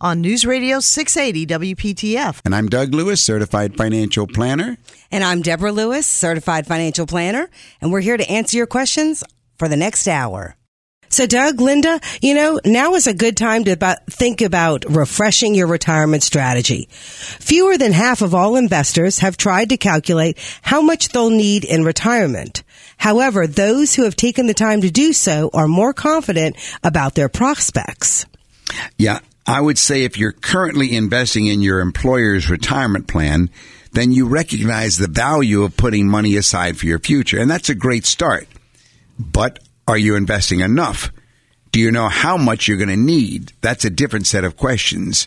on 0.00 0.20
News 0.20 0.46
Radio 0.46 0.80
680 0.80 1.74
WPTF. 1.74 2.40
And 2.44 2.54
I'm 2.54 2.68
Doug 2.68 2.94
Lewis, 2.94 3.24
certified 3.24 3.76
financial 3.76 4.26
planner. 4.26 4.76
And 5.10 5.24
I'm 5.24 5.42
Deborah 5.42 5.72
Lewis, 5.72 6.06
certified 6.06 6.66
financial 6.66 7.06
planner, 7.06 7.48
and 7.80 7.92
we're 7.92 8.00
here 8.00 8.16
to 8.16 8.30
answer 8.30 8.56
your 8.56 8.66
questions 8.66 9.24
for 9.56 9.68
the 9.68 9.76
next 9.76 10.06
hour. 10.06 10.56
So, 11.10 11.26
Doug, 11.26 11.60
Linda, 11.60 12.00
you 12.20 12.34
know, 12.34 12.60
now 12.66 12.94
is 12.94 13.06
a 13.06 13.14
good 13.14 13.36
time 13.36 13.64
to 13.64 13.70
about, 13.70 14.04
think 14.06 14.42
about 14.42 14.84
refreshing 14.84 15.54
your 15.54 15.66
retirement 15.66 16.22
strategy. 16.22 16.86
Fewer 16.90 17.78
than 17.78 17.92
half 17.92 18.20
of 18.20 18.34
all 18.34 18.56
investors 18.56 19.20
have 19.20 19.38
tried 19.38 19.70
to 19.70 19.78
calculate 19.78 20.38
how 20.60 20.82
much 20.82 21.08
they'll 21.08 21.30
need 21.30 21.64
in 21.64 21.82
retirement. 21.82 22.62
However, 22.98 23.46
those 23.46 23.94
who 23.94 24.04
have 24.04 24.16
taken 24.16 24.46
the 24.46 24.54
time 24.54 24.82
to 24.82 24.90
do 24.90 25.14
so 25.14 25.50
are 25.54 25.68
more 25.68 25.94
confident 25.94 26.56
about 26.84 27.14
their 27.14 27.30
prospects. 27.30 28.26
Yeah, 28.98 29.20
I 29.48 29.62
would 29.62 29.78
say 29.78 30.04
if 30.04 30.18
you're 30.18 30.32
currently 30.32 30.94
investing 30.94 31.46
in 31.46 31.62
your 31.62 31.80
employer's 31.80 32.50
retirement 32.50 33.08
plan, 33.08 33.48
then 33.92 34.12
you 34.12 34.28
recognize 34.28 34.98
the 34.98 35.08
value 35.08 35.62
of 35.62 35.74
putting 35.74 36.06
money 36.06 36.36
aside 36.36 36.76
for 36.76 36.84
your 36.84 36.98
future. 36.98 37.40
And 37.40 37.50
that's 37.50 37.70
a 37.70 37.74
great 37.74 38.04
start. 38.04 38.46
But 39.18 39.58
are 39.88 39.96
you 39.96 40.16
investing 40.16 40.60
enough? 40.60 41.10
Do 41.72 41.80
you 41.80 41.90
know 41.90 42.08
how 42.08 42.36
much 42.36 42.68
you're 42.68 42.76
going 42.76 42.90
to 42.90 42.96
need? 42.96 43.54
That's 43.62 43.86
a 43.86 43.90
different 43.90 44.26
set 44.26 44.44
of 44.44 44.58
questions. 44.58 45.26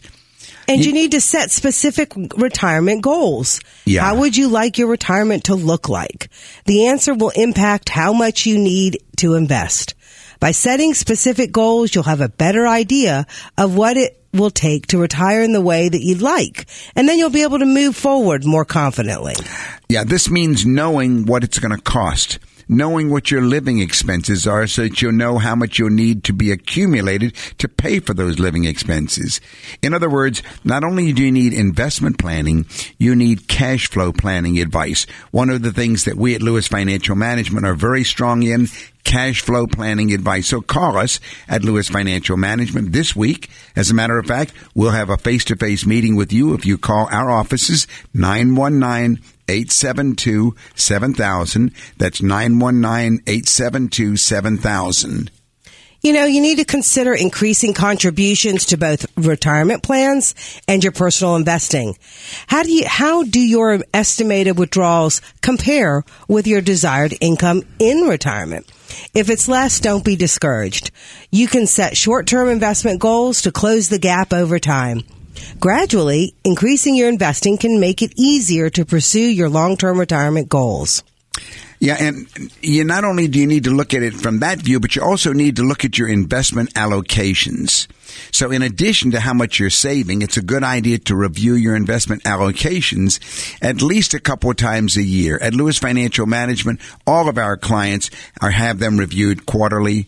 And 0.67 0.85
you, 0.85 0.93
need 0.93 1.11
to 1.11 1.21
set 1.21 1.49
specific 1.49 2.13
retirement 2.37 3.01
goals. 3.01 3.59
Yeah. 3.85 4.01
How 4.01 4.19
would 4.19 4.37
you 4.37 4.47
like 4.47 4.77
your 4.77 4.87
retirement 4.87 5.45
to 5.45 5.55
look 5.55 5.89
like? 5.89 6.29
The 6.65 6.87
answer 6.87 7.15
will 7.15 7.31
impact 7.31 7.89
how 7.89 8.13
much 8.13 8.45
you 8.45 8.59
need 8.59 8.99
to 9.17 9.33
invest. 9.33 9.95
By 10.41 10.53
setting 10.53 10.95
specific 10.95 11.51
goals, 11.51 11.93
you'll 11.93 12.05
have 12.05 12.19
a 12.19 12.27
better 12.27 12.65
idea 12.65 13.27
of 13.59 13.75
what 13.77 13.95
it 13.95 14.19
will 14.33 14.49
take 14.49 14.87
to 14.87 14.97
retire 14.97 15.43
in 15.43 15.53
the 15.53 15.61
way 15.61 15.87
that 15.87 16.01
you'd 16.01 16.23
like. 16.23 16.65
And 16.95 17.07
then 17.07 17.19
you'll 17.19 17.29
be 17.29 17.43
able 17.43 17.59
to 17.59 17.65
move 17.67 17.95
forward 17.95 18.43
more 18.43 18.65
confidently. 18.65 19.35
Yeah, 19.87 20.03
this 20.03 20.31
means 20.31 20.65
knowing 20.65 21.27
what 21.27 21.43
it's 21.43 21.59
going 21.59 21.75
to 21.75 21.81
cost 21.83 22.39
knowing 22.71 23.09
what 23.09 23.29
your 23.29 23.41
living 23.41 23.79
expenses 23.79 24.47
are 24.47 24.65
so 24.65 24.83
that 24.83 25.01
you'll 25.01 25.11
know 25.11 25.37
how 25.37 25.53
much 25.53 25.77
you'll 25.77 25.89
need 25.89 26.23
to 26.23 26.31
be 26.31 26.51
accumulated 26.51 27.35
to 27.57 27.67
pay 27.67 27.99
for 27.99 28.13
those 28.13 28.39
living 28.39 28.63
expenses. 28.63 29.41
In 29.83 29.93
other 29.93 30.09
words, 30.09 30.41
not 30.63 30.83
only 30.83 31.11
do 31.11 31.23
you 31.23 31.31
need 31.31 31.53
investment 31.53 32.17
planning, 32.17 32.65
you 32.97 33.13
need 33.13 33.49
cash 33.49 33.89
flow 33.89 34.13
planning 34.13 34.57
advice. 34.57 35.05
One 35.31 35.49
of 35.49 35.61
the 35.61 35.73
things 35.73 36.05
that 36.05 36.15
we 36.15 36.33
at 36.33 36.41
Lewis 36.41 36.67
Financial 36.67 37.15
Management 37.15 37.67
are 37.67 37.75
very 37.75 38.05
strong 38.05 38.43
in 38.43 38.67
cash 39.03 39.41
flow 39.41 39.67
planning 39.67 40.13
advice. 40.13 40.47
So 40.47 40.61
call 40.61 40.97
us 40.97 41.19
at 41.49 41.63
Lewis 41.63 41.89
Financial 41.89 42.37
Management 42.37 42.93
this 42.93 43.15
week. 43.15 43.49
As 43.75 43.91
a 43.91 43.93
matter 43.93 44.17
of 44.17 44.27
fact, 44.27 44.53
we'll 44.73 44.91
have 44.91 45.09
a 45.09 45.17
face 45.17 45.43
to 45.45 45.57
face 45.57 45.85
meeting 45.85 46.15
with 46.15 46.31
you 46.31 46.53
if 46.53 46.65
you 46.65 46.77
call 46.77 47.09
our 47.11 47.29
offices 47.29 47.87
919 48.13 49.21
872 49.47 50.55
7000. 50.75 51.71
That's 51.97 52.21
919 52.21 53.23
872 53.27 54.17
7000. 54.17 55.31
You 56.03 56.13
know, 56.13 56.25
you 56.25 56.41
need 56.41 56.57
to 56.57 56.65
consider 56.65 57.13
increasing 57.13 57.75
contributions 57.75 58.65
to 58.67 58.77
both 58.77 59.05
retirement 59.15 59.83
plans 59.83 60.33
and 60.67 60.83
your 60.83 60.91
personal 60.91 61.35
investing. 61.35 61.95
How 62.47 62.63
do 62.63 62.71
you, 62.71 62.87
how 62.87 63.21
do 63.21 63.39
your 63.39 63.83
estimated 63.93 64.57
withdrawals 64.57 65.21
compare 65.43 66.03
with 66.27 66.47
your 66.47 66.61
desired 66.61 67.13
income 67.21 67.61
in 67.77 68.07
retirement? 68.07 68.65
If 69.13 69.29
it's 69.29 69.47
less, 69.47 69.79
don't 69.79 70.03
be 70.03 70.15
discouraged. 70.15 70.89
You 71.29 71.47
can 71.47 71.67
set 71.67 71.95
short-term 71.95 72.49
investment 72.49 72.99
goals 72.99 73.43
to 73.43 73.51
close 73.51 73.89
the 73.89 73.99
gap 73.99 74.33
over 74.33 74.57
time. 74.57 75.03
Gradually, 75.59 76.33
increasing 76.43 76.95
your 76.95 77.09
investing 77.09 77.57
can 77.57 77.79
make 77.79 78.01
it 78.01 78.13
easier 78.15 78.69
to 78.71 78.85
pursue 78.85 79.19
your 79.19 79.49
long-term 79.49 79.99
retirement 79.99 80.49
goals. 80.49 81.03
Yeah, 81.81 81.97
and 81.99 82.27
you 82.61 82.83
not 82.83 83.05
only 83.05 83.27
do 83.27 83.39
you 83.39 83.47
need 83.47 83.63
to 83.63 83.71
look 83.71 83.95
at 83.95 84.03
it 84.03 84.13
from 84.13 84.41
that 84.41 84.59
view, 84.59 84.79
but 84.79 84.95
you 84.95 85.01
also 85.01 85.33
need 85.33 85.55
to 85.55 85.63
look 85.63 85.83
at 85.83 85.97
your 85.97 86.07
investment 86.07 86.71
allocations. 86.75 87.87
So 88.31 88.51
in 88.51 88.61
addition 88.61 89.09
to 89.11 89.19
how 89.19 89.33
much 89.33 89.59
you're 89.59 89.71
saving, 89.71 90.21
it's 90.21 90.37
a 90.37 90.43
good 90.43 90.63
idea 90.63 90.99
to 90.99 91.15
review 91.15 91.55
your 91.55 91.75
investment 91.75 92.21
allocations 92.23 93.19
at 93.63 93.81
least 93.81 94.13
a 94.13 94.19
couple 94.19 94.51
of 94.51 94.57
times 94.57 94.95
a 94.95 95.01
year. 95.01 95.39
At 95.41 95.55
Lewis 95.55 95.79
Financial 95.79 96.27
Management, 96.27 96.81
all 97.07 97.27
of 97.27 97.39
our 97.39 97.57
clients 97.57 98.11
are 98.41 98.51
have 98.51 98.77
them 98.77 98.97
reviewed 98.97 99.47
quarterly. 99.47 100.05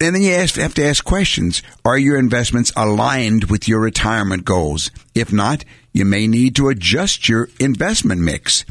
And 0.00 0.14
then 0.14 0.22
you 0.22 0.32
have 0.32 0.74
to 0.74 0.84
ask 0.84 1.04
questions. 1.04 1.62
Are 1.84 1.98
your 1.98 2.18
investments 2.18 2.72
aligned 2.76 3.44
with 3.44 3.66
your 3.66 3.80
retirement 3.80 4.44
goals? 4.44 4.90
If 5.14 5.32
not, 5.32 5.64
you 5.92 6.04
may 6.04 6.28
need 6.28 6.54
to 6.56 6.68
adjust 6.68 7.28
your 7.28 7.48
investment 7.58 8.20
mix. 8.20 8.64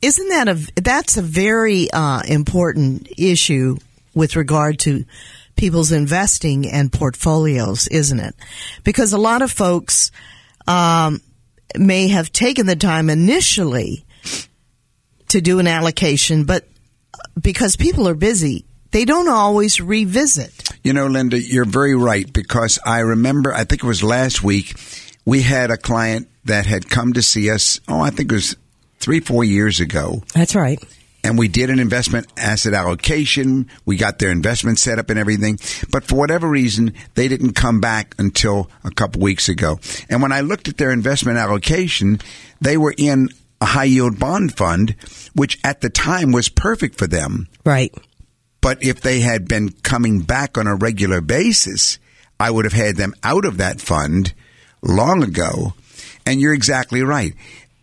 Isn't 0.00 0.28
that 0.30 0.48
a 0.48 0.80
that's 0.80 1.16
a 1.16 1.22
very 1.22 1.90
uh, 1.90 2.22
important 2.26 3.08
issue 3.18 3.76
with 4.14 4.34
regard 4.36 4.78
to 4.80 5.04
people's 5.56 5.92
investing 5.92 6.68
and 6.68 6.92
portfolios, 6.92 7.86
isn't 7.88 8.18
it? 8.18 8.34
Because 8.84 9.12
a 9.12 9.18
lot 9.18 9.42
of 9.42 9.52
folks 9.52 10.10
um, 10.66 11.20
may 11.76 12.08
have 12.08 12.32
taken 12.32 12.66
the 12.66 12.76
time 12.76 13.10
initially 13.10 14.04
to 15.28 15.40
do 15.40 15.58
an 15.58 15.66
allocation, 15.66 16.44
but 16.44 16.66
because 17.40 17.76
people 17.76 18.08
are 18.08 18.14
busy, 18.14 18.64
they 18.92 19.04
don't 19.04 19.28
always 19.28 19.80
revisit. 19.80 20.70
You 20.84 20.92
know, 20.92 21.06
Linda, 21.06 21.40
you're 21.40 21.64
very 21.64 21.96
right 21.96 22.30
because 22.32 22.78
I 22.84 23.00
remember, 23.00 23.52
I 23.52 23.64
think 23.64 23.82
it 23.82 23.86
was 23.86 24.02
last 24.02 24.42
week, 24.42 24.74
we 25.24 25.42
had 25.42 25.70
a 25.70 25.76
client 25.76 26.28
that 26.44 26.66
had 26.66 26.88
come 26.88 27.12
to 27.14 27.22
see 27.22 27.50
us. 27.50 27.80
Oh, 27.88 28.00
I 28.00 28.10
think 28.10 28.30
it 28.32 28.34
was 28.34 28.56
three, 28.98 29.20
four 29.20 29.44
years 29.44 29.80
ago. 29.80 30.22
That's 30.34 30.54
right. 30.54 30.82
And 31.24 31.38
we 31.38 31.46
did 31.46 31.70
an 31.70 31.78
investment 31.78 32.26
asset 32.36 32.74
allocation. 32.74 33.70
We 33.84 33.96
got 33.96 34.18
their 34.18 34.30
investment 34.30 34.80
set 34.80 34.98
up 34.98 35.08
and 35.08 35.18
everything. 35.18 35.58
But 35.90 36.02
for 36.02 36.16
whatever 36.16 36.48
reason, 36.48 36.94
they 37.14 37.28
didn't 37.28 37.52
come 37.52 37.80
back 37.80 38.16
until 38.18 38.68
a 38.82 38.90
couple 38.90 39.22
weeks 39.22 39.48
ago. 39.48 39.78
And 40.08 40.20
when 40.20 40.32
I 40.32 40.40
looked 40.40 40.66
at 40.68 40.78
their 40.78 40.90
investment 40.90 41.38
allocation, 41.38 42.18
they 42.60 42.76
were 42.76 42.94
in 42.96 43.28
a 43.60 43.66
high 43.66 43.84
yield 43.84 44.18
bond 44.18 44.56
fund, 44.56 44.96
which 45.34 45.60
at 45.62 45.80
the 45.80 45.90
time 45.90 46.32
was 46.32 46.48
perfect 46.48 46.98
for 46.98 47.06
them. 47.06 47.46
Right. 47.64 47.94
But 48.62 48.82
if 48.82 49.02
they 49.02 49.20
had 49.20 49.46
been 49.46 49.72
coming 49.82 50.20
back 50.20 50.56
on 50.56 50.66
a 50.66 50.74
regular 50.74 51.20
basis, 51.20 51.98
I 52.40 52.50
would 52.50 52.64
have 52.64 52.72
had 52.72 52.96
them 52.96 53.14
out 53.22 53.44
of 53.44 53.58
that 53.58 53.82
fund 53.82 54.32
long 54.80 55.22
ago. 55.22 55.74
And 56.24 56.40
you're 56.40 56.54
exactly 56.54 57.02
right. 57.02 57.34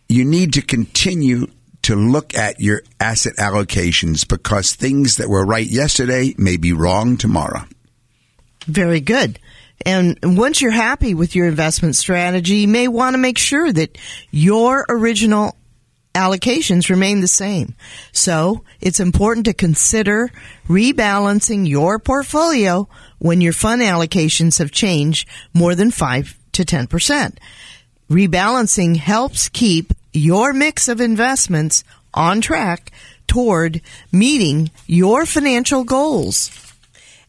You 0.08 0.24
need 0.24 0.54
to 0.54 0.62
continue 0.62 1.46
to 1.82 1.94
look 1.94 2.34
at 2.34 2.60
your 2.60 2.82
asset 2.98 3.36
allocations 3.36 4.26
because 4.26 4.74
things 4.74 5.18
that 5.18 5.28
were 5.28 5.44
right 5.44 5.66
yesterday 5.66 6.34
may 6.36 6.56
be 6.56 6.72
wrong 6.72 7.16
tomorrow. 7.16 7.64
Very 8.66 9.00
good. 9.00 9.38
And 9.86 10.18
once 10.22 10.60
you're 10.60 10.70
happy 10.70 11.14
with 11.14 11.34
your 11.34 11.46
investment 11.46 11.96
strategy, 11.96 12.56
you 12.56 12.68
may 12.68 12.88
want 12.88 13.14
to 13.14 13.18
make 13.18 13.38
sure 13.38 13.72
that 13.72 13.96
your 14.30 14.84
original 14.88 15.56
allocations 16.14 16.90
remain 16.90 17.20
the 17.20 17.28
same. 17.28 17.74
So 18.12 18.64
it's 18.80 19.00
important 19.00 19.46
to 19.46 19.54
consider 19.54 20.30
rebalancing 20.68 21.68
your 21.68 21.98
portfolio 21.98 22.88
when 23.18 23.40
your 23.40 23.52
fund 23.52 23.82
allocations 23.82 24.58
have 24.58 24.72
changed 24.72 25.28
more 25.52 25.74
than 25.74 25.90
five 25.90 26.36
to 26.52 26.64
10%. 26.64 27.36
Rebalancing 28.10 28.96
helps 28.96 29.48
keep 29.48 29.92
your 30.12 30.52
mix 30.52 30.88
of 30.88 31.00
investments 31.00 31.84
on 32.12 32.40
track 32.40 32.90
toward 33.28 33.80
meeting 34.10 34.70
your 34.86 35.24
financial 35.26 35.84
goals. 35.84 36.50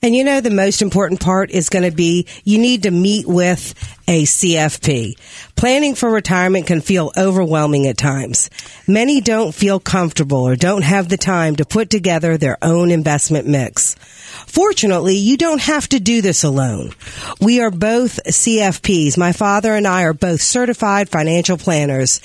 And 0.04 0.16
you 0.16 0.24
know, 0.24 0.42
the 0.42 0.50
most 0.50 0.81
important 0.81 1.19
part 1.19 1.51
is 1.51 1.69
going 1.69 1.88
to 1.88 1.95
be 1.95 2.28
you 2.44 2.57
need 2.57 2.83
to 2.83 2.92
meet 2.92 3.28
with 3.28 3.75
a 4.12 4.24
CFP. 4.24 5.16
Planning 5.56 5.96
for 5.96 6.12
retirement 6.12 6.68
can 6.68 6.81
feel 6.81 7.13
overwhelming 7.16 7.88
at 7.88 7.98
times. 7.98 8.50
Many 8.86 9.22
don't 9.22 9.56
feel 9.56 9.80
comfortable 9.80 10.46
or 10.46 10.58
don't 10.58 10.81
have 10.81 11.08
the 11.08 11.16
time 11.16 11.56
to 11.56 11.66
put 11.66 11.90
together 11.90 12.36
their 12.36 12.58
own 12.62 12.92
investment 12.92 13.48
mix. 13.48 13.96
Fortunately, 14.48 15.16
you 15.16 15.38
don't 15.38 15.62
have 15.62 15.88
to 15.90 16.02
do 16.02 16.22
this 16.22 16.44
alone. 16.44 16.92
We 17.40 17.62
are 17.62 17.72
both 17.72 18.19
CFPs. 18.25 19.18
My 19.18 19.31
father 19.31 19.75
and 19.75 19.88
I 19.88 20.04
are 20.04 20.14
both 20.14 20.42
certified 20.42 21.07
financial 21.07 21.57
planners. 21.57 22.19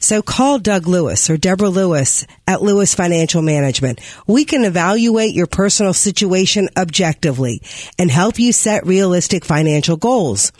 So 0.00 0.22
call 0.22 0.58
Doug 0.58 0.88
Lewis 0.88 1.30
or 1.30 1.36
Deborah 1.36 1.68
Lewis 1.68 2.26
at 2.48 2.62
Lewis 2.62 2.96
Financial 2.96 3.42
Management. 3.42 4.00
We 4.26 4.44
can 4.44 4.64
evaluate 4.64 5.34
your 5.34 5.46
personal 5.46 5.92
situation 5.92 6.68
objectively 6.76 7.62
and 7.96 8.10
help 8.10 8.40
you 8.40 8.52
set 8.52 8.86
realistic 8.86 9.44
financial 9.44 9.96
goals. 9.96 10.50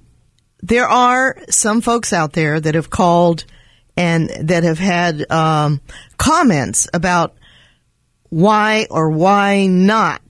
there 0.63 0.89
are 0.89 1.37
some 1.51 1.81
folks 1.81 2.13
out 2.13 2.33
there 2.33 2.61
that 2.61 2.75
have 2.75 2.91
called 2.91 3.45
and 3.97 4.31
that 4.41 4.65
have 4.65 4.79
had 4.79 5.31
um, 5.31 5.81
comments 6.17 6.89
about 6.95 7.37
why 8.33 8.87
or 8.89 9.11
why 9.11 9.67
not 9.67 10.23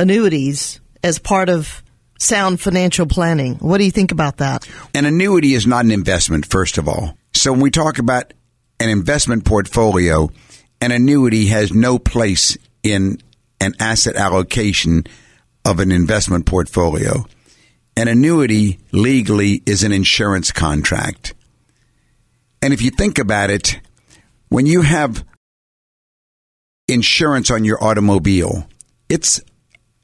annuities 0.00 0.80
as 1.04 1.20
part 1.20 1.48
of 1.48 1.80
sound 2.18 2.60
financial 2.60 3.06
planning. 3.06 3.54
What 3.58 3.78
do 3.78 3.84
you 3.84 3.92
think 3.92 4.10
about 4.10 4.38
that? 4.38 4.68
An 4.94 5.04
annuity 5.04 5.54
is 5.54 5.64
not 5.64 5.84
an 5.84 5.92
investment, 5.92 6.44
first 6.44 6.76
of 6.76 6.88
all. 6.88 7.16
So 7.32 7.52
when 7.52 7.60
we 7.60 7.70
talk 7.70 8.00
about 8.00 8.34
an 8.80 8.88
investment 8.88 9.44
portfolio, 9.44 10.28
an 10.80 10.90
annuity 10.90 11.46
has 11.46 11.72
no 11.72 12.00
place 12.00 12.58
in 12.82 13.18
an 13.60 13.74
asset 13.78 14.16
allocation 14.16 15.04
of 15.64 15.78
an 15.78 15.92
investment 15.92 16.46
portfolio. 16.46 17.24
An 17.96 18.08
annuity 18.08 18.80
legally 18.90 19.62
is 19.66 19.84
an 19.84 19.92
insurance 19.92 20.50
contract. 20.50 21.32
And 22.60 22.74
if 22.74 22.82
you 22.82 22.90
think 22.90 23.20
about 23.20 23.50
it, 23.50 23.78
when 24.48 24.66
you 24.66 24.82
have 24.82 25.24
insurance 26.94 27.50
on 27.50 27.64
your 27.64 27.82
automobile. 27.82 28.66
It's 29.08 29.40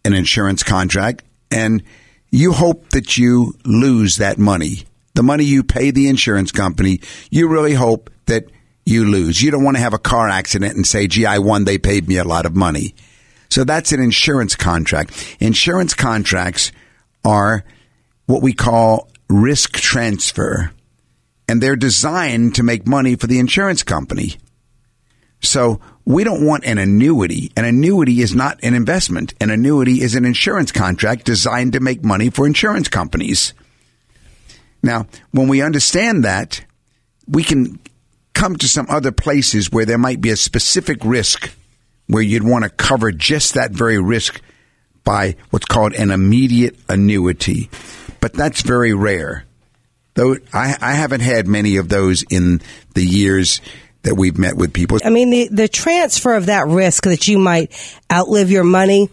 an 0.05 0.13
insurance 0.13 0.63
contract, 0.63 1.23
and 1.51 1.83
you 2.31 2.53
hope 2.53 2.91
that 2.91 3.17
you 3.17 3.55
lose 3.65 4.17
that 4.17 4.39
money. 4.39 4.85
The 5.15 5.23
money 5.23 5.45
you 5.45 5.63
pay 5.63 5.91
the 5.91 6.09
insurance 6.09 6.53
company, 6.53 7.01
you 7.31 7.49
really 7.49 7.75
hope 7.75 8.11
that 8.27 8.51
you 8.85 9.05
lose. 9.05 9.41
You 9.41 9.51
don't 9.51 9.65
want 9.65 9.77
to 9.77 9.83
have 9.83 9.95
a 9.95 9.99
car 9.99 10.29
accident 10.29 10.75
and 10.75 10.87
say, 10.87 11.07
gee, 11.07 11.27
I 11.27 11.39
won, 11.39 11.65
they 11.65 11.79
paid 11.79 12.09
me 12.09 12.19
a 12.19 12.25
lot 12.25 12.45
of 12.45 12.55
money. 12.57 12.95
So 13.51 13.65
that's 13.65 13.93
an 13.93 14.01
insurance 14.01 14.57
contract. 14.57 15.37
Insurance 15.41 15.95
contracts 15.95 16.73
are 17.25 17.65
what 18.27 18.43
we 18.43 18.53
call 18.53 19.11
risk 19.29 19.73
transfer, 19.73 20.73
and 21.49 21.63
they're 21.63 21.77
designed 21.77 22.57
to 22.57 22.63
make 22.63 22.87
money 22.87 23.17
for 23.17 23.27
the 23.27 23.39
insurance 23.39 23.83
company. 23.83 24.37
So 25.43 25.81
we 26.05 26.25
don't 26.25 26.45
want 26.45 26.65
an 26.65 26.79
annuity. 26.79 27.53
An 27.57 27.65
annuity 27.65 28.21
is 28.21 28.35
not 28.35 28.59
an 28.63 28.75
investment. 28.75 29.35
An 29.41 29.51
annuity 29.51 30.01
is 30.01 30.15
an 30.15 30.25
insurance 30.25 30.73
contract 30.73 31.25
designed 31.25 31.75
to 31.75 31.81
make 31.81 32.05
money 32.05 32.31
for 32.31 32.47
insurance 32.47 32.89
companies. 32.89 33.55
Now, 34.83 35.07
when 35.31 35.49
we 35.49 35.63
understand 35.63 36.25
that, 36.25 36.65
we 37.29 37.45
can 37.45 37.79
come 38.33 38.57
to 38.57 38.69
some 38.69 38.87
other 38.89 39.13
places 39.13 39.71
where 39.71 39.85
there 39.85 39.99
might 39.99 40.21
be 40.21 40.31
a 40.31 40.37
specific 40.37 41.05
risk 41.05 41.55
where 42.07 42.23
you'd 42.23 42.43
want 42.43 42.65
to 42.65 42.71
cover 42.71 43.13
just 43.13 43.55
that 43.55 43.71
very 43.71 43.99
risk 43.99 44.41
by 45.05 45.37
what's 45.51 45.67
called 45.67 45.95
an 45.95 46.11
immediate 46.11 46.77
annuity. 46.89 47.71
But 48.21 48.33
that's 48.33 48.63
very 48.63 48.95
rare. 48.95 49.45
Though 50.15 50.37
I, 50.53 50.77
I 50.81 50.93
haven't 50.93 51.21
had 51.21 51.47
many 51.47 51.77
of 51.77 51.89
those 51.89 52.25
in 52.31 52.61
the 52.95 53.05
years 53.05 53.61
that 54.03 54.17
we've 54.17 54.39
met 54.39 54.57
with 54.57 54.73
people. 54.73 54.99
I 55.05 55.11
mean, 55.11 55.31
the, 55.31 55.49
the 55.49 55.69
transfer 55.69 56.35
of 56.35 56.47
that 56.47 56.67
risk 56.67 57.05
that 57.05 57.29
you 57.29 57.39
might 57.39 57.73
outlive 58.11 58.51
your 58.51 58.65
money 58.65 59.11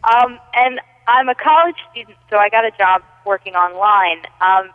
Um, 0.05 0.39
and 0.55 0.81
I'm 1.07 1.29
a 1.29 1.35
college 1.35 1.77
student, 1.91 2.19
so 2.31 2.37
I 2.37 2.49
got 2.51 2.65
a 2.65 2.71
job 2.73 3.03
working 3.25 3.55
online. 3.55 4.23
Um, 4.41 4.71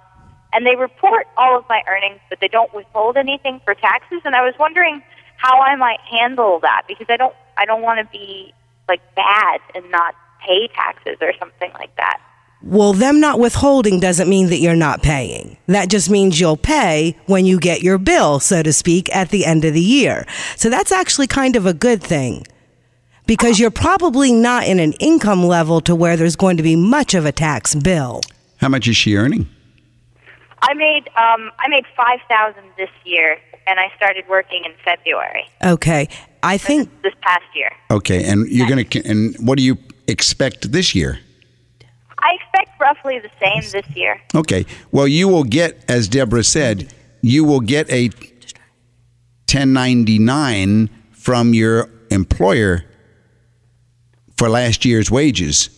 and 0.52 0.66
they 0.66 0.76
report 0.76 1.28
all 1.38 1.58
of 1.58 1.66
my 1.70 1.82
earnings, 1.88 2.20
but 2.30 2.40
they 2.40 2.48
don't 2.48 2.74
withhold 2.74 3.18
anything 3.18 3.62
for 3.66 3.74
taxes. 3.74 4.22
And 4.26 4.36
I 4.36 4.42
was 4.42 4.54
wondering 4.60 5.02
how 5.38 5.60
I 5.60 5.76
might 5.76 6.00
handle 6.02 6.60
that 6.62 6.84
because 6.88 7.08
I 7.10 7.18
don't 7.18 7.36
I 7.58 7.66
don't 7.66 7.82
want 7.82 8.00
to 8.00 8.12
be 8.12 8.54
like 8.88 9.02
bad 9.16 9.62
and 9.76 9.90
not 9.92 10.16
pay 10.46 10.68
taxes 10.74 11.18
or 11.22 11.34
something 11.40 11.72
like 11.74 11.96
that. 11.98 12.20
Well, 12.64 12.94
them 12.94 13.20
not 13.20 13.40
withholding 13.40 14.00
doesn't 14.00 14.30
mean 14.30 14.48
that 14.48 14.60
you're 14.60 14.76
not 14.76 15.04
paying. 15.04 15.58
That 15.68 15.90
just 15.90 16.10
means 16.10 16.40
you'll 16.40 16.56
pay 16.56 17.18
when 17.26 17.46
you 17.46 17.60
get 17.60 17.84
your 17.84 17.98
bill, 17.98 18.40
so 18.40 18.64
to 18.64 18.72
speak, 18.72 19.14
at 19.14 19.30
the 19.30 19.46
end 19.46 19.66
of 19.66 19.74
the 19.74 19.82
year. 19.82 20.26
So 20.56 20.70
that's 20.70 20.92
actually 20.92 21.28
kind 21.28 21.58
of 21.58 21.66
a 21.66 21.74
good 21.74 22.02
thing 22.02 22.48
because 23.26 23.60
you're 23.60 23.72
probably 23.72 24.32
not 24.32 24.66
in 24.66 24.80
an 24.80 24.94
income 24.94 25.44
level 25.44 25.82
to 25.82 25.94
where 25.94 26.16
there's 26.16 26.38
going 26.38 26.56
to 26.56 26.64
be 26.64 26.78
much 26.78 27.14
of 27.14 27.26
a 27.26 27.34
tax 27.34 27.76
bill. 27.76 28.22
How 28.58 28.70
much 28.70 28.88
is 28.88 28.96
she 28.96 29.18
earning? 29.18 29.50
I 30.62 30.74
made 30.74 31.10
um, 31.18 31.52
I 31.60 31.68
made 31.68 31.84
five 31.98 32.20
thousand 32.30 32.64
this 32.78 32.90
year, 33.04 33.38
and 33.68 33.82
I 33.82 33.92
started 33.98 34.24
working 34.30 34.64
in 34.64 34.72
February. 34.86 35.46
Okay, 35.62 36.08
I 36.42 36.58
think 36.58 36.90
this, 37.02 37.12
this 37.12 37.22
past 37.22 37.44
year. 37.54 37.72
Okay, 37.92 38.24
and 38.24 38.48
you're 38.48 38.70
gonna 38.70 38.86
and 39.04 39.36
what 39.46 39.58
do 39.58 39.64
you 39.66 39.78
expect 40.08 40.72
this 40.72 40.96
year? 40.96 41.20
I 42.24 42.36
expect 42.42 42.80
roughly 42.80 43.20
the 43.20 43.30
same 43.42 43.62
this 43.72 43.96
year. 43.96 44.20
Okay. 44.34 44.66
Well, 44.92 45.08
you 45.08 45.28
will 45.28 45.44
get, 45.44 45.84
as 45.90 46.08
Deborah 46.08 46.44
said, 46.44 46.94
you 47.22 47.44
will 47.44 47.60
get 47.60 47.90
a 47.92 48.10
1099 49.52 50.90
from 51.12 51.54
your 51.54 51.90
employer 52.10 52.86
for 54.38 54.50
last 54.50 54.86
year's 54.86 55.12
wages. 55.12 55.70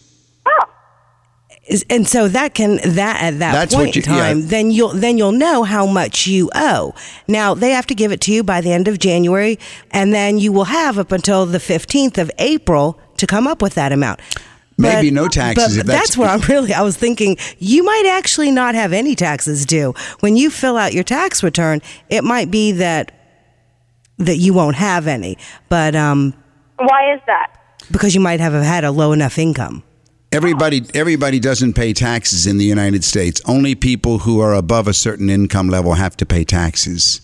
Oh, 0.48 1.80
and 1.90 2.08
so 2.08 2.28
that 2.28 2.54
can 2.54 2.76
that 2.84 3.22
at 3.22 3.40
that 3.40 3.52
That's 3.54 3.76
point 3.76 3.96
you- 3.96 4.02
in 4.02 4.06
time, 4.06 4.40
yeah. 4.40 4.46
then 4.48 4.72
you'll 4.72 4.90
then 4.94 5.18
you'll 5.18 5.32
know 5.32 5.64
how 5.64 5.86
much 5.86 6.28
you 6.28 6.50
owe. 6.56 6.94
Now 7.28 7.54
they 7.54 7.72
have 7.72 7.88
to 7.88 7.96
give 7.96 8.12
it 8.12 8.22
to 8.22 8.32
you 8.32 8.44
by 8.44 8.62
the 8.62 8.72
end 8.72 8.88
of 8.88 9.00
January, 9.00 9.58
and 9.92 10.14
then 10.14 10.38
you 10.38 10.52
will 10.52 10.66
have 10.66 10.98
up 11.00 11.12
until 11.12 11.46
the 11.46 11.60
fifteenth 11.60 12.18
of 12.18 12.30
April 12.38 13.00
to 13.18 13.26
come 13.28 13.48
up 13.48 13.62
with 13.62 13.74
that 13.76 13.92
amount. 13.92 14.20
Maybe 14.78 15.10
no 15.10 15.28
taxes 15.28 15.76
But 15.76 15.80
if 15.82 15.86
that's, 15.88 16.16
that's- 16.16 16.18
where 16.18 16.30
I'm 16.30 16.42
really. 16.50 16.74
I 16.74 16.82
was 16.82 16.98
thinking 16.98 17.38
you 17.60 17.84
might 17.84 18.06
actually 18.12 18.52
not 18.52 18.76
have 18.76 18.92
any 18.94 19.16
taxes 19.16 19.66
due 19.66 19.94
when 20.20 20.36
you 20.36 20.50
fill 20.50 20.76
out 20.78 20.94
your 20.94 21.04
tax 21.04 21.44
return. 21.44 21.82
It 22.10 22.24
might 22.24 22.52
be 22.52 22.74
that 22.74 23.12
that 24.18 24.38
you 24.38 24.54
won't 24.54 24.78
have 24.78 25.08
any, 25.08 25.38
but 25.68 25.94
um, 25.96 26.34
why 26.78 27.14
is 27.14 27.22
that? 27.28 27.52
because 27.92 28.16
you 28.16 28.22
might 28.22 28.40
have 28.40 28.54
had 28.54 28.84
a 28.84 28.92
low 28.92 29.12
enough 29.12 29.38
income. 29.38 29.84
Everybody 30.32 30.84
everybody 30.94 31.40
doesn't 31.40 31.74
pay 31.74 31.94
taxes 31.94 32.46
in 32.48 32.58
the 32.58 32.66
United 32.66 33.04
States. 33.04 33.42
Only 33.46 33.76
people 33.76 34.20
who 34.20 34.40
are 34.40 34.54
above 34.54 34.88
a 34.88 34.94
certain 34.94 35.30
income 35.30 35.70
level 35.70 35.94
have 35.94 36.18
to 36.18 36.26
pay 36.26 36.44
taxes. 36.44 37.22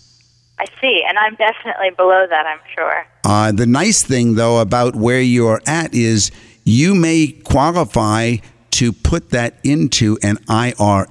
I 0.58 0.66
see, 0.80 1.02
and 1.08 1.18
I'm 1.18 1.34
definitely 1.34 1.90
below 1.96 2.24
that. 2.30 2.46
I'm 2.46 2.60
sure. 2.74 3.06
Uh, 3.24 3.52
the 3.52 3.66
nice 3.66 4.02
thing, 4.02 4.34
though, 4.36 4.60
about 4.60 4.94
where 4.94 5.20
you're 5.20 5.60
at 5.66 5.92
is 5.92 6.30
you 6.64 6.94
may 6.94 7.28
qualify 7.44 8.36
to 8.72 8.92
put 8.92 9.30
that 9.30 9.58
into 9.64 10.18
an 10.22 10.38
IRA. 10.48 11.06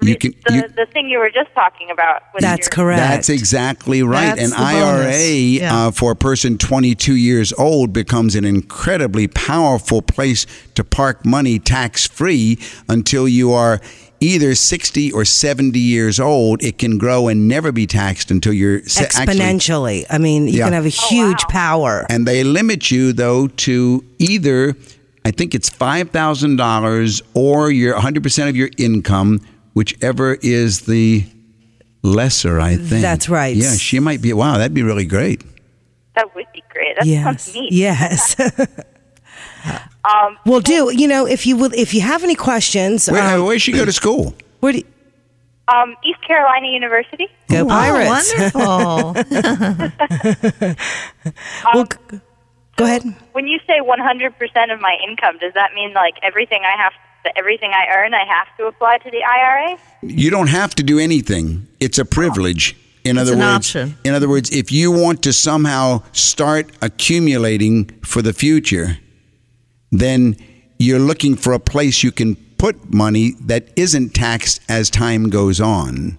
You 0.00 0.14
can. 0.16 0.32
the, 0.46 0.54
you- 0.54 0.68
the 0.68 0.86
thing 0.92 1.08
you 1.08 1.18
were 1.18 1.30
just 1.30 1.52
talking 1.54 1.90
about. 1.90 2.22
That's 2.38 2.66
your, 2.66 2.70
correct. 2.70 3.00
That's 3.00 3.28
exactly 3.28 4.02
right. 4.04 4.36
That's 4.36 4.52
An 4.52 4.56
IRA. 4.56 5.18
Yeah. 5.18 5.86
uh, 5.88 5.90
for 5.90 6.12
a 6.12 6.16
person 6.16 6.56
22 6.56 7.16
years 7.16 7.52
old 7.54 7.92
becomes 7.92 8.36
an 8.36 8.44
incredibly 8.44 9.26
powerful 9.26 10.00
place 10.02 10.46
to 10.76 10.84
park 10.84 11.24
money 11.26 11.58
tax 11.58 12.06
free 12.06 12.58
until 12.88 13.26
you 13.26 13.52
are 13.52 13.80
either 14.20 14.54
60 14.54 15.12
or 15.12 15.24
70 15.24 15.78
years 15.78 16.18
old. 16.18 16.62
It 16.62 16.78
can 16.78 16.98
grow 16.98 17.28
and 17.28 17.46
never 17.48 17.72
be 17.72 17.86
taxed 17.86 18.30
until 18.30 18.52
you're 18.52 18.82
se- 18.84 19.04
actually- 19.04 19.26
Exponentially. 19.36 20.04
I 20.10 20.18
mean, 20.18 20.46
you 20.48 20.58
Yeah. 20.58 20.64
can 20.64 20.72
have 20.72 20.86
a 20.86 20.88
oh, 20.88 21.06
huge 21.08 21.42
power. 21.48 22.06
and 22.10 22.26
they 22.26 22.42
limit 22.44 22.90
you 22.90 23.12
though 23.12 23.48
to 23.48 24.04
either 24.18 24.76
I 25.24 25.30
think 25.30 25.54
it's 25.54 25.68
five 25.68 26.10
thousand 26.10 26.56
dollars 26.56 27.20
or 27.34 27.70
your 27.70 27.94
100 27.94 28.22
percent 28.22 28.48
of 28.48 28.56
your 28.56 28.70
income, 28.78 29.40
whichever 29.74 30.38
is 30.40 30.82
the 30.82 31.24
lesser. 32.02 32.58
I 32.60 32.76
think 32.76 33.02
That's 33.02 33.28
right. 33.28 33.54
Yeah, 33.54 33.74
she 33.74 34.00
might 34.00 34.22
be. 34.22 34.32
Wow, 34.32 34.56
that'd 34.58 34.72
be 34.74 34.82
really 34.82 35.04
great. 35.04 35.42
That 36.14 36.34
would 36.34 36.46
be 36.54 36.62
great. 36.70 36.96
That 36.96 37.06
yes. 37.06 37.24
sounds 37.24 37.54
neat. 37.54 37.72
Yes. 37.72 38.36
Um, 40.04 40.38
well, 40.46 40.60
do 40.60 40.92
you 40.94 41.06
know 41.08 41.26
if 41.26 41.46
you 41.46 41.56
will 41.56 41.72
if 41.74 41.92
you 41.92 42.00
have 42.00 42.24
any 42.24 42.34
questions? 42.34 43.08
Where, 43.08 43.36
um, 43.36 43.44
where'd 43.44 43.60
she 43.60 43.72
go 43.72 43.84
to 43.84 43.92
school? 43.92 44.34
where 44.60 44.72
do 44.72 44.78
you, 44.78 44.84
um, 45.68 45.96
East 46.04 46.20
Carolina 46.26 46.66
University. 46.68 47.28
go 47.50 47.66
Pirates? 47.66 48.32
Oh, 48.54 49.12
wonderful. 49.14 50.74
well, 51.74 51.84
g- 51.84 52.20
go 52.76 52.84
ahead. 52.84 53.02
When 53.32 53.46
you 53.46 53.58
say 53.66 53.80
100% 53.80 54.72
of 54.72 54.80
my 54.80 54.96
income, 55.06 55.38
does 55.38 55.52
that 55.54 55.74
mean 55.74 55.92
like 55.92 56.14
everything 56.22 56.62
I 56.64 56.76
have, 56.80 56.92
everything 57.36 57.72
I 57.72 57.86
earn, 57.94 58.14
I 58.14 58.24
have 58.24 58.48
to 58.56 58.66
apply 58.66 58.98
to 58.98 59.10
the 59.10 59.22
IRA? 59.22 59.78
You 60.02 60.30
don't 60.30 60.48
have 60.48 60.74
to 60.76 60.82
do 60.82 60.98
anything. 60.98 61.66
It's 61.80 61.98
a 61.98 62.04
privilege. 62.04 62.76
In 63.04 63.16
other 63.16 63.32
an 63.34 63.38
words, 63.38 63.70
option. 63.70 63.96
in 64.04 64.14
other 64.14 64.28
words, 64.28 64.50
if 64.50 64.70
you 64.72 64.90
want 64.90 65.22
to 65.22 65.32
somehow 65.32 66.02
start 66.12 66.70
accumulating 66.82 67.86
for 68.04 68.20
the 68.22 68.32
future, 68.34 68.98
then 69.90 70.36
you're 70.78 70.98
looking 70.98 71.36
for 71.36 71.52
a 71.52 71.58
place 71.58 72.02
you 72.02 72.12
can 72.12 72.36
put 72.58 72.92
money 72.92 73.32
that 73.40 73.68
isn't 73.76 74.14
taxed 74.14 74.60
as 74.68 74.90
time 74.90 75.30
goes 75.30 75.60
on. 75.60 76.18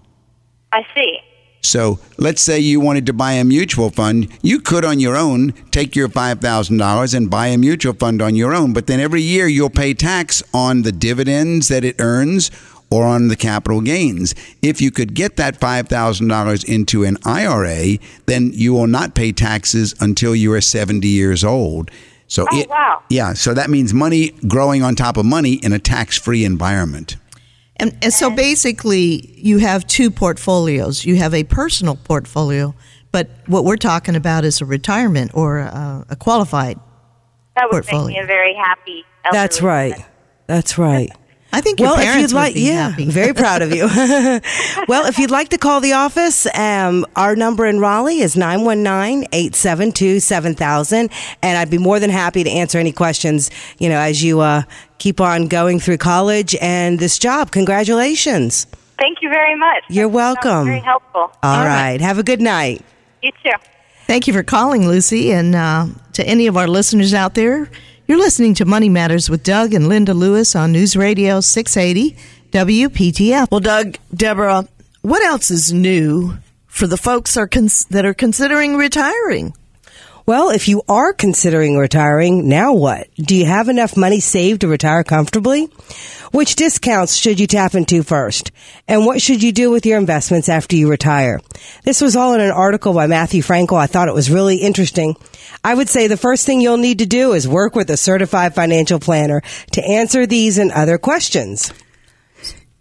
I 0.71 0.85
see. 0.93 1.19
So 1.61 1.99
let's 2.17 2.41
say 2.41 2.59
you 2.59 2.79
wanted 2.79 3.05
to 3.07 3.13
buy 3.13 3.33
a 3.33 3.43
mutual 3.43 3.89
fund. 3.89 4.29
You 4.41 4.61
could, 4.61 4.85
on 4.85 4.99
your 4.99 5.17
own, 5.17 5.51
take 5.71 5.95
your 5.95 6.07
$5,000 6.07 7.13
and 7.13 7.29
buy 7.29 7.47
a 7.47 7.57
mutual 7.57 7.93
fund 7.93 8.21
on 8.21 8.35
your 8.35 8.53
own. 8.53 8.73
But 8.73 8.87
then 8.87 8.99
every 8.99 9.21
year 9.21 9.47
you'll 9.47 9.69
pay 9.69 9.93
tax 9.93 10.41
on 10.53 10.83
the 10.83 10.91
dividends 10.91 11.67
that 11.67 11.83
it 11.83 11.97
earns 11.99 12.49
or 12.89 13.05
on 13.05 13.27
the 13.27 13.35
capital 13.35 13.81
gains. 13.81 14.33
If 14.61 14.81
you 14.81 14.89
could 14.89 15.13
get 15.13 15.35
that 15.35 15.59
$5,000 15.59 16.65
into 16.65 17.03
an 17.03 17.17
IRA, 17.23 17.97
then 18.25 18.51
you 18.53 18.73
will 18.73 18.87
not 18.87 19.13
pay 19.13 19.31
taxes 19.31 19.93
until 19.99 20.35
you 20.35 20.53
are 20.53 20.61
70 20.61 21.07
years 21.07 21.43
old. 21.43 21.91
So 22.29 22.45
Oh, 22.49 22.57
it, 22.59 22.69
wow. 22.69 23.03
yeah, 23.09 23.33
so 23.33 23.53
that 23.53 23.69
means 23.69 23.93
money 23.93 24.29
growing 24.47 24.81
on 24.83 24.95
top 24.95 25.17
of 25.17 25.25
money 25.25 25.53
in 25.55 25.73
a 25.73 25.79
tax-free 25.79 26.45
environment. 26.45 27.17
And, 27.75 27.97
and 28.01 28.13
so 28.13 28.29
basically, 28.29 29.33
you 29.37 29.57
have 29.57 29.85
two 29.87 30.09
portfolios. 30.11 31.03
You 31.05 31.15
have 31.17 31.33
a 31.33 31.43
personal 31.43 31.95
portfolio, 31.95 32.75
but 33.11 33.29
what 33.47 33.65
we're 33.65 33.77
talking 33.77 34.15
about 34.15 34.45
is 34.45 34.61
a 34.61 34.65
retirement 34.65 35.31
or 35.33 35.59
a, 35.59 36.05
a 36.09 36.15
qualified. 36.15 36.79
That 37.55 37.65
would 37.71 37.83
make 37.85 37.89
Portfolio. 37.91 38.07
me 38.17 38.19
a 38.23 38.25
very 38.25 38.53
happy. 38.53 39.03
That's 39.31 39.61
right. 39.61 39.91
woman. 39.93 40.05
That's 40.47 40.77
right. 40.77 41.09
I 41.51 41.61
think 41.61 41.79
your 41.79 41.89
well, 41.89 41.97
if 41.99 42.05
parents 42.05 42.31
you'd 42.31 42.35
like, 42.35 42.53
would 42.53 42.59
be 42.59 42.67
yeah, 42.67 42.89
happy. 42.89 43.05
very 43.09 43.33
proud 43.33 43.63
of 43.63 43.73
you. 43.73 43.87
well, 44.87 45.07
if 45.07 45.17
you'd 45.17 45.31
like 45.31 45.49
to 45.49 45.57
call 45.57 45.81
the 45.81 45.93
office, 45.93 46.45
um, 46.55 47.07
our 47.15 47.35
number 47.35 47.65
in 47.65 47.79
Raleigh 47.79 48.19
is 48.19 48.35
919-872-7000. 48.35 51.11
And 51.41 51.57
I'd 51.57 51.71
be 51.71 51.79
more 51.79 51.99
than 51.99 52.11
happy 52.11 52.43
to 52.43 52.49
answer 52.49 52.77
any 52.77 52.91
questions, 52.91 53.49
you 53.79 53.89
know, 53.89 53.97
as 53.99 54.23
you 54.23 54.41
uh, 54.41 54.61
keep 54.99 55.19
on 55.19 55.47
going 55.47 55.79
through 55.79 55.97
college 55.97 56.55
and 56.61 56.99
this 56.99 57.17
job. 57.17 57.49
Congratulations. 57.51 58.67
Thank 58.99 59.21
you 59.21 59.29
very 59.29 59.55
much. 59.55 59.83
You're 59.89 60.09
That 60.09 60.35
sounds 60.35 60.45
welcome. 60.45 60.65
Very 60.67 60.79
helpful. 60.81 61.21
All 61.21 61.31
All 61.43 61.65
right. 61.65 61.91
right. 61.91 62.01
Have 62.01 62.19
a 62.19 62.23
good 62.23 62.41
night. 62.41 62.83
You 63.23 63.31
too. 63.43 63.51
Thank 64.05 64.27
you 64.27 64.33
for 64.33 64.43
calling, 64.43 64.87
Lucy. 64.87 65.31
And 65.31 65.55
uh, 65.55 65.87
to 66.13 66.27
any 66.27 66.47
of 66.47 66.57
our 66.57 66.67
listeners 66.67 67.13
out 67.13 67.35
there, 67.35 67.69
you're 68.09 68.17
listening 68.17 68.55
to 68.55 68.65
Money 68.65 68.89
Matters 68.89 69.29
with 69.29 69.43
Doug 69.43 69.71
and 69.71 69.87
Linda 69.87 70.15
Lewis 70.15 70.55
on 70.55 70.71
News 70.71 70.97
Radio 70.97 71.41
680 71.41 72.17
WPTF. 72.49 73.51
Well, 73.51 73.59
Doug, 73.59 73.97
Deborah, 74.11 74.67
what 75.03 75.21
else 75.21 75.51
is 75.51 75.71
new 75.71 76.33
for 76.65 76.87
the 76.87 76.97
folks 76.97 77.37
are 77.37 77.47
cons- 77.47 77.85
that 77.91 78.05
are 78.05 78.15
considering 78.15 78.77
retiring? 78.77 79.53
Well, 80.25 80.49
if 80.49 80.67
you 80.67 80.83
are 80.87 81.13
considering 81.13 81.77
retiring, 81.77 82.47
now 82.47 82.73
what? 82.73 83.07
Do 83.15 83.35
you 83.35 83.45
have 83.45 83.67
enough 83.67 83.97
money 83.97 84.19
saved 84.19 84.61
to 84.61 84.67
retire 84.67 85.03
comfortably? 85.03 85.69
Which 86.31 86.55
discounts 86.55 87.15
should 87.15 87.39
you 87.39 87.47
tap 87.47 87.73
into 87.73 88.03
first? 88.03 88.51
And 88.87 89.05
what 89.05 89.21
should 89.21 89.41
you 89.41 89.51
do 89.51 89.71
with 89.71 89.85
your 89.85 89.97
investments 89.97 90.47
after 90.47 90.75
you 90.75 90.89
retire? 90.89 91.39
This 91.83 92.01
was 92.01 92.15
all 92.15 92.33
in 92.33 92.41
an 92.41 92.51
article 92.51 92.93
by 92.93 93.07
Matthew 93.07 93.41
Frankel. 93.41 93.79
I 93.79 93.87
thought 93.87 94.07
it 94.07 94.13
was 94.13 94.29
really 94.29 94.57
interesting. 94.57 95.15
I 95.63 95.73
would 95.73 95.89
say 95.89 96.07
the 96.07 96.17
first 96.17 96.45
thing 96.45 96.61
you'll 96.61 96.77
need 96.77 96.99
to 96.99 97.07
do 97.07 97.33
is 97.33 97.47
work 97.47 97.75
with 97.75 97.89
a 97.89 97.97
certified 97.97 98.53
financial 98.53 98.99
planner 98.99 99.41
to 99.71 99.83
answer 99.83 100.27
these 100.27 100.59
and 100.59 100.71
other 100.71 100.99
questions. 100.99 101.73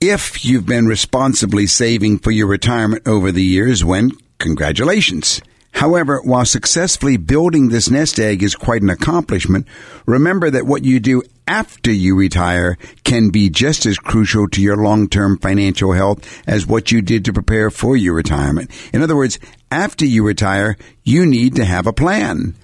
If 0.00 0.44
you've 0.44 0.66
been 0.66 0.86
responsibly 0.86 1.66
saving 1.66 2.18
for 2.18 2.30
your 2.30 2.46
retirement 2.46 3.08
over 3.08 3.32
the 3.32 3.42
years, 3.42 3.84
when 3.84 4.12
congratulations. 4.38 5.40
However, 5.72 6.20
while 6.22 6.44
successfully 6.44 7.16
building 7.16 7.68
this 7.68 7.90
nest 7.90 8.18
egg 8.18 8.42
is 8.42 8.54
quite 8.54 8.82
an 8.82 8.90
accomplishment, 8.90 9.66
remember 10.06 10.50
that 10.50 10.66
what 10.66 10.84
you 10.84 10.98
do 10.98 11.22
after 11.46 11.92
you 11.92 12.16
retire 12.16 12.76
can 13.04 13.30
be 13.30 13.48
just 13.48 13.86
as 13.86 13.98
crucial 13.98 14.48
to 14.48 14.60
your 14.60 14.76
long-term 14.76 15.38
financial 15.38 15.92
health 15.92 16.42
as 16.46 16.66
what 16.66 16.90
you 16.90 17.00
did 17.00 17.24
to 17.24 17.32
prepare 17.32 17.70
for 17.70 17.96
your 17.96 18.14
retirement. 18.14 18.70
In 18.92 19.02
other 19.02 19.16
words, 19.16 19.38
after 19.70 20.04
you 20.04 20.26
retire, 20.26 20.76
you 21.04 21.24
need 21.26 21.56
to 21.56 21.64
have 21.64 21.86
a 21.86 21.92
plan. 21.92 22.54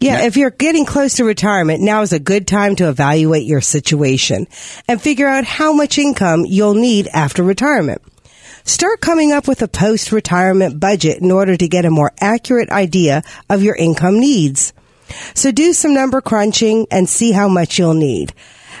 Yeah, 0.00 0.26
if 0.26 0.36
you're 0.36 0.50
getting 0.50 0.84
close 0.84 1.14
to 1.14 1.24
retirement, 1.24 1.80
now 1.80 2.02
is 2.02 2.12
a 2.12 2.18
good 2.18 2.46
time 2.46 2.76
to 2.76 2.90
evaluate 2.90 3.46
your 3.46 3.62
situation 3.62 4.46
and 4.86 5.00
figure 5.00 5.26
out 5.26 5.44
how 5.44 5.72
much 5.72 5.96
income 5.96 6.44
you'll 6.44 6.74
need 6.74 7.08
after 7.08 7.42
retirement. 7.42 8.02
Start 8.66 9.02
coming 9.02 9.30
up 9.30 9.46
with 9.46 9.60
a 9.60 9.68
post 9.68 10.10
retirement 10.10 10.80
budget 10.80 11.18
in 11.18 11.30
order 11.30 11.54
to 11.54 11.68
get 11.68 11.84
a 11.84 11.90
more 11.90 12.12
accurate 12.18 12.70
idea 12.70 13.22
of 13.50 13.62
your 13.62 13.76
income 13.76 14.18
needs. 14.18 14.72
So 15.34 15.52
do 15.52 15.74
some 15.74 15.92
number 15.92 16.22
crunching 16.22 16.86
and 16.90 17.06
see 17.06 17.32
how 17.32 17.46
much 17.46 17.78
you'll 17.78 17.92
need. 17.92 18.32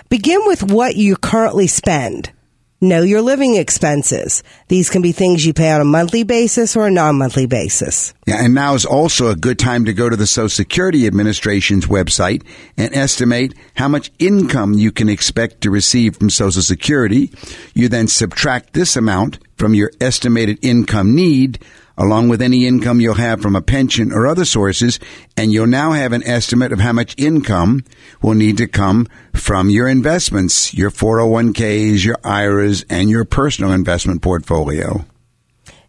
Begin 0.08 0.40
with 0.46 0.62
what 0.62 0.96
you 0.96 1.16
currently 1.16 1.66
spend. 1.66 2.32
Know 2.80 3.02
your 3.02 3.20
living 3.20 3.56
expenses. 3.56 4.42
These 4.68 4.88
can 4.88 5.02
be 5.02 5.12
things 5.12 5.44
you 5.44 5.52
pay 5.52 5.70
on 5.70 5.82
a 5.82 5.86
monthly 5.86 6.22
basis 6.22 6.76
or 6.76 6.86
a 6.86 6.90
non-monthly 6.90 7.46
basis. 7.46 8.14
Yeah, 8.26 8.42
and 8.42 8.54
now 8.54 8.74
is 8.74 8.86
also 8.86 9.28
a 9.28 9.36
good 9.36 9.58
time 9.58 9.84
to 9.84 9.92
go 9.92 10.08
to 10.08 10.16
the 10.16 10.26
Social 10.26 10.48
Security 10.48 11.06
Administration's 11.06 11.86
website 11.86 12.42
and 12.78 12.94
estimate 12.94 13.54
how 13.74 13.88
much 13.88 14.10
income 14.18 14.72
you 14.74 14.92
can 14.92 15.10
expect 15.10 15.60
to 15.60 15.70
receive 15.70 16.16
from 16.16 16.30
Social 16.30 16.62
Security. 16.62 17.32
You 17.74 17.88
then 17.88 18.08
subtract 18.08 18.72
this 18.72 18.96
amount 18.96 19.38
from 19.56 19.74
your 19.74 19.90
estimated 20.00 20.58
income 20.62 21.14
need 21.14 21.58
along 21.96 22.28
with 22.28 22.42
any 22.42 22.66
income 22.66 23.00
you'll 23.00 23.14
have 23.14 23.40
from 23.40 23.56
a 23.56 23.62
pension 23.62 24.12
or 24.12 24.26
other 24.26 24.44
sources, 24.44 24.98
and 25.36 25.52
you'll 25.52 25.66
now 25.66 25.92
have 25.92 26.12
an 26.12 26.24
estimate 26.24 26.72
of 26.72 26.80
how 26.80 26.92
much 26.92 27.14
income 27.16 27.84
will 28.22 28.34
need 28.34 28.56
to 28.56 28.66
come 28.66 29.06
from 29.32 29.70
your 29.70 29.88
investments, 29.88 30.74
your 30.74 30.90
401ks, 30.90 32.04
your 32.04 32.16
IRAs, 32.24 32.84
and 32.90 33.08
your 33.08 33.24
personal 33.24 33.72
investment 33.72 34.22
portfolio. 34.22 35.04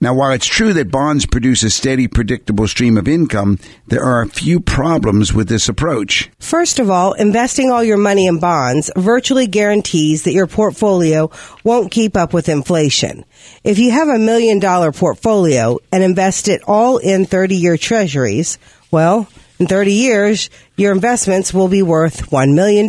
Now, 0.00 0.14
while 0.14 0.30
it's 0.30 0.46
true 0.46 0.72
that 0.74 0.92
bonds 0.92 1.26
produce 1.26 1.64
a 1.64 1.70
steady, 1.70 2.06
predictable 2.06 2.68
stream 2.68 2.96
of 2.96 3.08
income, 3.08 3.58
there 3.88 4.04
are 4.04 4.22
a 4.22 4.28
few 4.28 4.60
problems 4.60 5.34
with 5.34 5.48
this 5.48 5.68
approach. 5.68 6.30
First 6.38 6.78
of 6.78 6.88
all, 6.88 7.14
investing 7.14 7.72
all 7.72 7.82
your 7.82 7.96
money 7.96 8.28
in 8.28 8.38
bonds 8.38 8.92
virtually 8.96 9.48
guarantees 9.48 10.22
that 10.22 10.34
your 10.34 10.46
portfolio 10.46 11.32
won't 11.64 11.90
keep 11.90 12.16
up 12.16 12.32
with 12.32 12.48
inflation. 12.48 13.24
If 13.64 13.80
you 13.80 13.90
have 13.90 14.06
a 14.06 14.20
million 14.20 14.60
dollar 14.60 14.92
portfolio 14.92 15.78
and 15.90 16.04
invest 16.04 16.46
it 16.46 16.62
all 16.64 16.98
in 16.98 17.24
30 17.24 17.56
year 17.56 17.76
treasuries, 17.76 18.56
well, 18.92 19.26
in 19.58 19.66
30 19.66 19.92
years, 19.92 20.50
your 20.76 20.92
investments 20.92 21.52
will 21.52 21.68
be 21.68 21.82
worth 21.82 22.30
$1 22.30 22.54
million. 22.54 22.88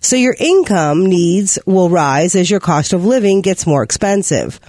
So 0.00 0.16
your 0.16 0.36
income 0.38 1.06
needs 1.06 1.58
will 1.66 1.90
rise 1.90 2.34
as 2.34 2.50
your 2.50 2.60
cost 2.60 2.92
of 2.92 3.04
living 3.04 3.42
gets 3.42 3.66
more 3.66 3.82
expensive 3.82 4.60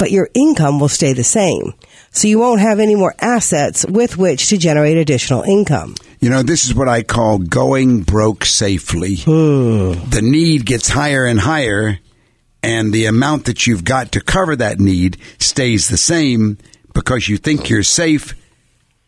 but 0.00 0.10
your 0.10 0.30
income 0.32 0.80
will 0.80 0.88
stay 0.88 1.12
the 1.12 1.22
same. 1.22 1.74
So 2.10 2.26
you 2.26 2.38
won't 2.38 2.62
have 2.62 2.80
any 2.80 2.94
more 2.94 3.14
assets 3.20 3.84
with 3.84 4.16
which 4.16 4.48
to 4.48 4.56
generate 4.56 4.96
additional 4.96 5.42
income. 5.42 5.94
You 6.20 6.30
know, 6.30 6.42
this 6.42 6.64
is 6.64 6.74
what 6.74 6.88
I 6.88 7.02
call 7.02 7.38
going 7.38 8.00
broke 8.02 8.46
safely. 8.46 9.16
Hmm. 9.16 9.92
The 10.08 10.22
need 10.22 10.64
gets 10.64 10.88
higher 10.88 11.26
and 11.26 11.38
higher, 11.38 11.98
and 12.62 12.94
the 12.94 13.04
amount 13.04 13.44
that 13.44 13.66
you've 13.66 13.84
got 13.84 14.12
to 14.12 14.22
cover 14.22 14.56
that 14.56 14.80
need 14.80 15.18
stays 15.38 15.88
the 15.88 15.98
same 15.98 16.56
because 16.94 17.28
you 17.28 17.36
think 17.36 17.68
you're 17.68 17.82
safe, 17.82 18.34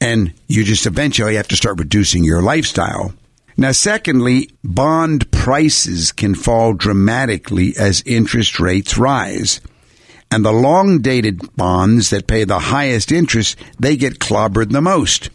and 0.03 0.33
you 0.49 0.65
just 0.65 0.87
eventually 0.87 1.37
have 1.37 1.49
to 1.49 1.57
start 1.57 1.79
reducing 1.79 2.25
your 2.25 2.43
lifestyle. 2.43 3.15
Now, 3.57 3.73
secondly, 3.73 4.51
bond 4.65 5.31
prices 5.31 6.13
can 6.13 6.35
fall 6.35 6.73
dramatically 6.75 7.75
as 7.79 8.03
interest 8.05 8.59
rates 8.61 8.99
rise 8.99 9.61
and 10.33 10.47
the 10.47 10.53
long 10.53 11.03
dated 11.03 11.55
bonds 11.57 12.09
that 12.09 12.27
pay 12.27 12.45
the 12.45 12.59
highest 12.59 13.13
interest, 13.13 13.55
they 13.79 13.97
get 13.97 14.19
clobbered 14.19 14.71
the 14.71 14.81
most. 14.81 15.29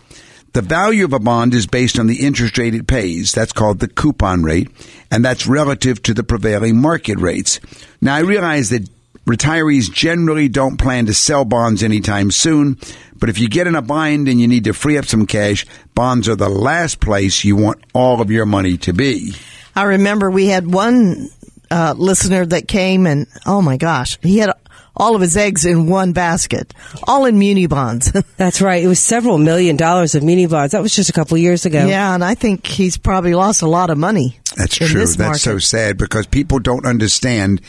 The 0.53 0.63
value 0.63 1.05
of 1.05 1.13
a 1.13 1.19
bond 1.19 1.53
is 1.53 1.67
based 1.67 1.99
on 1.99 2.07
the 2.07 2.25
interest 2.25 2.57
rate 2.57 2.73
it 2.73 2.87
pays. 2.87 3.31
That's 3.31 3.53
called 3.53 3.77
the 3.77 3.87
coupon 3.87 4.41
rate, 4.41 4.69
and 5.11 5.23
that's 5.23 5.45
relative 5.45 6.01
to 6.01 6.15
the 6.15 6.23
prevailing 6.23 6.81
market 6.81 7.19
rates. 7.19 7.59
Now, 8.01 8.15
I 8.15 8.21
realize 8.21 8.71
that 8.71 8.89
retirees 9.27 9.93
generally 9.93 10.49
don't 10.49 10.77
plan 10.77 11.05
to 11.05 11.13
sell 11.13 11.45
bonds 11.45 11.83
anytime 11.83 12.31
soon, 12.31 12.79
but 13.19 13.29
if 13.29 13.39
you 13.39 13.49
get 13.49 13.67
in 13.67 13.75
a 13.75 13.81
bind 13.81 14.27
and 14.27 14.39
you 14.39 14.47
need 14.47 14.65
to 14.65 14.73
free 14.73 14.97
up 14.97 15.05
some 15.05 15.25
cash, 15.25 15.65
bonds 15.95 16.29
are 16.29 16.35
the 16.35 16.49
last 16.49 16.99
place 16.99 17.43
you 17.43 17.55
want 17.55 17.83
all 17.93 18.21
of 18.21 18.31
your 18.31 18.45
money 18.45 18.77
to 18.77 18.93
be. 18.93 19.33
I 19.75 19.83
remember 19.83 20.31
we 20.31 20.47
had 20.47 20.71
one 20.71 21.29
uh, 21.69 21.93
listener 21.97 22.45
that 22.45 22.67
came 22.67 23.05
and, 23.05 23.27
oh 23.45 23.61
my 23.61 23.77
gosh, 23.77 24.17
he 24.21 24.39
had 24.39 24.51
all 24.95 25.15
of 25.15 25.21
his 25.21 25.37
eggs 25.37 25.65
in 25.65 25.87
one 25.87 26.11
basket, 26.11 26.73
all 27.03 27.25
in 27.25 27.37
muni 27.37 27.67
bonds. 27.67 28.11
That's 28.37 28.61
right. 28.61 28.83
It 28.83 28.87
was 28.87 28.99
several 28.99 29.37
million 29.37 29.77
dollars 29.77 30.15
of 30.15 30.23
muni 30.23 30.47
bonds. 30.47 30.71
That 30.71 30.81
was 30.81 30.95
just 30.95 31.09
a 31.09 31.13
couple 31.13 31.37
years 31.37 31.65
ago. 31.65 31.85
Yeah, 31.85 32.13
and 32.13 32.23
I 32.23 32.33
think 32.35 32.65
he's 32.65 32.97
probably 32.97 33.35
lost 33.35 33.61
a 33.61 33.67
lot 33.67 33.89
of 33.89 33.97
money. 33.97 34.39
That's 34.55 34.75
true. 34.75 34.87
That's 34.87 35.41
so 35.41 35.59
sad 35.59 35.97
because 35.97 36.25
people 36.25 36.59
don't 36.59 36.85
understand. 36.85 37.61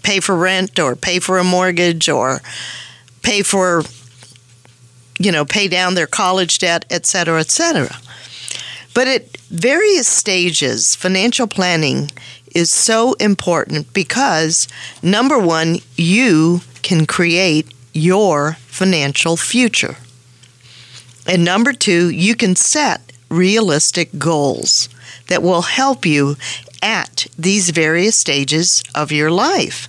pay 0.02 0.20
for 0.20 0.36
rent 0.36 0.80
or 0.80 0.96
pay 0.96 1.20
for 1.20 1.38
a 1.38 1.44
mortgage 1.44 2.10
or 2.10 2.42
pay 3.22 3.44
for 3.44 3.84
you 5.22 5.32
know, 5.32 5.46
pay 5.46 5.68
down 5.68 5.94
their 5.94 6.08
college 6.08 6.58
debt, 6.58 6.86
et 6.90 7.06
cetera, 7.06 7.40
et 7.40 7.52
cetera. 7.52 7.96
But 8.94 9.08
at 9.08 9.38
various 9.38 10.08
stages, 10.08 10.96
financial 10.96 11.48
planning 11.48 12.12
is 12.56 12.72
so 12.72 13.14
important 13.14 13.94
because 13.94 14.68
number 15.04 15.38
one, 15.38 15.78
you 15.96 16.62
can 16.82 17.06
create 17.06 17.72
your 17.94 18.54
financial 18.66 19.38
future. 19.38 19.98
And 21.28 21.46
number 21.46 21.72
two, 21.72 22.10
you 22.10 22.36
can 22.36 22.56
set 22.56 23.14
realistic 23.30 24.18
goals 24.18 24.90
that 25.32 25.42
will 25.42 25.62
help 25.62 26.06
you 26.06 26.36
at 26.84 27.26
these 27.40 27.70
various 27.70 28.18
stages 28.18 28.84
of 28.94 29.14
your 29.14 29.32
life. 29.32 29.88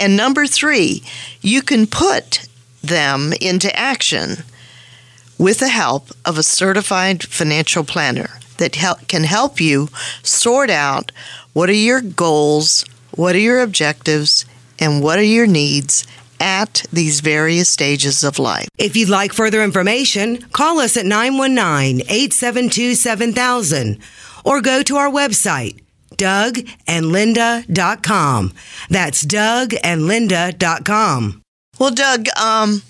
And 0.00 0.16
number 0.16 0.48
three, 0.48 1.04
you 1.40 1.62
can 1.62 1.86
put 1.86 2.48
them 2.82 3.32
into 3.40 3.74
action 3.78 4.38
with 5.38 5.60
the 5.60 5.68
help 5.68 6.08
of 6.24 6.36
a 6.36 6.42
certified 6.42 7.22
financial 7.22 7.84
planner 7.84 8.40
that 8.56 8.74
help, 8.74 9.06
can 9.06 9.22
help 9.22 9.60
you 9.60 9.90
sort 10.24 10.70
out 10.70 11.12
what 11.52 11.70
are 11.70 11.84
your 11.90 12.00
goals, 12.00 12.84
what 13.14 13.36
are 13.36 13.46
your 13.50 13.60
objectives, 13.60 14.44
and 14.80 15.04
what 15.04 15.20
are 15.20 15.34
your 15.36 15.46
needs, 15.46 16.04
at 16.40 16.84
these 16.92 17.20
various 17.20 17.68
stages 17.68 18.24
of 18.24 18.38
life. 18.38 18.68
If 18.78 18.96
you'd 18.96 19.08
like 19.08 19.32
further 19.32 19.62
information, 19.62 20.42
call 20.52 20.80
us 20.80 20.96
at 20.96 21.06
919 21.06 22.02
872 22.08 22.94
7000 22.94 23.98
or 24.44 24.60
go 24.60 24.82
to 24.82 24.96
our 24.96 25.10
website, 25.10 25.80
dougandlinda.com. 26.16 28.52
That's 28.90 29.24
dougandlinda.com. 29.24 31.42
Well, 31.78 31.90
Doug, 31.90 32.26
um, 32.40 32.82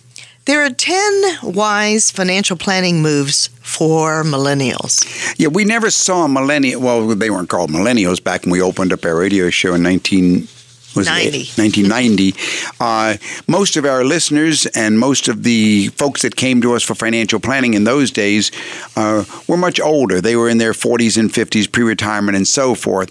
there 0.46 0.64
are 0.64 0.70
10 0.70 1.22
wise 1.42 2.10
financial 2.10 2.56
planning 2.56 3.02
moves 3.02 3.48
for 3.60 4.24
millennials. 4.24 5.04
Yeah, 5.38 5.48
we 5.48 5.64
never 5.64 5.90
saw 5.90 6.26
millennial. 6.26 6.80
Well, 6.80 7.06
they 7.08 7.28
weren't 7.28 7.50
called 7.50 7.70
millennials 7.70 8.22
back 8.22 8.44
when 8.44 8.52
we 8.52 8.62
opened 8.62 8.92
up 8.92 9.04
our 9.04 9.14
radio 9.14 9.50
show 9.50 9.74
in 9.74 9.82
19- 9.82 10.48
was 10.94 11.06
90. 11.06 11.38
1990. 11.56 12.34
uh, 12.80 13.16
most 13.46 13.76
of 13.76 13.84
our 13.84 14.04
listeners 14.04 14.66
and 14.66 14.98
most 14.98 15.28
of 15.28 15.42
the 15.42 15.88
folks 15.88 16.22
that 16.22 16.36
came 16.36 16.60
to 16.62 16.74
us 16.74 16.82
for 16.82 16.94
financial 16.94 17.40
planning 17.40 17.74
in 17.74 17.84
those 17.84 18.10
days 18.10 18.50
uh, 18.96 19.24
were 19.46 19.56
much 19.56 19.80
older. 19.80 20.20
They 20.20 20.36
were 20.36 20.48
in 20.48 20.58
their 20.58 20.72
40s 20.72 21.18
and 21.18 21.30
50s, 21.30 21.70
pre 21.70 21.84
retirement, 21.84 22.36
and 22.36 22.46
so 22.46 22.74
forth. 22.74 23.10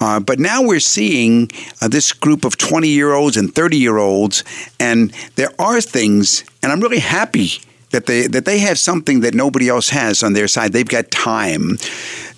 Uh, 0.00 0.20
but 0.20 0.38
now 0.38 0.62
we're 0.62 0.80
seeing 0.80 1.50
uh, 1.80 1.88
this 1.88 2.12
group 2.12 2.44
of 2.44 2.56
20 2.56 2.88
year 2.88 3.12
olds 3.12 3.36
and 3.36 3.54
30 3.54 3.76
year 3.76 3.98
olds, 3.98 4.44
and 4.80 5.12
there 5.36 5.50
are 5.58 5.80
things, 5.80 6.44
and 6.62 6.72
I'm 6.72 6.80
really 6.80 7.00
happy 7.00 7.60
that 7.90 8.06
they 8.06 8.26
that 8.26 8.44
they 8.44 8.58
have 8.58 8.78
something 8.78 9.20
that 9.20 9.34
nobody 9.34 9.68
else 9.68 9.88
has 9.90 10.22
on 10.22 10.32
their 10.32 10.48
side. 10.48 10.72
They've 10.72 10.88
got 10.88 11.10
time. 11.10 11.78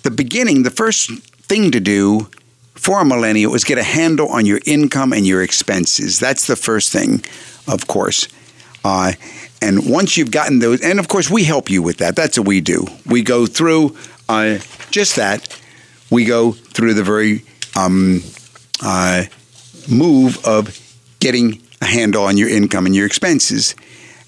The 0.03 0.11
beginning, 0.11 0.63
the 0.63 0.71
first 0.71 1.11
thing 1.43 1.71
to 1.71 1.79
do 1.79 2.29
for 2.81 2.99
a 2.99 3.05
millennial 3.05 3.53
is 3.53 3.63
get 3.63 3.77
a 3.77 3.83
handle 3.83 4.27
on 4.29 4.47
your 4.47 4.59
income 4.65 5.13
and 5.13 5.25
your 5.25 5.43
expenses. 5.43 6.17
That's 6.17 6.47
the 6.47 6.55
first 6.55 6.91
thing, 6.91 7.23
of 7.67 7.85
course. 7.85 8.27
Uh, 8.83 9.11
and 9.61 9.87
once 9.87 10.17
you've 10.17 10.31
gotten 10.31 10.57
those, 10.57 10.81
and 10.81 10.97
of 10.99 11.07
course, 11.07 11.29
we 11.29 11.43
help 11.43 11.69
you 11.69 11.83
with 11.83 11.97
that. 11.97 12.15
That's 12.15 12.39
what 12.39 12.47
we 12.47 12.59
do. 12.59 12.87
We 13.05 13.21
go 13.21 13.45
through 13.45 13.95
uh, 14.27 14.57
just 14.89 15.15
that. 15.17 15.61
We 16.09 16.25
go 16.25 16.53
through 16.53 16.95
the 16.95 17.03
very 17.03 17.43
um, 17.77 18.23
uh, 18.83 19.25
move 19.87 20.43
of 20.43 20.75
getting 21.19 21.61
a 21.83 21.85
handle 21.85 22.23
on 22.23 22.35
your 22.35 22.49
income 22.49 22.87
and 22.87 22.95
your 22.95 23.05
expenses. 23.05 23.75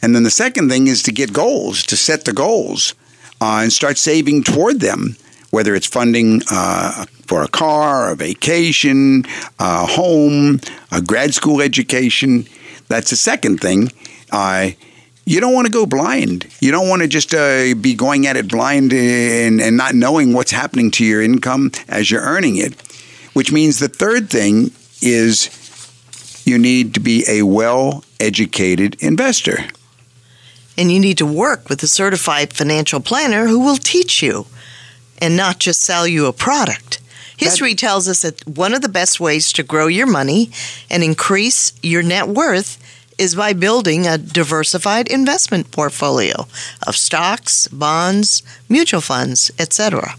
And 0.04 0.16
then 0.16 0.22
the 0.22 0.30
second 0.30 0.70
thing 0.70 0.86
is 0.86 1.02
to 1.04 1.12
get 1.12 1.34
goals, 1.34 1.84
to 1.88 1.98
set 1.98 2.26
the 2.26 2.34
goals 2.34 2.94
uh, 3.42 3.62
and 3.64 3.74
start 3.74 3.98
saving 3.98 4.44
toward 4.44 4.80
them 4.80 5.16
whether 5.54 5.76
it's 5.76 5.86
funding 5.86 6.42
uh, 6.50 7.06
for 7.28 7.44
a 7.44 7.48
car, 7.48 8.10
a 8.10 8.16
vacation, 8.16 9.24
a 9.60 9.86
home, 9.86 10.60
a 10.92 11.00
grad 11.00 11.32
school 11.32 11.62
education. 11.62 12.48
That's 12.88 13.12
the 13.12 13.16
second 13.16 13.60
thing. 13.60 13.92
Uh, 14.32 14.72
you 15.26 15.40
don't 15.40 15.54
want 15.54 15.68
to 15.68 15.72
go 15.72 15.86
blind. 15.86 16.48
You 16.60 16.72
don't 16.72 16.90
want 16.90 17.04
to 17.04 17.08
just 17.08 17.36
uh, 17.36 17.76
be 17.80 17.94
going 17.94 18.26
at 18.26 18.36
it 18.36 18.50
blind 18.50 18.94
and, 18.94 19.62
and 19.62 19.78
not 19.78 19.94
knowing 19.94 20.34
what's 20.34 20.50
happening 20.50 20.90
to 20.90 21.06
your 21.06 21.22
income 21.22 21.70
as 21.88 22.10
you're 22.10 22.24
earning 22.24 22.58
it. 22.58 22.74
Which 23.34 23.52
means 23.52 23.78
the 23.78 23.90
third 23.90 24.32
thing 24.32 24.72
is 25.04 25.52
you 26.46 26.58
need 26.58 26.96
to 26.96 27.00
be 27.00 27.26
a 27.30 27.44
well 27.44 28.04
educated 28.20 28.98
investor. 29.04 29.60
And 30.80 30.92
you 30.92 31.00
need 31.00 31.20
to 31.20 31.28
work 31.28 31.70
with 31.70 31.84
a 31.84 31.88
certified 31.88 32.54
financial 32.54 33.00
planner 33.00 33.46
who 33.46 33.60
will 33.60 33.78
teach 33.78 34.24
you 34.24 34.48
and 35.24 35.38
not 35.38 35.58
just 35.58 35.82
sell 35.82 36.06
you 36.06 36.26
a 36.26 36.34
product. 36.34 37.00
History 37.38 37.72
that, 37.72 37.80
tells 37.80 38.10
us 38.10 38.24
that 38.24 38.46
one 38.46 38.74
of 38.74 38.82
the 38.82 38.90
best 38.90 39.22
ways 39.22 39.54
to 39.54 39.64
grow 39.64 39.88
your 39.88 40.06
money 40.06 40.52
and 40.90 41.02
increase 41.02 41.72
your 41.82 42.04
net 42.04 42.28
worth 42.28 42.78
is 43.18 43.34
by 43.34 43.54
building 43.54 44.06
a 44.06 44.18
diversified 44.18 45.08
investment 45.08 45.72
portfolio 45.72 46.46
of 46.86 46.98
stocks, 46.98 47.70
bonds, 47.70 48.44
mutual 48.68 49.00
funds, 49.00 49.50
etc. 49.58 50.16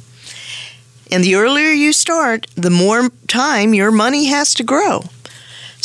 And 1.12 1.23
the 1.23 1.35
earlier 1.35 1.69
you 1.69 1.93
start, 1.93 2.47
the 2.55 2.71
more 2.71 3.11
time 3.29 3.75
your 3.75 3.90
money 3.90 4.27
has 4.27 4.55
to 4.55 4.62
grow. 4.62 5.03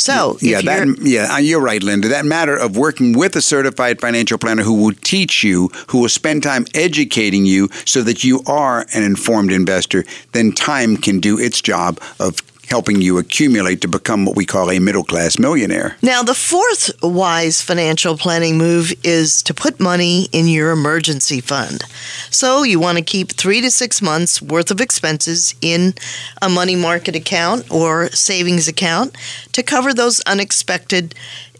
So 0.00 0.38
yeah, 0.40 0.62
that 0.62 0.98
yeah, 1.02 1.34
uh, 1.34 1.38
you're 1.38 1.60
right, 1.60 1.82
Linda. 1.82 2.08
That 2.08 2.24
matter 2.24 2.56
of 2.56 2.76
working 2.76 3.12
with 3.12 3.36
a 3.36 3.42
certified 3.42 4.00
financial 4.00 4.38
planner 4.38 4.62
who 4.62 4.82
will 4.82 4.94
teach 5.02 5.44
you, 5.44 5.68
who 5.88 6.00
will 6.00 6.08
spend 6.08 6.42
time 6.42 6.64
educating 6.74 7.44
you, 7.44 7.68
so 7.84 8.02
that 8.02 8.24
you 8.24 8.42
are 8.46 8.86
an 8.94 9.02
informed 9.02 9.52
investor. 9.52 10.04
Then 10.32 10.52
time 10.52 10.96
can 10.96 11.20
do 11.20 11.38
its 11.38 11.60
job 11.60 12.00
of 12.18 12.40
helping 12.70 13.00
you 13.02 13.18
accumulate 13.18 13.80
to 13.80 13.88
become 13.88 14.24
what 14.24 14.36
we 14.36 14.46
call 14.46 14.70
a 14.70 14.78
middle 14.78 15.02
class 15.02 15.38
millionaire. 15.38 15.96
Now, 16.02 16.22
the 16.22 16.34
fourth 16.34 16.90
wise 17.02 17.60
financial 17.60 18.16
planning 18.16 18.56
move 18.56 18.92
is 19.02 19.42
to 19.42 19.52
put 19.52 19.80
money 19.80 20.28
in 20.32 20.46
your 20.46 20.70
emergency 20.70 21.40
fund. 21.40 21.82
So, 22.30 22.62
you 22.62 22.78
want 22.78 22.98
to 22.98 23.04
keep 23.04 23.32
three 23.32 23.60
to 23.60 23.70
six 23.70 24.00
months 24.00 24.40
worth 24.40 24.70
of 24.70 24.80
expenses 24.80 25.54
in 25.60 25.94
a 26.40 26.48
money 26.48 26.76
market 26.76 27.16
account 27.16 27.68
or 27.70 28.08
savings 28.10 28.68
account 28.68 29.16
to 29.52 29.64
cover 29.64 29.92
those 29.92 30.20
unexpected 30.20 31.16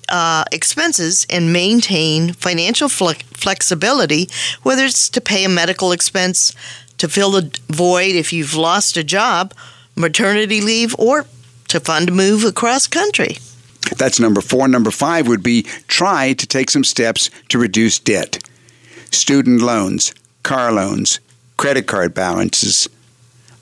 uh, 0.08 0.44
expenses 0.52 1.26
and 1.28 1.52
maintain 1.52 2.32
financial 2.32 2.88
flexibility, 2.88 4.28
whether 4.62 4.84
it's 4.84 5.08
to 5.08 5.20
pay 5.20 5.44
a 5.44 5.48
medical 5.48 5.92
expense, 5.92 6.54
to 6.98 7.08
fill 7.08 7.32
the 7.32 7.58
void 7.68 8.14
if 8.14 8.32
you've 8.32 8.54
lost 8.54 8.96
a 8.96 9.04
job, 9.04 9.54
maternity 10.00 10.60
leave, 10.60 10.94
or 10.98 11.26
to 11.68 11.80
fund 11.80 12.08
a 12.08 12.12
move 12.12 12.44
across 12.44 12.86
country. 12.86 13.38
That's 13.96 14.20
number 14.20 14.40
four. 14.40 14.68
Number 14.68 14.90
five 14.90 15.28
would 15.28 15.42
be 15.42 15.62
try 15.88 16.32
to 16.34 16.46
take 16.46 16.70
some 16.70 16.84
steps 16.84 17.30
to 17.48 17.58
reduce 17.58 17.98
debt. 17.98 18.42
Student 19.10 19.62
loans, 19.62 20.14
car 20.42 20.72
loans, 20.72 21.20
credit 21.56 21.86
card 21.86 22.14
balances. 22.14 22.88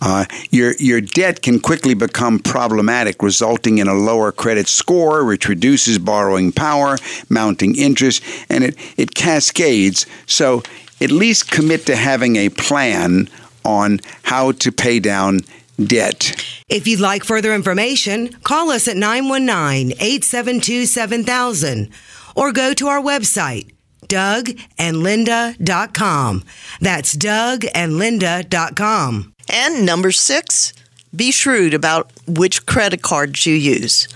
Uh, 0.00 0.24
your 0.50 0.74
your 0.78 1.00
debt 1.00 1.42
can 1.42 1.58
quickly 1.58 1.94
become 1.94 2.38
problematic, 2.38 3.22
resulting 3.22 3.78
in 3.78 3.88
a 3.88 3.94
lower 3.94 4.30
credit 4.30 4.68
score, 4.68 5.24
which 5.24 5.48
reduces 5.48 5.98
borrowing 5.98 6.52
power, 6.52 6.96
mounting 7.28 7.74
interest, 7.74 8.22
and 8.48 8.62
it, 8.62 8.76
it 8.96 9.14
cascades. 9.14 10.06
So 10.26 10.62
at 11.00 11.10
least 11.10 11.50
commit 11.50 11.86
to 11.86 11.96
having 11.96 12.36
a 12.36 12.48
plan 12.50 13.28
on 13.64 13.98
how 14.22 14.52
to 14.52 14.70
pay 14.70 15.00
down 15.00 15.40
debt. 15.82 16.44
If 16.68 16.86
you'd 16.86 17.00
like 17.00 17.24
further 17.24 17.54
information, 17.54 18.28
call 18.44 18.70
us 18.70 18.86
at 18.88 18.96
919 18.96 19.92
872 19.92 20.86
7000 20.86 21.90
or 22.34 22.52
go 22.52 22.74
to 22.74 22.88
our 22.88 23.00
website, 23.00 23.70
dougandlinda.com. 24.06 26.44
That's 26.80 27.16
dougandlinda.com. 27.16 29.34
And 29.50 29.86
number 29.86 30.12
six, 30.12 30.74
be 31.14 31.32
shrewd 31.32 31.72
about 31.74 32.12
which 32.26 32.66
credit 32.66 33.02
cards 33.02 33.46
you 33.46 33.54
use. 33.54 34.08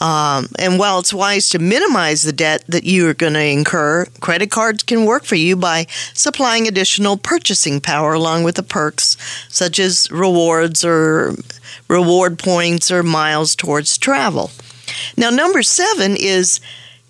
Um, 0.00 0.48
and 0.58 0.78
while 0.78 1.00
it's 1.00 1.12
wise 1.12 1.48
to 1.50 1.58
minimize 1.58 2.22
the 2.22 2.32
debt 2.32 2.64
that 2.68 2.84
you 2.84 3.08
are 3.08 3.14
going 3.14 3.34
to 3.34 3.44
incur, 3.44 4.06
credit 4.20 4.50
cards 4.50 4.82
can 4.82 5.04
work 5.04 5.24
for 5.24 5.34
you 5.34 5.56
by 5.56 5.86
supplying 6.14 6.68
additional 6.68 7.16
purchasing 7.16 7.80
power 7.80 8.12
along 8.12 8.44
with 8.44 8.54
the 8.54 8.62
perks, 8.62 9.16
such 9.48 9.78
as 9.78 10.10
rewards 10.10 10.84
or 10.84 11.34
reward 11.88 12.38
points 12.38 12.90
or 12.90 13.02
miles 13.02 13.56
towards 13.56 13.98
travel. 13.98 14.50
Now, 15.16 15.30
number 15.30 15.62
seven 15.62 16.16
is 16.16 16.60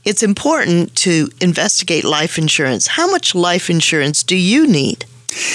it's 0.05 0.23
important 0.23 0.95
to 0.97 1.29
investigate 1.41 2.05
life 2.05 2.39
insurance. 2.39 2.87
How 2.87 3.11
much 3.11 3.35
life 3.35 3.69
insurance 3.69 4.23
do 4.23 4.37
you 4.37 4.67
need? 4.67 5.05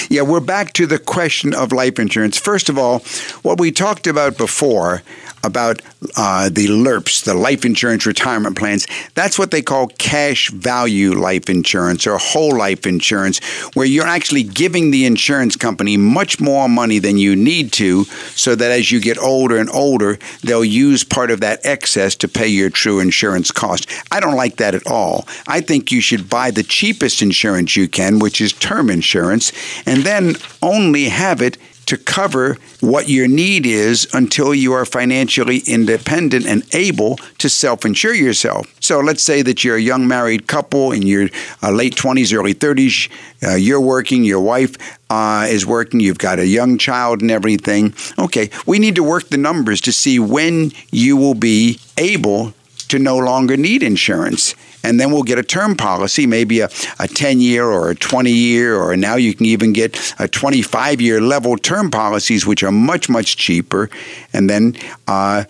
Yeah, 0.08 0.22
we're 0.22 0.40
back 0.40 0.72
to 0.74 0.86
the 0.86 0.98
question 0.98 1.54
of 1.54 1.72
life 1.72 1.98
insurance. 1.98 2.38
First 2.38 2.68
of 2.68 2.78
all, 2.78 3.00
what 3.42 3.58
we 3.58 3.72
talked 3.72 4.06
about 4.06 4.38
before 4.38 5.02
about 5.44 5.82
uh, 6.16 6.48
the 6.48 6.66
LIRPs, 6.66 7.24
the 7.24 7.34
life 7.34 7.64
insurance 7.64 8.06
retirement 8.06 8.56
plans. 8.56 8.86
That's 9.14 9.38
what 9.38 9.50
they 9.50 9.62
call 9.62 9.88
cash 9.98 10.50
value 10.50 11.12
life 11.12 11.48
insurance 11.48 12.06
or 12.06 12.18
whole 12.18 12.56
life 12.56 12.86
insurance, 12.86 13.38
where 13.74 13.86
you're 13.86 14.06
actually 14.06 14.42
giving 14.42 14.90
the 14.90 15.04
insurance 15.04 15.56
company 15.56 15.96
much 15.96 16.40
more 16.40 16.68
money 16.68 16.98
than 16.98 17.18
you 17.18 17.36
need 17.36 17.72
to, 17.72 18.04
so 18.04 18.54
that 18.54 18.70
as 18.70 18.90
you 18.90 19.00
get 19.00 19.18
older 19.18 19.58
and 19.58 19.70
older, 19.70 20.18
they'll 20.42 20.64
use 20.64 21.04
part 21.04 21.30
of 21.30 21.40
that 21.40 21.60
excess 21.64 22.14
to 22.16 22.28
pay 22.28 22.48
your 22.48 22.70
true 22.70 23.00
insurance 23.00 23.50
cost. 23.50 23.88
I 24.10 24.20
don't 24.20 24.36
like 24.36 24.56
that 24.56 24.74
at 24.74 24.86
all. 24.86 25.26
I 25.46 25.60
think 25.60 25.92
you 25.92 26.00
should 26.00 26.28
buy 26.28 26.50
the 26.50 26.62
cheapest 26.62 27.22
insurance 27.22 27.76
you 27.76 27.88
can, 27.88 28.18
which 28.18 28.40
is 28.40 28.52
term 28.52 28.90
insurance, 28.90 29.52
and 29.86 30.02
then 30.02 30.36
only 30.62 31.04
have 31.04 31.42
it 31.42 31.58
to 31.86 31.96
cover 31.96 32.56
what 32.80 33.08
your 33.08 33.28
need 33.28 33.66
is 33.66 34.08
until 34.14 34.54
you 34.54 34.72
are 34.72 34.84
financially 34.84 35.58
independent 35.66 36.46
and 36.46 36.62
able 36.74 37.16
to 37.38 37.48
self 37.48 37.84
insure 37.84 38.14
yourself. 38.14 38.66
So 38.80 39.00
let's 39.00 39.22
say 39.22 39.42
that 39.42 39.64
you're 39.64 39.76
a 39.76 39.80
young 39.80 40.06
married 40.06 40.46
couple 40.46 40.92
in 40.92 41.02
your 41.02 41.28
uh, 41.62 41.70
late 41.70 41.94
20s, 41.94 42.36
early 42.36 42.54
30s, 42.54 43.10
uh, 43.42 43.54
you're 43.56 43.80
working, 43.80 44.24
your 44.24 44.40
wife 44.40 44.76
uh, 45.10 45.46
is 45.48 45.66
working, 45.66 46.00
you've 46.00 46.18
got 46.18 46.38
a 46.38 46.46
young 46.46 46.78
child 46.78 47.20
and 47.20 47.30
everything. 47.30 47.94
Okay, 48.18 48.50
we 48.66 48.78
need 48.78 48.94
to 48.96 49.02
work 49.02 49.28
the 49.28 49.38
numbers 49.38 49.80
to 49.82 49.92
see 49.92 50.18
when 50.18 50.72
you 50.90 51.16
will 51.16 51.34
be 51.34 51.78
able 51.96 52.54
to 52.88 52.98
no 52.98 53.16
longer 53.16 53.56
need 53.56 53.82
insurance. 53.82 54.54
And 54.84 55.00
then 55.00 55.10
we'll 55.10 55.22
get 55.22 55.38
a 55.38 55.42
term 55.42 55.74
policy, 55.74 56.26
maybe 56.26 56.60
a, 56.60 56.68
a 57.00 57.08
10 57.08 57.40
year 57.40 57.64
or 57.64 57.90
a 57.90 57.94
20 57.94 58.30
year, 58.30 58.76
or 58.76 58.96
now 58.96 59.16
you 59.16 59.34
can 59.34 59.46
even 59.46 59.72
get 59.72 60.14
a 60.18 60.28
25 60.28 61.00
year 61.00 61.20
level 61.20 61.56
term 61.56 61.90
policies, 61.90 62.46
which 62.46 62.62
are 62.62 62.70
much, 62.70 63.08
much 63.08 63.36
cheaper. 63.36 63.90
And 64.32 64.48
then, 64.48 64.76
uh, 65.08 65.44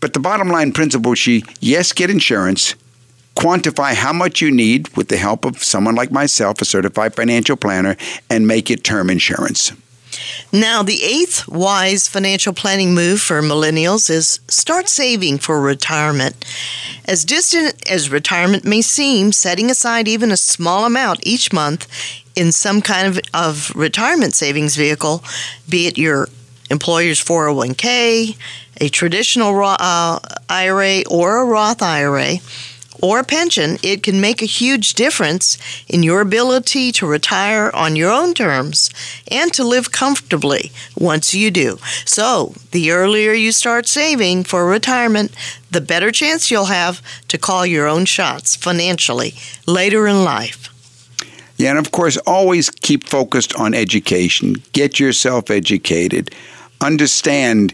but 0.00 0.12
the 0.12 0.20
bottom 0.20 0.48
line 0.48 0.72
principle, 0.72 1.14
she, 1.14 1.44
yes, 1.60 1.92
get 1.92 2.10
insurance, 2.10 2.76
quantify 3.34 3.92
how 3.92 4.12
much 4.12 4.40
you 4.40 4.50
need 4.50 4.88
with 4.96 5.08
the 5.08 5.16
help 5.16 5.44
of 5.44 5.62
someone 5.62 5.94
like 5.94 6.12
myself, 6.12 6.60
a 6.62 6.64
certified 6.64 7.14
financial 7.14 7.56
planner, 7.56 7.96
and 8.30 8.46
make 8.46 8.70
it 8.70 8.84
term 8.84 9.10
insurance. 9.10 9.72
Now, 10.52 10.82
the 10.82 11.02
eighth 11.02 11.48
wise 11.48 12.08
financial 12.08 12.52
planning 12.52 12.94
move 12.94 13.20
for 13.20 13.42
millennials 13.42 14.10
is 14.10 14.40
start 14.48 14.88
saving 14.88 15.38
for 15.38 15.60
retirement. 15.60 16.44
As 17.06 17.24
distant 17.24 17.90
as 17.90 18.10
retirement 18.10 18.64
may 18.64 18.82
seem, 18.82 19.32
setting 19.32 19.70
aside 19.70 20.08
even 20.08 20.30
a 20.30 20.36
small 20.36 20.84
amount 20.84 21.20
each 21.22 21.52
month 21.52 21.88
in 22.34 22.52
some 22.52 22.82
kind 22.82 23.08
of, 23.08 23.20
of 23.32 23.74
retirement 23.74 24.34
savings 24.34 24.76
vehicle, 24.76 25.24
be 25.68 25.86
it 25.86 25.98
your 25.98 26.28
employer's 26.70 27.22
401k, 27.22 28.36
a 28.80 28.88
traditional 28.88 29.58
uh, 29.62 30.18
IRA, 30.48 31.02
or 31.10 31.38
a 31.38 31.44
Roth 31.44 31.82
IRA, 31.82 32.36
or 33.02 33.20
a 33.20 33.24
pension, 33.24 33.78
it 33.82 34.02
can 34.02 34.20
make 34.20 34.42
a 34.42 34.46
huge 34.46 34.94
difference 34.94 35.58
in 35.88 36.02
your 36.02 36.20
ability 36.20 36.92
to 36.92 37.06
retire 37.06 37.70
on 37.74 37.96
your 37.96 38.10
own 38.10 38.34
terms 38.34 38.90
and 39.30 39.52
to 39.52 39.64
live 39.64 39.92
comfortably 39.92 40.72
once 40.96 41.34
you 41.34 41.50
do. 41.50 41.78
So, 42.04 42.54
the 42.72 42.90
earlier 42.90 43.32
you 43.32 43.52
start 43.52 43.86
saving 43.86 44.44
for 44.44 44.66
retirement, 44.66 45.32
the 45.70 45.80
better 45.80 46.10
chance 46.10 46.50
you'll 46.50 46.66
have 46.66 47.02
to 47.28 47.38
call 47.38 47.66
your 47.66 47.86
own 47.86 48.04
shots 48.04 48.56
financially 48.56 49.34
later 49.66 50.06
in 50.06 50.24
life. 50.24 50.68
Yeah, 51.56 51.70
and 51.70 51.78
of 51.78 51.90
course, 51.90 52.16
always 52.18 52.68
keep 52.70 53.04
focused 53.04 53.54
on 53.54 53.74
education. 53.74 54.56
Get 54.72 55.00
yourself 55.00 55.50
educated. 55.50 56.34
Understand 56.80 57.72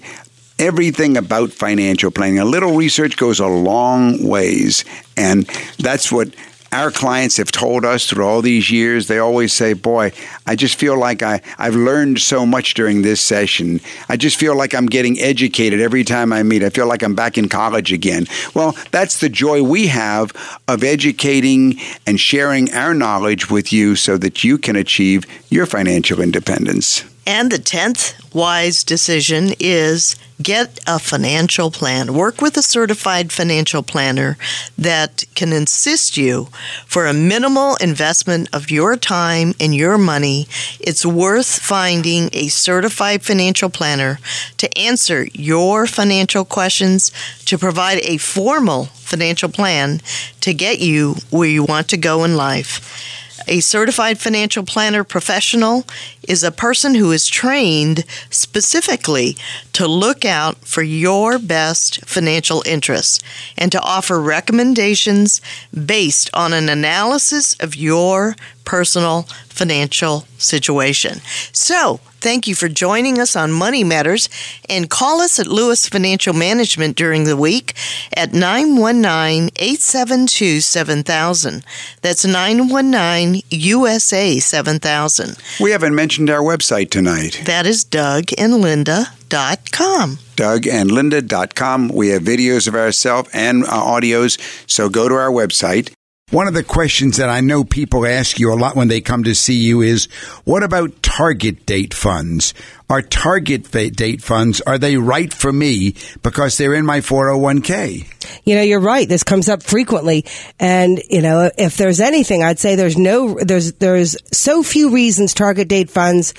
everything 0.63 1.17
about 1.17 1.51
financial 1.51 2.13
planning. 2.13 2.39
A 2.39 2.45
little 2.45 2.77
research 2.77 3.17
goes 3.17 3.41
a 3.41 3.47
long 3.49 4.23
ways, 4.23 4.85
and 5.17 5.45
that's 5.79 6.13
what 6.13 6.29
our 6.71 6.91
clients 6.91 7.37
have 7.37 7.51
told 7.51 7.85
us 7.85 8.09
through 8.09 8.25
all 8.25 8.41
these 8.41 8.71
years. 8.71 9.09
They 9.09 9.19
always 9.19 9.53
say, 9.53 9.73
Boy, 9.75 10.13
I 10.47 10.55
just 10.55 10.79
feel 10.79 10.97
like 10.97 11.23
I, 11.23 11.43
I've 11.59 11.75
learned 11.75 12.21
so 12.21 12.47
much 12.47 12.75
during 12.75 13.03
this 13.03 13.21
session. 13.21 13.81
I 14.09 14.17
just 14.17 14.39
feel 14.39 14.57
like 14.57 14.73
I'm 14.73 14.87
getting 14.87 15.19
educated 15.19 15.81
every 15.81 16.05
time 16.05 16.33
I 16.33 16.45
meet. 16.45 16.63
I 16.63 16.71
feel 16.71 16.87
like 16.87 17.03
I'm 17.03 17.17
back 17.17 17.37
in 17.37 17.49
college 17.49 17.93
again. 17.93 18.27
Well, 18.55 18.77
that's 18.93 19.19
the 19.19 19.29
joy 19.29 19.63
we 19.65 19.89
have 19.89 20.33
of 20.69 20.85
educating 20.85 21.79
and 22.07 22.19
sharing 22.19 22.73
our 22.73 22.95
knowledge 22.95 23.51
with 23.51 23.73
you 23.73 23.97
so 23.97 24.17
that 24.19 24.45
you 24.45 24.59
can 24.59 24.77
achieve 24.77 25.27
your 25.51 25.67
financial 25.67 26.21
independence. 26.21 27.05
And 27.27 27.53
the 27.53 27.59
10th 27.59 28.35
wise 28.35 28.83
decision 28.83 29.53
is 29.61 30.17
get 30.43 30.81
a 30.87 30.99
financial 30.99 31.71
plan. 31.71 32.15
Work 32.15 32.41
with 32.41 32.57
a 32.57 32.63
certified 32.63 33.31
financial 33.31 33.83
planner 33.83 34.37
that 34.77 35.25
can 35.37 35.53
assist 35.53 36.17
you 36.17 36.49
for 36.85 37.07
a 37.07 37.13
minimal 37.13 37.77
investment 37.77 38.49
of 38.53 38.71
your 38.71 38.97
time 38.97 39.55
and 39.61 39.75
your 39.75 39.99
money. 39.99 40.49
It's 40.81 41.07
worth 41.07 41.61
finding 41.61 42.29
a 42.33 42.49
certified 42.49 43.23
financial 43.23 43.71
planner 43.71 44.19
to 44.57 44.79
answer 44.79 45.29
your 45.33 45.87
financial 45.87 46.45
questions, 46.45 47.13
to 47.45 47.57
provide 47.57 47.99
a 48.03 48.17
formal 48.17 48.87
financial 48.87 49.49
plan 49.49 50.01
to 50.41 50.53
get 50.53 50.81
you 50.81 51.17
where 51.31 51.49
you 51.49 51.63
want 51.63 51.89
to 51.89 51.97
go 51.97 52.25
in 52.25 52.37
life. 52.37 53.21
A 53.49 53.61
certified 53.61 54.19
financial 54.19 54.65
planner 54.65 55.05
professional 55.05 55.85
is 56.29 56.43
a 56.43 56.53
person 56.53 56.95
who 56.95 57.11
is 57.11 57.27
trained 57.27 58.05
specifically 58.31 59.37
to 59.73 59.87
look 59.87 60.25
out 60.25 60.59
for 60.59 60.83
your 60.83 61.39
best 61.39 62.05
financial 62.05 62.63
interests 62.67 63.21
and 63.57 63.73
to 63.73 63.81
offer 63.81 64.21
recommendations 64.21 65.41
based 65.73 66.31
on 66.33 66.53
an 66.53 66.69
analysis 66.69 67.55
of 67.61 67.75
your 67.75 68.37
personal 68.65 69.23
financial 69.49 70.27
situation. 70.39 71.21
So, 71.53 72.01
thank 72.23 72.47
you 72.47 72.55
for 72.55 72.69
joining 72.69 73.19
us 73.19 73.35
on 73.35 73.53
Money 73.53 73.85
Matters 73.85 74.29
and 74.69 74.89
call 74.89 75.21
us 75.21 75.39
at 75.39 75.47
Lewis 75.47 75.89
Financial 75.89 76.33
Management 76.33 76.97
during 76.97 77.25
the 77.25 77.37
week 77.37 77.75
at 78.17 78.33
919 78.33 79.51
872 79.57 80.61
7000. 80.61 81.65
That's 82.01 82.25
919 82.25 83.43
USA 83.51 84.39
7000. 84.39 85.37
We 85.61 85.73
haven't 85.73 85.95
mentioned 85.95 86.31
our 86.31 86.41
website 86.41 86.91
tonight. 86.91 87.43
That 87.45 87.67
is 87.67 87.85
Doug 87.85 88.27
and 88.39 88.61
Linda. 88.61 89.07
Com. 89.33 90.19
Doug 90.37 90.63
dougandlinda.com. 90.65 91.21
Dougandlinda.com. 91.23 91.89
We 91.89 92.09
have 92.09 92.23
videos 92.23 92.69
of 92.69 92.75
ourselves 92.75 93.31
and 93.33 93.65
uh, 93.65 93.69
audios, 93.69 94.39
so 94.71 94.91
go 94.91 95.09
to 95.09 95.15
our 95.15 95.31
website 95.31 95.95
one 96.33 96.49
of 96.49 96.55
the 96.55 96.65
questions 96.65 97.19
that 97.19 97.29
I 97.29 97.41
know 97.41 97.63
people 97.63 98.07
ask 98.07 98.41
you 98.41 98.53
a 98.53 98.57
lot 98.57 98.75
when 98.75 98.89
they 98.89 99.03
come 99.03 99.25
to 99.25 99.35
see 99.35 99.55
you 99.55 99.83
is, 99.83 100.07
what 100.45 100.63
about 100.63 101.03
target 101.03 101.67
date 101.67 101.93
funds? 101.93 102.55
Are 102.89 103.03
target 103.03 103.71
date 103.71 104.23
funds, 104.23 104.61
are 104.63 104.79
they 104.79 104.97
right 104.97 105.33
for 105.33 105.53
me 105.53 105.95
because 106.23 106.57
they're 106.57 106.75
in 106.75 106.87
my 106.87 107.01
401k? 107.01 108.07
You 108.45 108.55
know, 108.55 108.63
you're 108.63 108.81
right. 108.81 109.09
This 109.09 109.23
comes 109.23 109.49
up 109.49 109.63
frequently. 109.63 110.25
And, 110.59 111.03
you 111.11 111.21
know, 111.21 111.51
if 111.59 111.77
there's 111.77 112.01
anything, 112.01 112.43
I'd 112.43 112.59
say 112.59 112.77
there's 112.77 112.99
no, 112.99 113.39
there's, 113.41 113.75
there's 113.75 114.17
so 114.33 114.63
few 114.63 114.91
reasons 114.91 115.35
target 115.35 115.69
date 115.69 115.91
funds, 115.91 116.33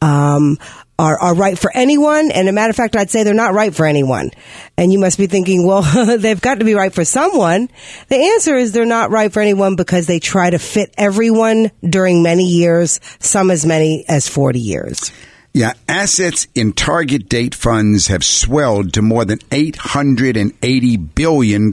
um, 0.00 0.58
are, 0.98 1.18
are 1.18 1.34
right 1.34 1.58
for 1.58 1.70
anyone. 1.74 2.30
And 2.30 2.48
a 2.48 2.52
matter 2.52 2.70
of 2.70 2.76
fact, 2.76 2.96
I'd 2.96 3.10
say 3.10 3.24
they're 3.24 3.34
not 3.34 3.54
right 3.54 3.74
for 3.74 3.86
anyone. 3.86 4.30
And 4.76 4.92
you 4.92 4.98
must 4.98 5.18
be 5.18 5.26
thinking, 5.26 5.66
well, 5.66 5.82
they've 6.18 6.40
got 6.40 6.58
to 6.58 6.64
be 6.64 6.74
right 6.74 6.92
for 6.92 7.04
someone. 7.04 7.68
The 8.08 8.16
answer 8.16 8.54
is 8.54 8.72
they're 8.72 8.86
not 8.86 9.10
right 9.10 9.32
for 9.32 9.40
anyone 9.40 9.76
because 9.76 10.06
they 10.06 10.20
try 10.20 10.50
to 10.50 10.58
fit 10.58 10.94
everyone 10.96 11.70
during 11.82 12.22
many 12.22 12.44
years, 12.44 13.00
some 13.18 13.50
as 13.50 13.66
many 13.66 14.04
as 14.08 14.28
40 14.28 14.60
years. 14.60 15.12
Yeah, 15.54 15.74
assets 15.86 16.46
in 16.54 16.72
target 16.72 17.28
date 17.28 17.54
funds 17.54 18.06
have 18.06 18.24
swelled 18.24 18.94
to 18.94 19.02
more 19.02 19.26
than 19.26 19.38
$880 19.50 21.14
billion 21.14 21.64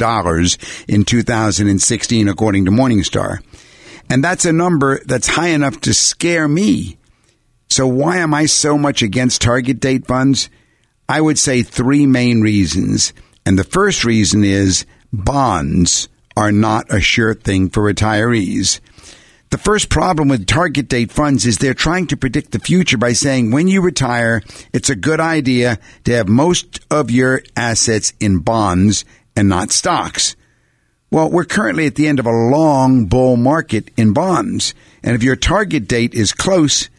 in 0.87 1.05
2016, 1.05 2.27
according 2.27 2.65
to 2.65 2.71
Morningstar. 2.71 3.39
And 4.09 4.21
that's 4.21 4.43
a 4.43 4.51
number 4.51 4.99
that's 5.05 5.27
high 5.27 5.49
enough 5.49 5.79
to 5.81 5.93
scare 5.93 6.47
me 6.47 6.98
so, 7.69 7.87
why 7.87 8.17
am 8.17 8.33
I 8.33 8.47
so 8.47 8.77
much 8.77 9.03
against 9.03 9.41
target 9.41 9.79
date 9.79 10.07
funds? 10.07 10.49
I 11.07 11.21
would 11.21 11.37
say 11.37 11.61
three 11.61 12.05
main 12.05 12.41
reasons. 12.41 13.13
And 13.45 13.57
the 13.57 13.63
first 13.63 14.03
reason 14.03 14.43
is 14.43 14.85
bonds 15.13 16.09
are 16.35 16.51
not 16.51 16.91
a 16.93 16.99
sure 16.99 17.33
thing 17.33 17.69
for 17.69 17.81
retirees. 17.91 18.79
The 19.51 19.57
first 19.57 19.89
problem 19.89 20.29
with 20.29 20.45
target 20.45 20.87
date 20.87 21.11
funds 21.11 21.45
is 21.45 21.57
they're 21.57 21.73
trying 21.73 22.05
to 22.07 22.17
predict 22.17 22.51
the 22.51 22.59
future 22.59 22.97
by 22.97 23.13
saying 23.13 23.49
when 23.49 23.67
you 23.67 23.81
retire, 23.81 24.43
it's 24.73 24.91
a 24.91 24.95
good 24.95 25.19
idea 25.19 25.79
to 26.03 26.13
have 26.13 26.27
most 26.27 26.79
of 26.91 27.09
your 27.09 27.41
assets 27.55 28.13
in 28.19 28.39
bonds 28.39 29.05
and 29.35 29.49
not 29.49 29.71
stocks. 29.71 30.35
Well, 31.11 31.31
we're 31.31 31.45
currently 31.45 31.87
at 31.87 31.95
the 31.95 32.07
end 32.07 32.19
of 32.19 32.27
a 32.27 32.31
long 32.31 33.05
bull 33.05 33.37
market 33.37 33.89
in 33.97 34.13
bonds. 34.13 34.75
And 35.03 35.15
if 35.15 35.23
your 35.23 35.35
target 35.35 35.87
date 35.87 36.13
is 36.13 36.33
close, 36.33 36.89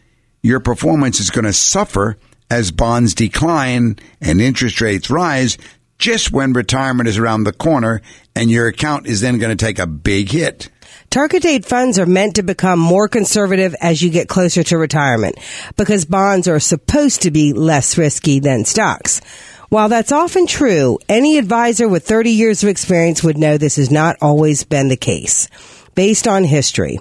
your 0.41 0.59
performance 0.59 1.19
is 1.19 1.29
going 1.29 1.45
to 1.45 1.53
suffer 1.53 2.17
as 2.49 2.71
bonds 2.71 3.13
decline 3.15 3.97
and 4.19 4.41
interest 4.41 4.81
rates 4.81 5.09
rise 5.09 5.57
just 5.97 6.31
when 6.31 6.51
retirement 6.53 7.07
is 7.07 7.17
around 7.17 7.43
the 7.43 7.53
corner 7.53 8.01
and 8.35 8.49
your 8.49 8.67
account 8.67 9.05
is 9.07 9.21
then 9.21 9.37
going 9.37 9.55
to 9.55 9.65
take 9.65 9.79
a 9.79 9.87
big 9.87 10.29
hit. 10.29 10.69
Target 11.11 11.43
date 11.43 11.65
funds 11.65 11.99
are 11.99 12.05
meant 12.05 12.35
to 12.35 12.43
become 12.43 12.79
more 12.79 13.07
conservative 13.07 13.75
as 13.81 14.01
you 14.01 14.09
get 14.09 14.27
closer 14.27 14.63
to 14.63 14.77
retirement 14.77 15.37
because 15.77 16.05
bonds 16.05 16.47
are 16.47 16.59
supposed 16.59 17.21
to 17.21 17.31
be 17.31 17.53
less 17.53 17.97
risky 17.97 18.39
than 18.39 18.65
stocks. 18.65 19.21
While 19.69 19.89
that's 19.89 20.11
often 20.11 20.47
true, 20.47 20.99
any 21.07 21.37
advisor 21.37 21.87
with 21.87 22.05
30 22.05 22.31
years 22.31 22.63
of 22.63 22.69
experience 22.69 23.23
would 23.23 23.37
know 23.37 23.57
this 23.57 23.75
has 23.75 23.91
not 23.91 24.17
always 24.21 24.63
been 24.63 24.89
the 24.89 24.97
case 24.97 25.47
based 25.95 26.27
on 26.27 26.43
history. 26.43 26.99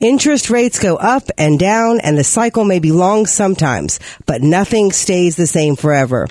Interest 0.00 0.50
rates 0.50 0.78
go 0.78 0.96
up 0.96 1.24
and 1.38 1.58
down 1.58 2.00
and 2.00 2.16
the 2.16 2.24
cycle 2.24 2.64
may 2.64 2.78
be 2.78 2.92
long 2.92 3.26
sometimes, 3.26 4.00
but 4.26 4.42
nothing 4.42 4.92
stays 4.92 5.36
the 5.36 5.46
same 5.46 5.76
forever. 5.76 6.28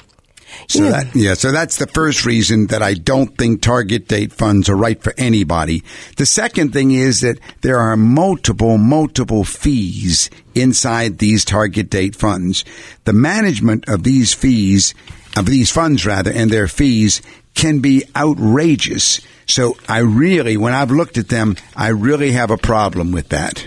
So 0.67 0.83
yeah. 0.83 0.91
that 0.91 1.15
yeah, 1.15 1.33
so 1.33 1.51
that's 1.51 1.77
the 1.77 1.87
first 1.87 2.25
reason 2.25 2.67
that 2.67 2.81
I 2.81 2.93
don't 2.93 3.37
think 3.37 3.61
target 3.61 4.07
date 4.07 4.31
funds 4.31 4.69
are 4.69 4.75
right 4.75 5.01
for 5.01 5.13
anybody. 5.17 5.83
The 6.17 6.25
second 6.25 6.71
thing 6.73 6.91
is 6.91 7.21
that 7.21 7.39
there 7.61 7.77
are 7.77 7.97
multiple 7.97 8.77
multiple 8.77 9.43
fees 9.43 10.29
inside 10.53 11.17
these 11.17 11.45
target 11.45 11.89
date 11.89 12.15
funds. 12.15 12.63
The 13.03 13.13
management 13.13 13.87
of 13.89 14.03
these 14.03 14.33
fees 14.33 14.93
of 15.35 15.45
these 15.45 15.71
funds 15.71 16.05
rather 16.05 16.31
and 16.31 16.49
their 16.49 16.67
fees 16.67 17.21
can 17.55 17.79
be 17.79 18.03
outrageous. 18.15 19.21
So 19.47 19.77
I 19.87 19.99
really, 19.99 20.57
when 20.57 20.73
I've 20.73 20.91
looked 20.91 21.17
at 21.17 21.29
them, 21.29 21.55
I 21.75 21.89
really 21.89 22.31
have 22.31 22.51
a 22.51 22.57
problem 22.57 23.11
with 23.11 23.29
that. 23.29 23.65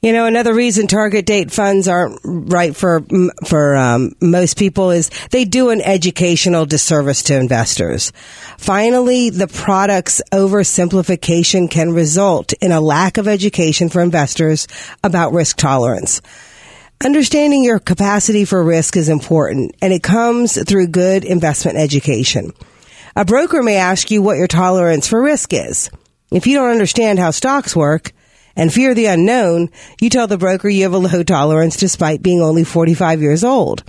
You 0.00 0.12
know, 0.12 0.26
another 0.26 0.54
reason 0.54 0.86
target 0.86 1.26
date 1.26 1.50
funds 1.50 1.88
aren't 1.88 2.20
right 2.22 2.74
for 2.74 3.04
for 3.46 3.76
um, 3.76 4.12
most 4.20 4.56
people 4.56 4.92
is 4.92 5.10
they 5.32 5.44
do 5.44 5.70
an 5.70 5.80
educational 5.80 6.66
disservice 6.66 7.24
to 7.24 7.34
investors. 7.36 8.12
Finally, 8.58 9.30
the 9.30 9.48
product's 9.48 10.22
oversimplification 10.30 11.68
can 11.68 11.92
result 11.92 12.52
in 12.60 12.70
a 12.70 12.80
lack 12.80 13.18
of 13.18 13.26
education 13.26 13.88
for 13.88 14.00
investors 14.00 14.68
about 15.02 15.32
risk 15.32 15.56
tolerance. 15.56 16.22
Understanding 17.04 17.64
your 17.64 17.80
capacity 17.80 18.44
for 18.44 18.62
risk 18.62 18.96
is 18.96 19.08
important, 19.08 19.74
and 19.82 19.92
it 19.92 20.04
comes 20.04 20.62
through 20.62 20.86
good 20.88 21.24
investment 21.24 21.76
education. 21.76 22.52
A 23.18 23.24
broker 23.24 23.64
may 23.64 23.74
ask 23.74 24.12
you 24.12 24.22
what 24.22 24.36
your 24.36 24.46
tolerance 24.46 25.08
for 25.08 25.20
risk 25.20 25.52
is. 25.52 25.90
If 26.30 26.46
you 26.46 26.54
don't 26.54 26.70
understand 26.70 27.18
how 27.18 27.32
stocks 27.32 27.74
work, 27.74 28.12
and 28.54 28.72
fear 28.72 28.94
the 28.94 29.06
unknown, 29.06 29.70
you 30.00 30.08
tell 30.08 30.28
the 30.28 30.38
broker 30.38 30.68
you 30.68 30.84
have 30.84 30.92
a 30.92 30.98
low 30.98 31.24
tolerance 31.24 31.76
despite 31.76 32.22
being 32.22 32.40
only 32.40 32.62
45 32.62 33.20
years 33.20 33.42
old. 33.42 33.82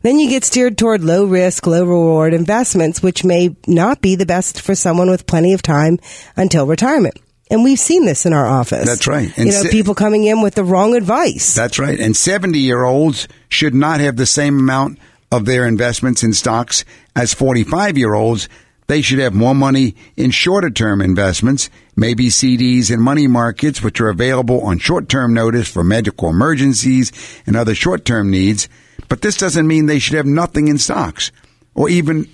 Then 0.00 0.18
you 0.18 0.30
get 0.30 0.42
steered 0.42 0.78
toward 0.78 1.04
low 1.04 1.26
risk, 1.26 1.66
low 1.66 1.84
reward 1.84 2.32
investments, 2.32 3.02
which 3.02 3.24
may 3.24 3.54
not 3.66 4.00
be 4.00 4.16
the 4.16 4.24
best 4.24 4.62
for 4.62 4.74
someone 4.74 5.10
with 5.10 5.26
plenty 5.26 5.52
of 5.52 5.60
time 5.60 5.98
until 6.34 6.66
retirement. 6.66 7.18
And 7.50 7.64
we've 7.64 7.78
seen 7.78 8.06
this 8.06 8.24
in 8.24 8.32
our 8.32 8.46
office. 8.46 8.86
That's 8.86 9.06
right. 9.06 9.30
And 9.36 9.48
you 9.48 9.52
know, 9.52 9.62
si- 9.64 9.70
people 9.70 9.94
coming 9.94 10.24
in 10.24 10.40
with 10.40 10.54
the 10.54 10.64
wrong 10.64 10.96
advice. 10.96 11.54
That's 11.54 11.78
right. 11.78 12.00
And 12.00 12.16
70 12.16 12.58
year 12.58 12.84
olds 12.84 13.28
should 13.50 13.74
not 13.74 14.00
have 14.00 14.16
the 14.16 14.24
same 14.24 14.58
amount 14.58 14.98
of 15.32 15.46
their 15.46 15.66
investments 15.66 16.22
in 16.22 16.32
stocks 16.34 16.84
as 17.16 17.34
45 17.34 17.98
year 17.98 18.14
olds. 18.14 18.48
They 18.86 19.00
should 19.00 19.20
have 19.20 19.32
more 19.32 19.54
money 19.54 19.96
in 20.16 20.30
shorter 20.30 20.68
term 20.70 21.00
investments, 21.00 21.70
maybe 21.96 22.26
CDs 22.26 22.92
and 22.92 23.02
money 23.02 23.26
markets, 23.26 23.82
which 23.82 24.00
are 24.00 24.10
available 24.10 24.60
on 24.60 24.78
short 24.78 25.08
term 25.08 25.32
notice 25.32 25.68
for 25.68 25.82
medical 25.82 26.28
emergencies 26.28 27.10
and 27.46 27.56
other 27.56 27.74
short 27.74 28.04
term 28.04 28.30
needs. 28.30 28.68
But 29.08 29.22
this 29.22 29.36
doesn't 29.36 29.66
mean 29.66 29.86
they 29.86 29.98
should 29.98 30.16
have 30.16 30.26
nothing 30.26 30.68
in 30.68 30.78
stocks 30.78 31.32
or 31.74 31.88
even 31.88 32.28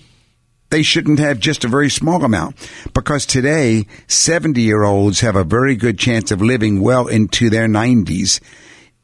they 0.70 0.82
shouldn't 0.82 1.18
have 1.18 1.38
just 1.38 1.64
a 1.64 1.68
very 1.68 1.88
small 1.88 2.24
amount 2.24 2.56
because 2.92 3.24
today 3.24 3.87
70 4.06 4.61
year 4.61 4.82
olds 4.82 5.20
have 5.20 5.37
a 5.37 5.44
very 5.44 5.76
good 5.76 5.98
chance 5.98 6.30
of 6.30 6.42
living 6.42 6.80
well 6.80 7.06
into 7.06 7.48
their 7.48 7.68
90s. 7.68 8.40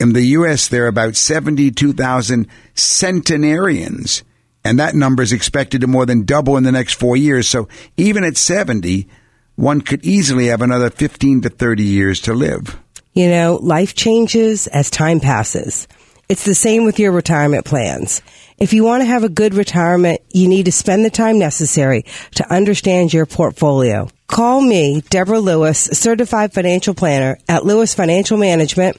In 0.01 0.13
the 0.13 0.23
U.S., 0.23 0.69
there 0.69 0.85
are 0.85 0.89
about 0.89 1.17
72,000 1.17 2.49
centenarians, 2.75 4.23
and 4.65 4.79
that 4.79 4.95
number 4.95 5.23
is 5.23 5.33
expected 5.33 5.81
to 5.83 5.87
more 5.87 6.07
than 6.07 6.25
double 6.25 6.57
in 6.57 6.65
the 6.65 6.73
next 6.73 6.95
four 6.95 7.17
years. 7.17 7.49
So 7.49 7.69
even 7.97 8.25
at 8.25 8.37
70, 8.37 9.09
one 9.57 9.81
could 9.81 10.05
easily 10.05 10.47
have 10.47 10.63
another 10.63 10.91
15 10.91 11.43
to 11.43 11.49
30 11.49 11.83
years 11.85 12.21
to 12.23 12.35
live. 12.35 12.77
You 13.13 13.29
know, 13.29 13.59
life 13.63 13.95
changes 13.95 14.67
as 14.67 14.91
time 14.91 15.21
passes. 15.21 15.87
It's 16.29 16.45
the 16.45 16.55
same 16.55 16.85
with 16.85 16.99
your 16.99 17.13
retirement 17.13 17.65
plans. 17.65 18.23
If 18.59 18.73
you 18.73 18.83
want 18.83 19.03
to 19.03 19.07
have 19.07 19.25
a 19.25 19.29
good 19.29 19.55
retirement, 19.55 20.21
you 20.33 20.49
need 20.49 20.65
to 20.65 20.73
spend 20.73 21.05
the 21.05 21.11
time 21.11 21.39
necessary 21.39 22.05
to 22.37 22.53
understand 22.53 23.13
your 23.13 23.27
portfolio. 23.27 24.09
Call 24.27 24.61
me, 24.61 25.03
Deborah 25.11 25.39
Lewis, 25.39 25.79
certified 25.79 26.53
financial 26.53 26.95
planner 26.95 27.39
at 27.49 27.65
Lewis 27.65 27.95
Financial 27.95 28.39
Management, 28.39 28.97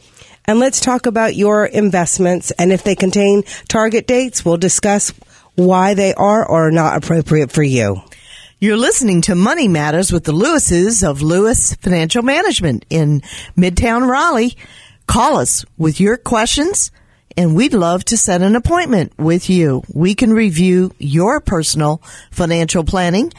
and 0.47 0.59
let's 0.59 0.79
talk 0.79 1.05
about 1.05 1.35
your 1.35 1.65
investments. 1.65 2.51
And 2.51 2.71
if 2.71 2.83
they 2.83 2.95
contain 2.95 3.43
target 3.67 4.07
dates, 4.07 4.43
we'll 4.43 4.57
discuss 4.57 5.13
why 5.55 5.93
they 5.93 6.13
are 6.13 6.47
or 6.47 6.67
are 6.67 6.71
not 6.71 6.97
appropriate 6.97 7.51
for 7.51 7.63
you. 7.63 8.01
You're 8.59 8.77
listening 8.77 9.21
to 9.23 9.35
Money 9.35 9.67
Matters 9.67 10.11
with 10.11 10.23
the 10.23 10.31
Lewises 10.31 11.03
of 11.03 11.21
Lewis 11.21 11.73
Financial 11.75 12.23
Management 12.23 12.85
in 12.89 13.21
Midtown 13.57 14.07
Raleigh. 14.07 14.55
Call 15.07 15.37
us 15.37 15.65
with 15.77 15.99
your 15.99 16.17
questions 16.17 16.91
and 17.37 17.55
we'd 17.55 17.73
love 17.73 18.05
to 18.05 18.17
set 18.17 18.41
an 18.41 18.55
appointment 18.55 19.11
with 19.17 19.49
you. 19.49 19.83
We 19.93 20.15
can 20.15 20.31
review 20.31 20.91
your 20.99 21.41
personal 21.41 22.01
financial 22.31 22.83
planning. 22.83 23.33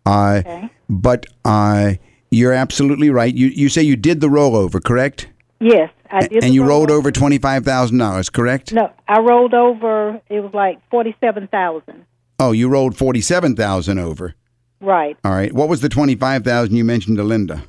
Uh, 0.07 0.43
Okay. 0.45 0.69
But 0.89 1.25
uh, 1.47 1.95
you're 2.31 2.53
absolutely 2.53 3.09
right. 3.09 3.33
You 3.35 3.47
you 3.47 3.71
say 3.71 3.81
you 3.83 3.97
did 3.97 4.21
the 4.21 4.27
rollover, 4.29 4.83
correct? 4.83 5.29
Yes, 5.59 5.91
I 6.11 6.27
did. 6.27 6.45
and 6.45 6.53
you 6.53 6.65
rolled 6.65 6.91
over 6.91 7.11
twenty 7.11 7.39
five 7.39 7.65
thousand 7.65 7.97
dollars, 7.97 8.29
correct? 8.29 8.75
No, 8.75 8.91
I 9.09 9.21
rolled 9.21 9.55
over. 9.55 10.21
It 10.29 10.41
was 10.41 10.53
like 10.53 10.81
forty-seven 10.91 11.49
thousand. 11.49 12.05
Oh, 12.39 12.53
you 12.53 12.69
rolled 12.69 12.95
forty 12.97 13.23
seven 13.23 13.57
thousand 13.57 13.99
over. 14.01 14.35
Right. 14.83 15.17
All 15.25 15.33
right. 15.33 15.53
What 15.53 15.69
was 15.69 15.81
the 15.81 15.89
twenty 15.89 16.17
five 16.17 16.45
thousand 16.45 16.75
you 16.77 16.85
mentioned 16.85 17.17
to 17.17 17.23
Linda? 17.23 17.65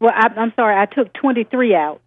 Well, 0.00 0.12
I, 0.14 0.28
I'm 0.36 0.52
sorry. 0.56 0.80
I 0.80 0.86
took 0.86 1.12
twenty-three 1.12 1.74
out. 1.74 2.00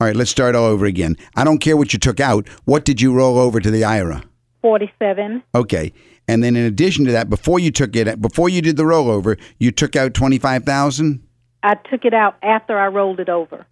All 0.00 0.06
right, 0.06 0.14
let's 0.14 0.30
start 0.30 0.54
all 0.54 0.64
over 0.64 0.86
again. 0.86 1.16
I 1.34 1.42
don't 1.42 1.58
care 1.58 1.76
what 1.76 1.92
you 1.92 1.98
took 1.98 2.20
out. 2.20 2.48
What 2.64 2.84
did 2.84 3.00
you 3.00 3.12
roll 3.12 3.36
over 3.36 3.58
to 3.58 3.70
the 3.70 3.82
IRA? 3.82 4.22
Forty-seven. 4.62 5.42
Okay. 5.56 5.92
And 6.28 6.44
then 6.44 6.54
in 6.54 6.64
addition 6.64 7.04
to 7.06 7.12
that, 7.12 7.28
before 7.28 7.58
you 7.58 7.72
took 7.72 7.96
it, 7.96 8.20
before 8.20 8.48
you 8.48 8.62
did 8.62 8.76
the 8.76 8.84
rollover, 8.84 9.38
you 9.58 9.72
took 9.72 9.96
out 9.96 10.14
twenty 10.14 10.38
five 10.38 10.64
thousand. 10.64 11.26
I 11.64 11.74
took 11.90 12.04
it 12.04 12.14
out 12.14 12.36
after 12.42 12.78
I 12.78 12.86
rolled 12.86 13.18
it 13.18 13.28
over. 13.28 13.66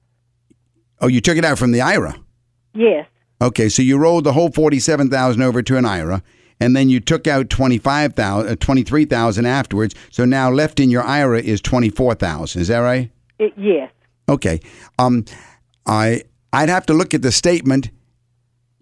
Oh, 1.00 1.06
you 1.06 1.20
took 1.20 1.36
it 1.36 1.44
out 1.44 1.58
from 1.58 1.70
the 1.70 1.80
IRA. 1.80 2.16
Yes. 2.74 3.06
Okay, 3.40 3.68
so 3.68 3.82
you 3.82 3.98
rolled 3.98 4.24
the 4.24 4.32
whole 4.32 4.50
forty-seven 4.50 5.10
thousand 5.10 5.42
over 5.42 5.62
to 5.62 5.76
an 5.76 5.84
IRA, 5.84 6.22
and 6.60 6.74
then 6.74 6.88
you 6.88 7.00
took 7.00 7.26
out 7.26 7.50
twenty-five 7.50 8.14
thousand, 8.14 8.52
uh, 8.52 8.56
twenty-three 8.58 9.04
thousand 9.04 9.46
afterwards. 9.46 9.94
So 10.10 10.24
now 10.24 10.50
left 10.50 10.80
in 10.80 10.90
your 10.90 11.02
IRA 11.02 11.40
is 11.40 11.60
twenty-four 11.60 12.14
thousand. 12.14 12.62
Is 12.62 12.68
that 12.68 12.78
right? 12.78 13.10
It, 13.38 13.52
yes. 13.56 13.90
Okay. 14.28 14.60
Um, 14.98 15.24
I 15.86 16.22
I'd 16.52 16.68
have 16.68 16.86
to 16.86 16.94
look 16.94 17.14
at 17.14 17.22
the 17.22 17.32
statement 17.32 17.90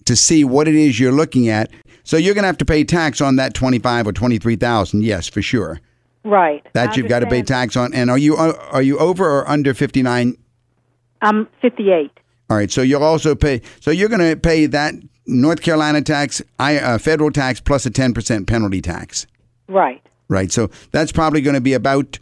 to 0.05 0.15
see 0.17 0.45
what 0.45 0.69
it 0.69 0.75
is 0.75 1.01
you're 1.01 1.13
looking 1.13 1.49
at. 1.49 1.71
So 2.05 2.17
you're 2.19 2.35
going 2.35 2.43
to 2.43 2.49
have 2.49 2.59
to 2.59 2.65
pay 2.67 2.85
tax 2.85 3.21
on 3.21 3.37
that 3.37 3.55
twenty-five 3.55 4.07
or 4.07 4.13
twenty-three 4.13 4.57
thousand. 4.57 5.05
Yes, 5.05 5.29
for 5.29 5.43
sure. 5.43 5.81
Right. 6.23 6.67
That 6.73 6.97
you've 6.97 7.09
got 7.09 7.21
to 7.21 7.27
pay 7.27 7.43
tax 7.43 7.77
on. 7.77 7.93
And 7.93 8.11
are 8.11 8.19
you 8.19 8.37
uh, 8.37 8.53
are 8.71 8.83
you 8.83 8.99
over 8.99 9.29
or 9.29 9.49
under 9.49 9.75
fifty-nine? 9.75 10.37
I'm 11.21 11.49
fifty-eight. 11.61 12.13
All 12.51 12.57
right. 12.57 12.71
So 12.71 12.83
you'll 12.83 13.03
also 13.03 13.35
pay. 13.35 13.63
So 13.81 13.91
you're 13.91 14.09
going 14.09 14.31
to 14.31 14.37
pay 14.37 14.67
that 14.67 14.95
North 15.27 15.63
Carolina 15.63 16.03
tax, 16.03 16.43
I, 16.59 16.79
uh, 16.79 16.99
federal 16.99 17.31
tax 17.31 17.61
plus 17.61 17.87
a 17.87 17.91
ten 17.91 18.13
percent 18.15 18.47
penalty 18.47 18.81
tax. 18.83 19.27
Right. 19.69 20.03
Right. 20.29 20.53
So 20.53 20.71
that's 20.91 21.13
probably 21.13 21.41
going 21.41 21.55
to 21.55 21.61
be 21.61 21.73
about 21.73 22.19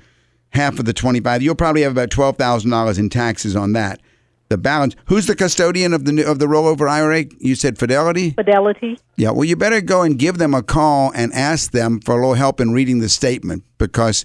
half 0.50 0.78
of 0.78 0.84
the 0.84 0.92
twenty-five. 0.92 1.42
You'll 1.42 1.54
probably 1.54 1.82
have 1.82 1.92
about 1.92 2.10
twelve 2.10 2.36
thousand 2.36 2.70
dollars 2.70 2.98
in 2.98 3.08
taxes 3.08 3.56
on 3.56 3.72
that. 3.72 4.00
The 4.48 4.58
balance. 4.58 4.94
Who's 5.06 5.26
the 5.26 5.34
custodian 5.34 5.94
of 5.94 6.04
the 6.04 6.24
of 6.24 6.38
the 6.38 6.46
rollover 6.46 6.88
IRA? 6.88 7.24
You 7.38 7.54
said 7.54 7.78
Fidelity. 7.78 8.30
Fidelity. 8.30 8.98
Yeah. 9.16 9.30
Well, 9.30 9.44
you 9.44 9.56
better 9.56 9.80
go 9.80 10.02
and 10.02 10.18
give 10.18 10.38
them 10.38 10.52
a 10.54 10.62
call 10.62 11.10
and 11.14 11.32
ask 11.32 11.72
them 11.72 12.00
for 12.00 12.12
a 12.12 12.16
little 12.16 12.34
help 12.34 12.60
in 12.60 12.72
reading 12.72 12.98
the 13.00 13.08
statement 13.08 13.64
because 13.78 14.24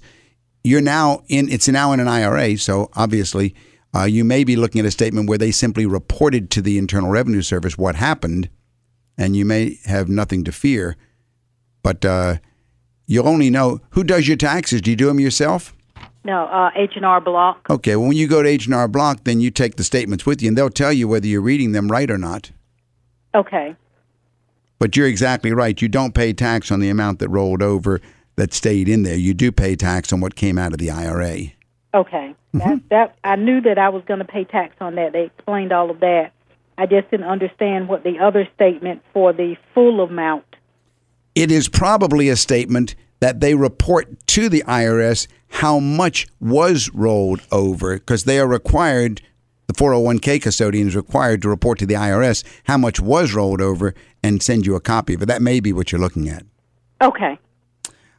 you're 0.62 0.82
now 0.82 1.22
in. 1.28 1.48
It's 1.48 1.66
now 1.68 1.92
in 1.92 2.00
an 2.00 2.08
IRA, 2.08 2.58
so 2.58 2.90
obviously. 2.94 3.54
Uh, 3.96 4.04
you 4.04 4.22
may 4.22 4.44
be 4.44 4.54
looking 4.54 4.80
at 4.80 4.84
a 4.84 4.90
statement 4.90 5.30
where 5.30 5.38
they 5.38 5.50
simply 5.50 5.86
reported 5.86 6.50
to 6.50 6.60
the 6.60 6.76
Internal 6.76 7.08
Revenue 7.08 7.40
Service 7.40 7.78
what 7.78 7.94
happened, 7.94 8.50
and 9.18 9.36
you 9.36 9.44
may 9.44 9.78
have 9.84 10.08
nothing 10.08 10.44
to 10.44 10.52
fear. 10.52 10.96
But 11.82 12.04
uh, 12.04 12.36
you'll 13.06 13.28
only 13.28 13.50
know 13.50 13.80
who 13.90 14.04
does 14.04 14.28
your 14.28 14.36
taxes. 14.36 14.80
Do 14.80 14.90
you 14.90 14.96
do 14.96 15.06
them 15.06 15.20
yourself? 15.20 15.74
No, 16.24 16.44
uh, 16.46 16.70
H&R 16.74 17.20
Block. 17.20 17.66
Okay, 17.70 17.96
well, 17.96 18.08
when 18.08 18.16
you 18.16 18.28
go 18.28 18.42
to 18.42 18.48
H&R 18.48 18.88
Block, 18.88 19.24
then 19.24 19.40
you 19.40 19.50
take 19.50 19.76
the 19.76 19.84
statements 19.84 20.26
with 20.26 20.42
you, 20.42 20.48
and 20.48 20.58
they'll 20.58 20.70
tell 20.70 20.92
you 20.92 21.08
whether 21.08 21.26
you're 21.26 21.40
reading 21.40 21.72
them 21.72 21.90
right 21.90 22.10
or 22.10 22.18
not. 22.18 22.50
Okay. 23.34 23.76
But 24.78 24.96
you're 24.96 25.06
exactly 25.06 25.52
right. 25.52 25.80
You 25.80 25.88
don't 25.88 26.14
pay 26.14 26.32
tax 26.32 26.70
on 26.70 26.80
the 26.80 26.88
amount 26.88 27.18
that 27.18 27.28
rolled 27.28 27.62
over 27.62 28.00
that 28.36 28.52
stayed 28.52 28.88
in 28.88 29.02
there. 29.02 29.16
You 29.16 29.34
do 29.34 29.50
pay 29.50 29.74
tax 29.74 30.12
on 30.12 30.20
what 30.20 30.36
came 30.36 30.58
out 30.58 30.72
of 30.72 30.78
the 30.78 30.90
IRA. 30.90 31.38
Okay. 31.94 32.34
That, 32.54 32.80
that 32.90 33.16
I 33.24 33.36
knew 33.36 33.60
that 33.62 33.78
I 33.78 33.88
was 33.88 34.02
going 34.06 34.20
to 34.20 34.24
pay 34.24 34.44
tax 34.44 34.76
on 34.80 34.94
that. 34.94 35.12
They 35.12 35.24
explained 35.24 35.72
all 35.72 35.90
of 35.90 36.00
that. 36.00 36.32
I 36.78 36.86
just 36.86 37.10
didn't 37.10 37.26
understand 37.26 37.88
what 37.88 38.04
the 38.04 38.18
other 38.20 38.48
statement 38.54 39.02
for 39.12 39.32
the 39.32 39.56
full 39.74 40.00
amount. 40.00 40.44
It 41.34 41.50
is 41.50 41.68
probably 41.68 42.28
a 42.28 42.36
statement 42.36 42.94
that 43.20 43.40
they 43.40 43.54
report 43.54 44.26
to 44.28 44.48
the 44.48 44.62
IRS 44.62 45.26
how 45.48 45.80
much 45.80 46.28
was 46.40 46.88
rolled 46.94 47.40
over 47.50 47.98
because 47.98 48.24
they 48.24 48.38
are 48.38 48.46
required 48.46 49.20
the 49.66 49.74
401k 49.74 50.40
custodian 50.40 50.88
is 50.88 50.96
required 50.96 51.42
to 51.42 51.48
report 51.50 51.78
to 51.80 51.86
the 51.86 51.94
IRS 51.94 52.42
how 52.64 52.78
much 52.78 53.00
was 53.00 53.34
rolled 53.34 53.60
over 53.60 53.94
and 54.22 54.42
send 54.42 54.64
you 54.64 54.74
a 54.74 54.80
copy 54.80 55.12
of 55.14 55.22
it. 55.22 55.26
That 55.26 55.42
may 55.42 55.60
be 55.60 55.74
what 55.74 55.92
you're 55.92 56.00
looking 56.00 56.28
at. 56.28 56.44
Okay. 57.02 57.38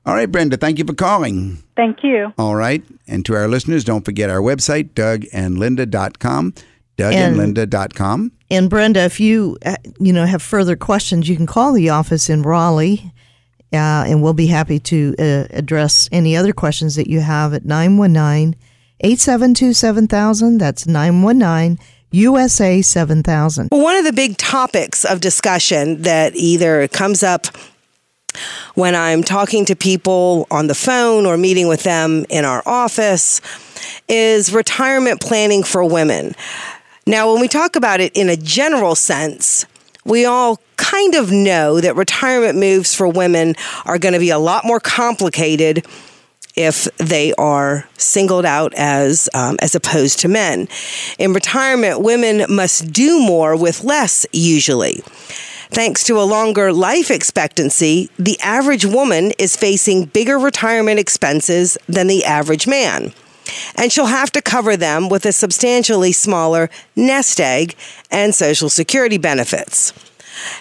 All 0.06 0.14
right, 0.14 0.32
Brenda, 0.32 0.58
thank 0.58 0.78
you 0.78 0.86
for 0.86 0.94
calling. 0.94 1.58
Thank 1.76 2.04
you. 2.04 2.34
All 2.38 2.56
right. 2.56 2.84
And 3.08 3.26
to 3.26 3.36
our 3.36 3.48
listeners, 3.48 3.84
don't 3.84 4.06
forget 4.06 4.30
our 4.30 4.42
website, 4.42 4.92
dougandlinda.com. 4.94 6.46
And- 6.46 6.64
Dougandlinda.com. 6.98 8.32
And 8.52 8.70
Brenda, 8.70 9.02
if 9.02 9.20
you 9.20 9.58
uh, 9.66 9.76
you 10.00 10.14
know 10.14 10.26
have 10.26 10.42
further 10.42 10.76
questions, 10.76 11.30
you 11.30 11.36
can 11.36 11.46
call 11.46 11.74
the 11.74 11.90
office 11.90 12.30
in 12.30 12.42
Raleigh, 12.42 13.14
uh, 13.72 14.06
and 14.08 14.24
we'll 14.24 14.34
be 14.34 14.48
happy 14.48 14.80
to 14.80 15.16
uh, 15.20 15.46
address 15.52 16.10
any 16.12 16.36
other 16.36 16.54
questions 16.54 16.96
that 16.96 17.08
you 17.08 17.20
have 17.20 17.54
at 17.54 17.62
919-872-7000. 17.64 20.60
That's 20.60 20.88
919 20.88 21.78
USA 22.12 22.82
7000. 22.82 23.70
Well, 23.72 23.84
one 23.84 23.96
of 23.96 24.04
the 24.04 24.14
big 24.14 24.38
topics 24.38 25.06
of 25.06 25.22
discussion 25.22 26.02
that 26.02 26.36
either 26.36 26.88
comes 26.88 27.22
up 27.22 27.46
when 28.74 28.96
I'm 28.96 29.24
talking 29.24 29.66
to 29.66 29.76
people 29.76 30.48
on 30.50 30.68
the 30.68 30.76
phone 30.76 31.26
or 31.26 31.38
meeting 31.38 31.68
with 31.68 31.84
them 31.84 32.26
in 32.30 32.46
our 32.46 32.64
office 32.66 33.42
is 34.08 34.54
retirement 34.54 35.22
planning 35.22 35.64
for 35.64 35.84
women. 35.84 36.34
Now, 37.10 37.32
when 37.32 37.42
we 37.42 37.48
talk 37.48 37.76
about 37.76 38.02
it 38.02 38.16
in 38.16 38.30
a 38.30 38.38
general 38.38 38.94
sense, 38.94 39.66
we 40.06 40.26
all 40.26 40.60
kind 40.78 41.16
of 41.16 41.32
know 41.32 41.82
that 41.82 41.96
retirement 41.96 42.56
moves 42.60 42.94
for 42.94 43.08
women 43.08 43.56
are 43.88 43.98
going 43.98 44.14
to 44.14 44.20
be 44.20 44.30
a 44.30 44.38
lot 44.38 44.64
more 44.64 44.80
complicated 44.80 45.88
if 46.56 46.84
they 46.98 47.34
are 47.34 47.90
singled 47.98 48.46
out 48.46 48.76
as 48.76 49.28
um, 49.34 49.58
as 49.60 49.74
opposed 49.74 50.20
to 50.20 50.28
men. 50.28 50.68
In 51.18 51.34
retirement, 51.34 52.02
women 52.02 52.46
must 52.48 52.94
do 52.94 53.20
more 53.20 53.56
with 53.56 53.84
less 53.84 54.28
usually. 54.32 55.02
Thanks 55.72 56.04
to 56.04 56.20
a 56.20 56.30
longer 56.30 56.72
life 56.72 57.10
expectancy, 57.10 58.12
the 58.20 58.40
average 58.42 58.86
woman 58.86 59.32
is 59.40 59.56
facing 59.56 60.06
bigger 60.06 60.38
retirement 60.38 61.00
expenses 61.00 61.76
than 61.88 62.06
the 62.06 62.24
average 62.24 62.68
man. 62.68 63.14
And 63.76 63.92
she'll 63.92 64.06
have 64.06 64.32
to 64.34 64.42
cover 64.42 64.76
them 64.78 65.10
with 65.10 65.26
a 65.26 65.32
substantially 65.32 66.12
smaller 66.12 66.70
nest 66.96 67.40
egg 67.40 67.76
and 68.12 68.34
Social 68.34 68.70
Security 68.70 69.18
benefits. 69.18 69.94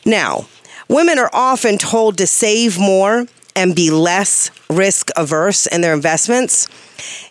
Now, 0.05 0.47
women 0.89 1.19
are 1.19 1.31
often 1.33 1.79
told 1.79 2.19
to 2.19 2.27
save 2.27 2.79
more 2.79 3.27
and 3.55 3.75
be 3.75 3.91
less 3.91 4.51
risk 4.71 5.11
averse 5.17 5.67
in 5.67 5.81
their 5.81 5.95
investments. 5.95 6.69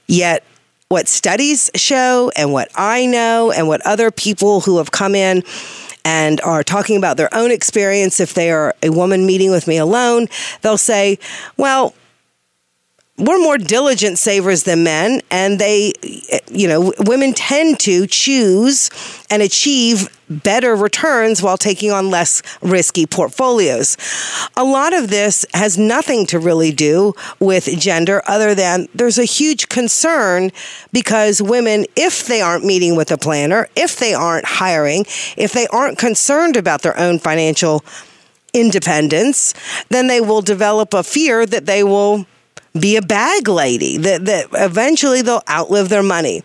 Yet, 0.07 0.43
what 0.89 1.07
studies 1.07 1.69
show, 1.75 2.31
and 2.35 2.53
what 2.53 2.69
I 2.75 3.05
know, 3.05 3.51
and 3.51 3.67
what 3.67 3.85
other 3.85 4.09
people 4.09 4.61
who 4.61 4.77
have 4.77 4.91
come 4.91 5.15
in 5.15 5.43
and 6.05 6.39
are 6.41 6.63
talking 6.63 6.95
about 6.95 7.17
their 7.17 7.33
own 7.33 7.51
experience, 7.51 8.21
if 8.21 8.33
they 8.33 8.51
are 8.51 8.73
a 8.81 8.89
woman 8.89 9.25
meeting 9.25 9.51
with 9.51 9.67
me 9.67 9.77
alone, 9.77 10.27
they'll 10.61 10.77
say, 10.77 11.19
Well, 11.57 11.93
we're 13.17 13.39
more 13.39 13.57
diligent 13.57 14.19
savers 14.19 14.63
than 14.63 14.83
men, 14.83 15.21
and 15.31 15.57
they, 15.57 15.91
you 16.51 16.67
know, 16.67 16.93
women 16.99 17.33
tend 17.33 17.79
to 17.79 18.05
choose 18.05 18.91
and 19.31 19.41
achieve 19.41 20.07
better 20.29 20.75
returns 20.75 21.41
while 21.41 21.57
taking 21.57 21.89
on 21.89 22.11
less 22.11 22.43
risky 22.61 23.07
portfolios. 23.07 23.97
A 24.55 24.63
lot 24.63 24.93
of 24.93 25.09
this 25.09 25.45
has 25.55 25.79
nothing 25.79 26.27
to 26.27 26.37
really 26.37 26.71
do 26.71 27.15
with 27.39 27.65
gender, 27.79 28.21
other 28.27 28.53
than 28.53 28.87
there's 28.93 29.17
a 29.17 29.23
huge 29.23 29.67
concern 29.67 30.51
because 30.91 31.41
women, 31.41 31.85
if 31.95 32.27
they 32.27 32.41
aren't 32.41 32.65
meeting 32.65 32.95
with 32.95 33.09
a 33.09 33.17
planner, 33.17 33.67
if 33.75 33.97
they 33.97 34.13
aren't 34.13 34.45
hiring, 34.45 35.05
if 35.37 35.53
they 35.53 35.65
aren't 35.67 35.97
concerned 35.97 36.55
about 36.55 36.83
their 36.83 36.97
own 36.99 37.17
financial 37.17 37.83
independence, 38.53 39.55
then 39.89 40.05
they 40.07 40.21
will 40.21 40.41
develop 40.41 40.93
a 40.93 41.03
fear 41.03 41.45
that 41.47 41.65
they 41.65 41.83
will 41.83 42.27
be 42.79 42.95
a 42.95 43.01
bag 43.01 43.47
lady, 43.47 43.97
that, 43.97 44.25
that 44.25 44.47
eventually 44.53 45.21
they'll 45.21 45.43
outlive 45.49 45.89
their 45.89 46.03
money. 46.03 46.41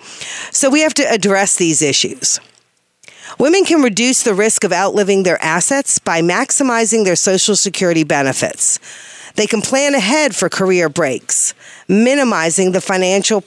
So 0.51 0.71
we 0.71 0.81
have 0.81 0.95
to 0.95 1.11
address 1.11 1.57
these 1.57 1.83
issues. 1.83 2.41
Women 3.39 3.65
can 3.65 3.83
reduce 3.83 4.23
the 4.23 4.35
risk 4.35 4.65
of 4.65 4.73
outliving 4.73 5.23
their 5.23 5.43
assets 5.43 5.99
by 5.99 6.21
maximizing 6.21 7.05
their 7.05 7.17
Social 7.17 7.57
Security 7.57 8.05
benefits. 8.05 8.79
They 9.37 9.47
can 9.47 9.63
plan 9.63 9.95
ahead 9.95 10.35
for 10.35 10.49
career 10.49 10.89
breaks, 10.89 11.55
minimizing 11.89 12.73
the 12.73 12.81
financial 12.81 13.45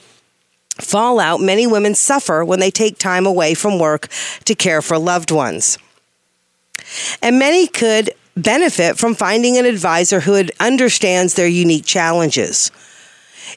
fallout 0.80 1.40
many 1.40 1.66
women 1.66 1.94
suffer 1.94 2.44
when 2.44 2.60
they 2.60 2.70
take 2.70 2.98
time 2.98 3.26
away 3.26 3.54
from 3.54 3.78
work 3.78 4.08
to 4.44 4.54
care 4.54 4.82
for 4.82 4.98
loved 4.98 5.30
ones. 5.30 5.78
And 7.22 7.38
many 7.38 7.66
could 7.66 8.10
benefit 8.36 8.98
from 8.98 9.14
finding 9.14 9.56
an 9.56 9.64
advisor 9.64 10.20
who 10.20 10.44
understands 10.60 11.34
their 11.34 11.48
unique 11.48 11.86
challenges. 11.86 12.70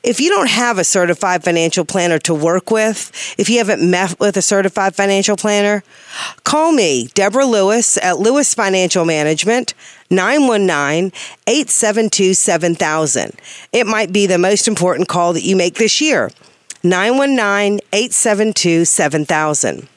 If 0.04 0.20
you 0.22 0.30
don't 0.30 0.50
have 0.50 0.78
a 0.78 0.84
certified 0.84 1.44
financial 1.44 1.84
planner 1.84 2.20
to 2.20 2.34
work 2.34 2.72
with, 2.72 3.12
if 3.38 3.50
you 3.50 3.58
haven't 3.58 3.90
met 3.90 4.20
with 4.20 4.38
a 4.38 4.42
certified 4.42 4.96
financial 4.96 5.36
planner, 5.36 5.84
call 6.44 6.72
me, 6.72 7.08
Deborah 7.16 7.46
Lewis 7.46 7.98
at 7.98 8.20
Lewis 8.20 8.54
Financial 8.54 9.04
Management, 9.04 9.74
919 10.10 11.12
872 11.48 12.34
7000. 12.34 13.34
It 13.74 13.88
might 13.88 14.14
be 14.14 14.26
the 14.26 14.38
most 14.38 14.68
important 14.68 15.08
call 15.08 15.34
that 15.34 15.44
you 15.44 15.56
make 15.56 15.76
this 15.76 16.00
year. 16.00 16.32
919 16.84 17.80
872 17.92 18.86
7000. 18.86 19.88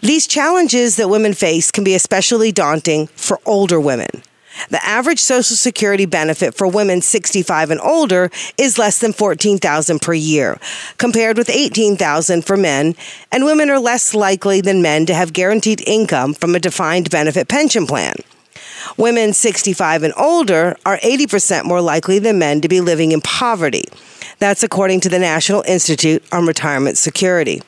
These 0.00 0.26
challenges 0.26 0.96
that 0.96 1.08
women 1.08 1.34
face 1.34 1.70
can 1.70 1.84
be 1.84 1.94
especially 1.94 2.52
daunting 2.52 3.08
for 3.08 3.40
older 3.44 3.80
women. 3.80 4.22
The 4.70 4.84
average 4.84 5.20
Social 5.20 5.56
Security 5.56 6.06
benefit 6.06 6.54
for 6.54 6.66
women 6.66 7.02
65 7.02 7.70
and 7.70 7.80
older 7.80 8.30
is 8.56 8.78
less 8.78 8.98
than 8.98 9.12
14,000 9.12 10.00
per 10.00 10.14
year, 10.14 10.58
compared 10.98 11.36
with 11.36 11.50
18,000 11.50 12.44
for 12.44 12.56
men, 12.56 12.94
and 13.30 13.44
women 13.44 13.70
are 13.70 13.78
less 13.78 14.14
likely 14.14 14.60
than 14.60 14.82
men 14.82 15.06
to 15.06 15.14
have 15.14 15.32
guaranteed 15.32 15.86
income 15.86 16.34
from 16.34 16.54
a 16.54 16.60
defined 16.60 17.10
benefit 17.10 17.48
pension 17.48 17.86
plan. 17.86 18.16
Women 18.96 19.32
65 19.32 20.02
and 20.04 20.14
older 20.16 20.76
are 20.86 20.98
80% 20.98 21.64
more 21.64 21.80
likely 21.80 22.18
than 22.18 22.38
men 22.38 22.60
to 22.62 22.68
be 22.68 22.80
living 22.80 23.12
in 23.12 23.20
poverty. 23.20 23.84
That's 24.38 24.62
according 24.62 25.00
to 25.00 25.08
the 25.08 25.18
National 25.18 25.62
Institute 25.62 26.22
on 26.32 26.46
Retirement 26.46 26.96
Security. 26.96 27.62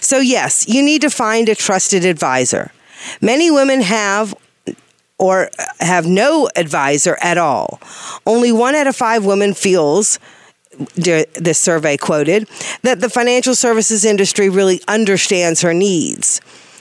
So, 0.00 0.18
yes, 0.18 0.68
you 0.68 0.82
need 0.82 1.02
to 1.02 1.10
find 1.10 1.48
a 1.48 1.54
trusted 1.54 2.04
advisor. 2.04 2.72
Many 3.20 3.50
women 3.50 3.80
have 3.80 4.34
or 5.18 5.50
have 5.80 6.06
no 6.06 6.48
advisor 6.56 7.18
at 7.20 7.36
all. 7.38 7.80
Only 8.26 8.52
one 8.52 8.74
out 8.74 8.86
of 8.86 8.96
five 8.96 9.24
women 9.24 9.52
feels, 9.54 10.18
this 10.94 11.58
survey 11.58 11.96
quoted, 11.96 12.48
that 12.82 13.00
the 13.00 13.10
financial 13.10 13.54
services 13.54 14.04
industry 14.04 14.48
really 14.48 14.80
understands 14.88 15.60
her 15.60 15.74
needs. 15.74 16.40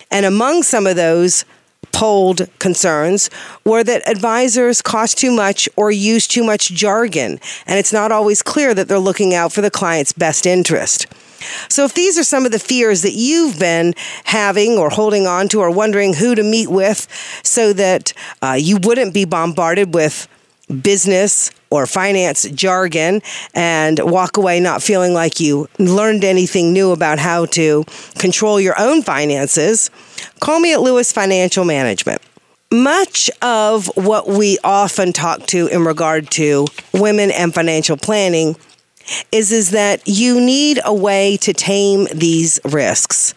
And 0.09 0.25
among 0.25 0.63
some 0.63 0.87
of 0.87 0.95
those 0.95 1.43
polled 1.91 2.47
concerns 2.59 3.29
were 3.65 3.83
that 3.83 4.07
advisors 4.07 4.81
cost 4.81 5.17
too 5.17 5.31
much 5.31 5.67
or 5.75 5.91
use 5.91 6.27
too 6.27 6.43
much 6.43 6.69
jargon, 6.71 7.39
and 7.65 7.79
it's 7.79 7.91
not 7.91 8.11
always 8.11 8.41
clear 8.41 8.73
that 8.73 8.87
they're 8.87 8.99
looking 8.99 9.33
out 9.33 9.51
for 9.51 9.61
the 9.61 9.71
client's 9.71 10.13
best 10.13 10.45
interest. 10.45 11.07
So, 11.69 11.85
if 11.85 11.93
these 11.93 12.17
are 12.17 12.23
some 12.23 12.45
of 12.45 12.51
the 12.51 12.59
fears 12.59 13.01
that 13.01 13.13
you've 13.13 13.59
been 13.59 13.93
having 14.25 14.77
or 14.77 14.89
holding 14.89 15.27
on 15.27 15.47
to 15.49 15.59
or 15.59 15.71
wondering 15.71 16.13
who 16.13 16.35
to 16.35 16.43
meet 16.43 16.69
with 16.69 17.07
so 17.43 17.73
that 17.73 18.13
uh, 18.41 18.57
you 18.59 18.77
wouldn't 18.77 19.13
be 19.13 19.25
bombarded 19.25 19.93
with 19.93 20.27
business 20.81 21.51
or 21.69 21.85
finance 21.85 22.43
jargon 22.49 23.21
and 23.53 23.99
walk 23.99 24.37
away 24.37 24.59
not 24.59 24.81
feeling 24.81 25.13
like 25.13 25.39
you 25.39 25.67
learned 25.77 26.23
anything 26.23 26.73
new 26.73 26.91
about 26.91 27.19
how 27.19 27.45
to 27.45 27.83
control 28.17 28.59
your 28.59 28.79
own 28.79 29.01
finances, 29.01 29.89
call 30.39 30.59
me 30.59 30.73
at 30.73 30.81
Lewis 30.81 31.11
Financial 31.11 31.65
Management. 31.65 32.21
Much 32.71 33.31
of 33.41 33.87
what 33.95 34.27
we 34.27 34.59
often 34.63 35.11
talk 35.11 35.45
to 35.47 35.67
in 35.67 35.83
regard 35.83 36.29
to 36.29 36.67
women 36.93 37.31
and 37.31 37.53
financial 37.53 37.97
planning 37.97 38.55
is 39.32 39.51
is 39.51 39.72
that 39.72 40.01
you 40.05 40.39
need 40.39 40.80
a 40.86 40.93
way 40.93 41.38
to 41.38 41.53
tame 41.53 42.07
these 42.14 42.60
risks. 42.66 43.34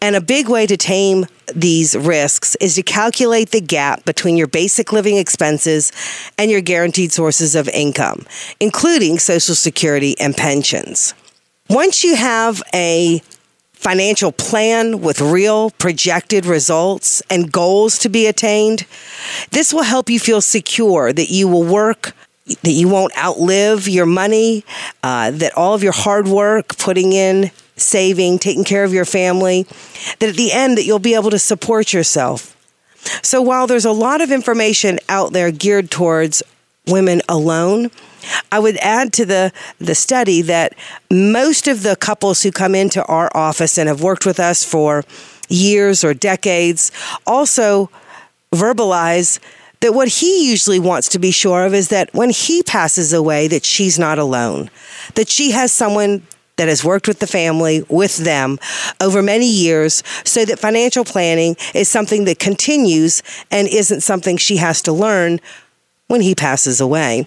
And 0.00 0.16
a 0.16 0.20
big 0.20 0.48
way 0.48 0.66
to 0.66 0.76
tame 0.76 1.26
these 1.54 1.96
risks 1.96 2.56
is 2.56 2.76
to 2.76 2.82
calculate 2.82 3.50
the 3.50 3.60
gap 3.60 4.04
between 4.04 4.36
your 4.36 4.46
basic 4.46 4.92
living 4.92 5.16
expenses 5.16 5.92
and 6.38 6.50
your 6.50 6.60
guaranteed 6.60 7.12
sources 7.12 7.54
of 7.54 7.68
income, 7.68 8.26
including 8.60 9.18
social 9.18 9.54
security 9.54 10.18
and 10.20 10.36
pensions. 10.36 11.14
Once 11.68 12.02
you 12.02 12.16
have 12.16 12.62
a 12.74 13.22
financial 13.80 14.30
plan 14.30 15.00
with 15.00 15.20
real 15.20 15.70
projected 15.70 16.44
results 16.44 17.22
and 17.30 17.50
goals 17.50 17.98
to 17.98 18.08
be 18.08 18.26
attained, 18.26 18.84
this 19.52 19.72
will 19.72 19.82
help 19.82 20.10
you 20.10 20.20
feel 20.20 20.42
secure 20.42 21.12
that 21.12 21.30
you 21.30 21.48
will 21.48 21.64
work 21.64 22.12
that 22.62 22.72
you 22.72 22.88
won't 22.88 23.16
outlive 23.16 23.88
your 23.88 24.06
money, 24.06 24.64
uh, 25.02 25.30
that 25.30 25.56
all 25.56 25.74
of 25.74 25.82
your 25.82 25.92
hard 25.92 26.28
work, 26.28 26.76
putting 26.76 27.12
in, 27.12 27.50
saving, 27.76 28.38
taking 28.38 28.64
care 28.64 28.84
of 28.84 28.92
your 28.92 29.04
family, 29.04 29.64
that 30.18 30.30
at 30.30 30.36
the 30.36 30.52
end 30.52 30.76
that 30.76 30.84
you'll 30.84 30.98
be 30.98 31.14
able 31.14 31.30
to 31.30 31.38
support 31.38 31.92
yourself. 31.92 32.56
So 33.22 33.40
while 33.40 33.66
there's 33.66 33.84
a 33.84 33.92
lot 33.92 34.20
of 34.20 34.30
information 34.30 34.98
out 35.08 35.32
there 35.32 35.50
geared 35.50 35.90
towards 35.90 36.42
women 36.86 37.22
alone, 37.28 37.90
I 38.52 38.58
would 38.58 38.76
add 38.78 39.12
to 39.14 39.24
the, 39.24 39.52
the 39.78 39.94
study 39.94 40.42
that 40.42 40.74
most 41.10 41.66
of 41.68 41.82
the 41.82 41.96
couples 41.96 42.42
who 42.42 42.52
come 42.52 42.74
into 42.74 43.02
our 43.06 43.30
office 43.34 43.78
and 43.78 43.88
have 43.88 44.02
worked 44.02 44.26
with 44.26 44.38
us 44.38 44.62
for 44.62 45.04
years 45.48 46.04
or 46.04 46.14
decades 46.14 46.92
also 47.26 47.90
verbalize 48.52 49.38
that 49.80 49.94
what 49.94 50.08
he 50.08 50.48
usually 50.48 50.78
wants 50.78 51.08
to 51.08 51.18
be 51.18 51.30
sure 51.30 51.64
of 51.64 51.74
is 51.74 51.88
that 51.88 52.12
when 52.12 52.30
he 52.30 52.62
passes 52.62 53.12
away 53.12 53.48
that 53.48 53.64
she's 53.64 53.98
not 53.98 54.18
alone 54.18 54.70
that 55.14 55.28
she 55.28 55.50
has 55.50 55.72
someone 55.72 56.22
that 56.56 56.68
has 56.68 56.84
worked 56.84 57.08
with 57.08 57.20
the 57.20 57.26
family 57.26 57.82
with 57.88 58.18
them 58.18 58.58
over 59.00 59.22
many 59.22 59.48
years 59.48 60.02
so 60.24 60.44
that 60.44 60.58
financial 60.58 61.04
planning 61.04 61.56
is 61.74 61.88
something 61.88 62.24
that 62.24 62.38
continues 62.38 63.22
and 63.50 63.66
isn't 63.68 64.02
something 64.02 64.36
she 64.36 64.58
has 64.58 64.82
to 64.82 64.92
learn 64.92 65.40
when 66.08 66.20
he 66.20 66.34
passes 66.34 66.80
away 66.80 67.26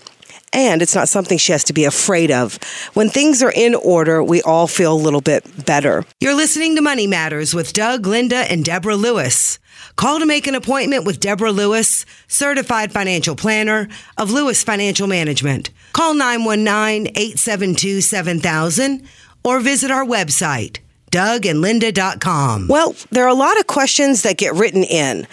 and 0.53 0.83
it's 0.83 0.93
not 0.93 1.09
something 1.09 1.37
she 1.37 1.51
has 1.51 1.63
to 1.63 1.73
be 1.73 1.83
afraid 1.83 2.29
of. 2.29 2.59
When 2.93 3.09
things 3.09 3.41
are 3.41 3.51
in 3.51 3.73
order, 3.73 4.23
we 4.23 4.41
all 4.43 4.67
feel 4.67 4.93
a 4.93 4.95
little 4.95 5.21
bit 5.21 5.65
better. 5.65 6.05
You're 6.19 6.35
listening 6.35 6.75
to 6.75 6.81
Money 6.81 7.07
Matters 7.07 7.55
with 7.55 7.73
Doug, 7.73 8.05
Linda, 8.05 8.49
and 8.51 8.63
Deborah 8.63 8.95
Lewis. 8.95 9.57
Call 9.95 10.19
to 10.19 10.25
make 10.25 10.47
an 10.47 10.55
appointment 10.55 11.05
with 11.05 11.19
Deborah 11.19 11.51
Lewis, 11.51 12.07
certified 12.27 12.91
financial 12.91 13.35
planner 13.35 13.87
of 14.17 14.31
Lewis 14.31 14.63
Financial 14.63 15.05
Management. 15.07 15.69
Call 15.93 16.15
919-872-7000 16.15 19.05
or 19.43 19.59
visit 19.59 19.91
our 19.91 20.05
website, 20.05 20.79
dougandlinda.com. 21.11 22.67
Well, 22.67 22.95
there 23.11 23.25
are 23.25 23.29
a 23.29 23.35
lot 23.35 23.59
of 23.59 23.67
questions 23.67 24.23
that 24.23 24.37
get 24.37 24.55
written 24.55 24.83
in. 24.83 25.27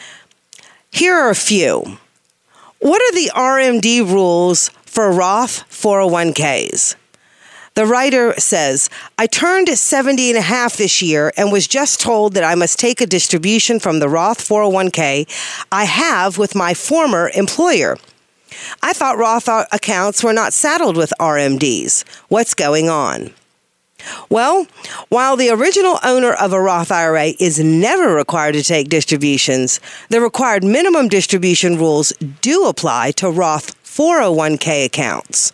Here 0.93 1.15
are 1.15 1.31
a 1.31 1.35
few. 1.35 1.99
What 2.81 3.01
are 3.03 3.13
the 3.15 3.31
RMD 3.35 4.07
rules 4.11 4.69
for 4.85 5.11
Roth 5.13 5.65
401ks? 5.71 6.97
The 7.81 7.87
writer 7.87 8.35
says, 8.39 8.91
I 9.17 9.27
turned 9.27 9.71
70 9.71 10.29
and 10.29 10.39
a 10.39 10.43
half 10.43 10.77
this 10.77 11.01
year 11.01 11.33
and 11.39 11.51
was 11.51 11.67
just 11.67 11.99
told 11.99 12.35
that 12.35 12.45
I 12.45 12.55
must 12.55 12.79
take 12.79 13.01
a 13.01 13.07
distribution 13.07 13.81
from 13.81 14.01
the 14.01 14.09
Roth 14.11 14.47
401k 14.47 15.27
I 15.73 15.85
have 15.85 16.37
with 16.37 16.55
my 16.55 16.75
former 16.75 17.31
employer. 17.33 17.97
I 18.83 18.93
thought 18.93 19.17
Roth 19.17 19.49
accounts 19.49 20.23
were 20.23 20.35
not 20.35 20.53
saddled 20.53 20.99
with 20.99 21.11
RMDs. 21.19 22.05
What's 22.29 22.53
going 22.53 22.91
on? 22.91 23.31
Well, 24.29 24.67
while 25.09 25.39
the 25.39 25.49
original 25.49 25.99
owner 26.05 26.35
of 26.35 26.53
a 26.53 26.61
Roth 26.61 26.93
IRA 26.93 27.33
is 27.41 27.61
never 27.61 28.15
required 28.15 28.57
to 28.57 28.63
take 28.63 28.91
distributions, 28.91 29.81
the 30.11 30.21
required 30.21 30.65
minimum 30.65 31.09
distribution 31.09 31.79
rules 31.79 32.13
do 32.43 32.67
apply 32.67 33.13
to 33.13 33.31
Roth 33.31 33.75
401k 33.85 34.85
accounts. 34.85 35.53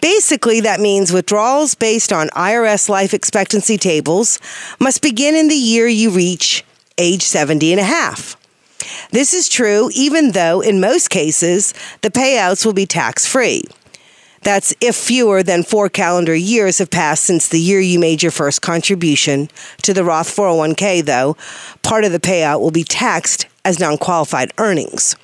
Basically, 0.00 0.60
that 0.60 0.80
means 0.80 1.12
withdrawals 1.12 1.74
based 1.74 2.12
on 2.12 2.28
IRS 2.28 2.88
life 2.88 3.12
expectancy 3.12 3.76
tables 3.76 4.38
must 4.78 5.02
begin 5.02 5.34
in 5.34 5.48
the 5.48 5.54
year 5.54 5.86
you 5.86 6.10
reach 6.10 6.64
age 6.96 7.22
70 7.22 7.72
and 7.72 7.80
a 7.80 7.84
half. 7.84 8.36
This 9.10 9.34
is 9.34 9.48
true 9.48 9.90
even 9.94 10.32
though 10.32 10.60
in 10.60 10.80
most 10.80 11.10
cases 11.10 11.74
the 12.00 12.10
payouts 12.10 12.64
will 12.64 12.72
be 12.72 12.86
tax 12.86 13.26
free. 13.26 13.64
That's 14.42 14.74
if 14.80 14.96
fewer 14.96 15.42
than 15.42 15.64
four 15.64 15.90
calendar 15.90 16.34
years 16.34 16.78
have 16.78 16.90
passed 16.90 17.24
since 17.24 17.46
the 17.46 17.60
year 17.60 17.80
you 17.80 17.98
made 17.98 18.22
your 18.22 18.32
first 18.32 18.62
contribution 18.62 19.50
to 19.82 19.92
the 19.92 20.02
Roth 20.02 20.34
401k, 20.34 21.04
though, 21.04 21.36
part 21.82 22.04
of 22.04 22.12
the 22.12 22.20
payout 22.20 22.60
will 22.60 22.70
be 22.70 22.84
taxed 22.84 23.46
as 23.66 23.78
non 23.78 23.98
qualified 23.98 24.50
earnings 24.56 25.14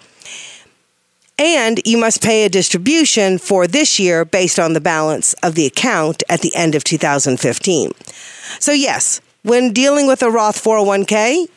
and 1.38 1.80
you 1.84 1.98
must 1.98 2.22
pay 2.22 2.44
a 2.44 2.48
distribution 2.48 3.38
for 3.38 3.66
this 3.66 3.98
year 3.98 4.24
based 4.24 4.58
on 4.58 4.72
the 4.72 4.80
balance 4.80 5.34
of 5.42 5.54
the 5.54 5.66
account 5.66 6.22
at 6.28 6.40
the 6.40 6.54
end 6.54 6.74
of 6.74 6.84
2015. 6.84 7.92
So, 8.58 8.72
yes, 8.72 9.20
when 9.42 9.72
dealing 9.72 10.06
with 10.06 10.22
a 10.22 10.30
Roth 10.30 10.62
401k, 10.62 11.48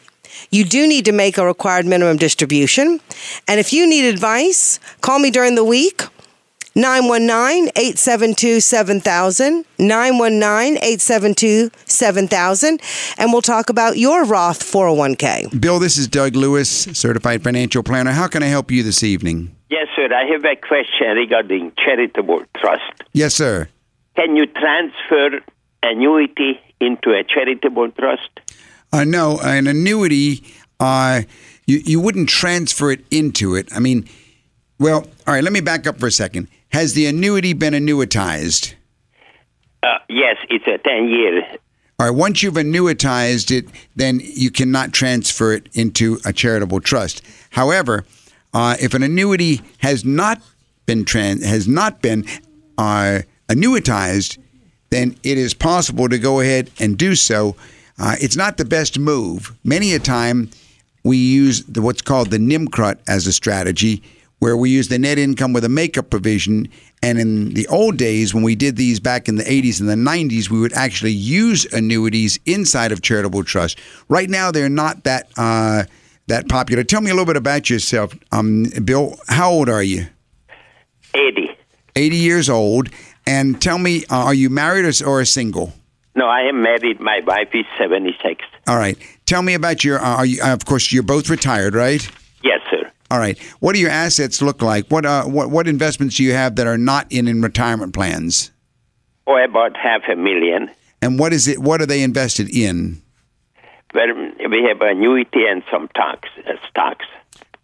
you 0.51 0.63
do 0.63 0.87
need 0.87 1.05
to 1.05 1.11
make 1.11 1.37
a 1.37 1.45
required 1.45 1.85
minimum 1.85 2.17
distribution. 2.17 2.99
And 3.47 3.59
if 3.59 3.73
you 3.73 3.87
need 3.87 4.05
advice, 4.05 4.79
call 5.01 5.19
me 5.19 5.31
during 5.31 5.55
the 5.55 5.63
week. 5.63 6.03
919 6.75 7.71
872 7.75 8.61
7000, 8.61 9.65
919 9.79 10.77
872 10.77 11.71
7000, 11.85 12.81
and 13.17 13.33
we'll 13.33 13.41
talk 13.41 13.69
about 13.69 13.97
your 13.97 14.23
Roth 14.23 14.63
401k. 14.63 15.59
Bill, 15.59 15.79
this 15.79 15.97
is 15.97 16.07
Doug 16.07 16.35
Lewis, 16.35 16.69
certified 16.69 17.43
financial 17.43 17.81
planner. 17.83 18.11
How 18.11 18.27
can 18.27 18.43
I 18.43 18.47
help 18.47 18.71
you 18.71 18.83
this 18.83 19.03
evening? 19.03 19.58
Yes, 19.69 19.87
sir. 19.95 20.09
I 20.13 20.25
have 20.31 20.43
a 20.45 20.55
question 20.55 21.15
regarding 21.15 21.73
charitable 21.77 22.43
trust. 22.57 23.03
Yes, 23.13 23.35
sir. 23.35 23.69
Can 24.15 24.35
you 24.35 24.47
transfer 24.47 25.41
annuity 25.83 26.59
into 26.79 27.11
a 27.11 27.23
charitable 27.23 27.91
trust? 27.91 28.29
Uh, 28.91 29.03
no, 29.03 29.39
an 29.39 29.67
annuity, 29.67 30.43
uh, 30.79 31.21
you, 31.67 31.81
you 31.85 31.99
wouldn't 31.99 32.29
transfer 32.29 32.91
it 32.91 33.05
into 33.11 33.55
it. 33.55 33.69
I 33.75 33.79
mean, 33.79 34.09
well, 34.79 35.05
all 35.27 35.33
right, 35.35 35.43
let 35.43 35.53
me 35.53 35.61
back 35.61 35.85
up 35.85 35.99
for 35.99 36.07
a 36.07 36.11
second. 36.11 36.47
Has 36.69 36.93
the 36.93 37.05
annuity 37.05 37.53
been 37.53 37.73
annuitized? 37.73 38.73
Uh, 39.83 39.99
yes, 40.09 40.37
it's 40.49 40.65
a 40.67 40.77
10 40.79 41.07
year. 41.09 41.43
All 41.99 42.07
right, 42.07 42.15
once 42.15 42.41
you've 42.41 42.55
annuitized 42.55 43.55
it, 43.55 43.67
then 43.95 44.21
you 44.23 44.49
cannot 44.49 44.93
transfer 44.93 45.53
it 45.53 45.69
into 45.73 46.17
a 46.25 46.33
charitable 46.33 46.79
trust. 46.79 47.21
However, 47.51 48.05
uh, 48.53 48.75
if 48.79 48.93
an 48.93 49.03
annuity 49.03 49.61
has 49.79 50.03
not 50.03 50.41
been 50.85 51.05
trans- 51.05 51.45
has 51.45 51.67
not 51.67 52.01
been 52.01 52.25
uh, 52.77 53.19
annuitized, 53.47 54.37
then 54.89 55.15
it 55.23 55.37
is 55.37 55.53
possible 55.53 56.09
to 56.09 56.17
go 56.17 56.39
ahead 56.39 56.71
and 56.79 56.97
do 56.97 57.15
so. 57.15 57.55
Uh, 57.99 58.15
it's 58.21 58.37
not 58.37 58.57
the 58.57 58.65
best 58.65 58.97
move. 58.97 59.53
Many 59.63 59.93
a 59.93 59.99
time, 59.99 60.49
we 61.03 61.17
use 61.17 61.63
the, 61.65 61.81
what's 61.81 62.01
called 62.01 62.31
the 62.31 62.37
NIMCRUT 62.37 62.97
as 63.07 63.27
a 63.27 63.33
strategy, 63.33 64.01
where 64.39 64.55
we 64.55 64.69
use 64.69 64.87
the 64.87 64.97
net 64.97 65.19
income 65.19 65.53
with 65.53 65.65
a 65.65 65.69
makeup 65.69 66.09
provision. 66.09 66.69
And 67.03 67.19
in 67.19 67.53
the 67.53 67.67
old 67.67 67.97
days, 67.97 68.33
when 68.33 68.43
we 68.43 68.55
did 68.55 68.77
these 68.77 68.99
back 68.99 69.27
in 69.27 69.35
the 69.35 69.43
80s 69.43 69.79
and 69.79 69.89
the 69.89 69.95
90s, 69.95 70.49
we 70.49 70.59
would 70.59 70.73
actually 70.73 71.11
use 71.11 71.65
annuities 71.73 72.39
inside 72.45 72.91
of 72.91 73.01
charitable 73.01 73.43
trust. 73.43 73.77
Right 74.07 74.29
now, 74.29 74.51
they're 74.51 74.69
not 74.69 75.03
that 75.03 75.29
uh, 75.37 75.83
that 76.29 76.47
popular. 76.47 76.83
Tell 76.83 77.01
me 77.01 77.11
a 77.11 77.13
little 77.13 77.25
bit 77.25 77.37
about 77.37 77.69
yourself, 77.69 78.17
um, 78.31 78.65
Bill. 78.83 79.17
How 79.27 79.51
old 79.51 79.69
are 79.69 79.83
you? 79.83 80.07
80. 81.13 81.49
80 81.95 82.15
years 82.15 82.49
old. 82.49 82.89
And 83.27 83.61
tell 83.61 83.77
me, 83.77 84.05
uh, 84.09 84.15
are 84.15 84.33
you 84.33 84.49
married 84.49 84.85
or, 84.85 85.07
or 85.07 85.25
single? 85.25 85.73
No, 86.15 86.27
I 86.27 86.41
am 86.41 86.61
married. 86.63 86.99
My 86.99 87.21
wife 87.25 87.49
is 87.53 87.65
76. 87.77 88.43
All 88.67 88.77
right. 88.77 88.97
Tell 89.25 89.41
me 89.41 89.53
about 89.53 89.83
your, 89.83 89.99
uh, 89.99 90.17
are 90.17 90.25
you, 90.25 90.41
uh, 90.41 90.53
of 90.53 90.65
course, 90.65 90.91
you're 90.91 91.03
both 91.03 91.29
retired, 91.29 91.75
right? 91.75 92.09
Yes, 92.43 92.61
sir. 92.71 92.91
All 93.11 93.19
right. 93.19 93.37
What 93.59 93.73
do 93.73 93.79
your 93.79 93.91
assets 93.91 94.41
look 94.41 94.61
like? 94.61 94.87
What, 94.87 95.05
uh, 95.05 95.25
what, 95.25 95.51
what 95.51 95.67
investments 95.67 96.15
do 96.17 96.23
you 96.23 96.33
have 96.33 96.55
that 96.55 96.67
are 96.67 96.77
not 96.77 97.11
in, 97.11 97.27
in 97.27 97.41
retirement 97.41 97.93
plans? 97.93 98.51
Oh, 99.27 99.37
about 99.37 99.77
half 99.77 100.01
a 100.11 100.15
million. 100.15 100.71
And 101.01 101.19
what 101.19 101.33
is 101.33 101.47
it? 101.47 101.59
What 101.59 101.81
are 101.81 101.85
they 101.85 102.01
invested 102.01 102.49
in? 102.49 103.01
Well, 103.93 104.07
we 104.49 104.63
have 104.67 104.81
annuity 104.81 105.45
and 105.49 105.63
some 105.71 105.87
stocks. 105.91 106.29
Uh, 106.47 106.53
stocks. 106.69 107.05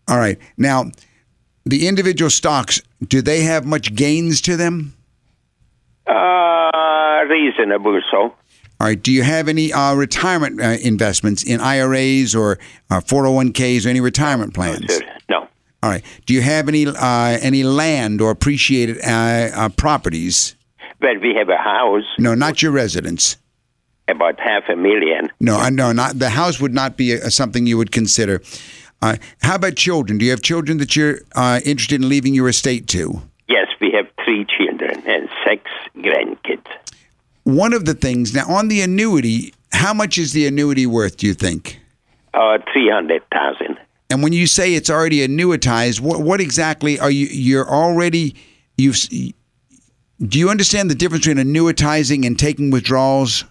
All 0.07 0.17
right. 0.17 0.38
Now, 0.57 0.86
The 1.65 1.88
individual 1.88 2.30
stocks, 2.30 2.82
do 3.07 3.21
they 3.21 3.41
have 3.41 3.65
much 3.65 3.95
gains 3.95 4.39
to 4.41 4.55
them? 4.55 4.93
Uh, 6.07 7.23
reasonable 7.28 7.99
so. 8.11 8.17
All 8.80 8.88
right. 8.88 9.01
Do 9.01 9.11
you 9.11 9.23
have 9.23 9.47
any 9.47 9.71
uh, 9.73 9.95
retirement 9.95 10.61
uh, 10.61 10.78
investments 10.82 11.43
in 11.43 11.59
IRAs 11.61 12.36
or 12.36 12.59
uh, 12.91 12.99
401ks 12.99 13.86
or 13.86 13.89
any 13.89 14.01
retirement 14.01 14.53
plans? 14.53 14.93
Sir, 14.93 15.01
no. 15.30 15.47
All 15.82 15.89
right. 15.89 16.03
Do 16.26 16.34
you 16.34 16.41
have 16.41 16.67
any 16.67 16.86
uh, 16.88 17.38
any 17.41 17.63
land 17.63 18.21
or 18.21 18.32
appreciated 18.32 18.99
uh, 19.03 19.49
uh, 19.55 19.69
properties? 19.69 20.55
Well, 21.01 21.17
we 21.21 21.34
have 21.38 21.49
a 21.49 21.57
house, 21.57 22.03
No, 22.19 22.34
not 22.36 22.61
your 22.61 22.71
residence. 22.71 23.38
About 24.08 24.39
half 24.39 24.64
a 24.70 24.76
million. 24.76 25.32
No, 25.39 25.58
I 25.58 25.70
no, 25.70 25.91
not 25.91 26.20
the 26.20 26.30
house 26.30 26.60
would 26.60 26.74
not 26.74 26.97
be 26.97 27.14
uh 27.14 27.30
something 27.30 27.66
you 27.66 27.78
would 27.78 27.91
consider. 27.91 28.41
Uh, 29.01 29.18
how 29.41 29.56
about 29.56 29.76
children? 29.76 30.18
Do 30.18 30.26
you 30.26 30.32
have 30.32 30.41
children 30.41 30.78
that 30.78 30.95
you're 30.95 31.20
uh, 31.36 31.60
interested 31.66 32.01
in 32.01 32.10
leaving 32.10 32.34
your 32.34 32.47
estate 32.47 32.88
to? 32.89 33.22
Yes, 33.47 33.68
we 33.80 33.91
have 33.91 34.08
three 34.24 34.45
children 34.45 35.03
and 35.06 35.30
six 35.45 35.64
grandkids. 35.97 36.66
One 37.43 37.74
of 37.74 37.86
the 37.86 37.93
things 37.93 38.34
now 38.34 38.47
on 38.47 38.70
the 38.70 38.82
annuity, 38.82 39.53
how 39.72 39.93
much 39.93 40.18
is 40.18 40.34
the 40.34 40.47
annuity 40.47 40.88
worth? 40.88 41.18
Do 41.18 41.28
you 41.28 41.34
think? 41.34 41.80
Uh, 42.34 42.58
300,000. 42.74 43.78
And 44.10 44.24
when 44.24 44.34
you 44.34 44.47
say 44.47 44.74
it's 44.74 44.89
already 44.89 45.28
annuitized, 45.28 45.99
what 45.99 46.22
what 46.22 46.39
exactly 46.39 46.99
are 46.99 47.12
you? 47.12 47.28
You're 47.28 47.70
already 47.70 48.36
you've. 48.78 48.97
Do 50.22 50.39
you 50.39 50.49
understand 50.49 50.89
the 50.89 50.95
difference 50.95 51.26
between 51.28 51.45
annuitizing 51.45 52.26
and 52.26 52.38
taking 52.38 52.72
withdrawals? 52.72 53.45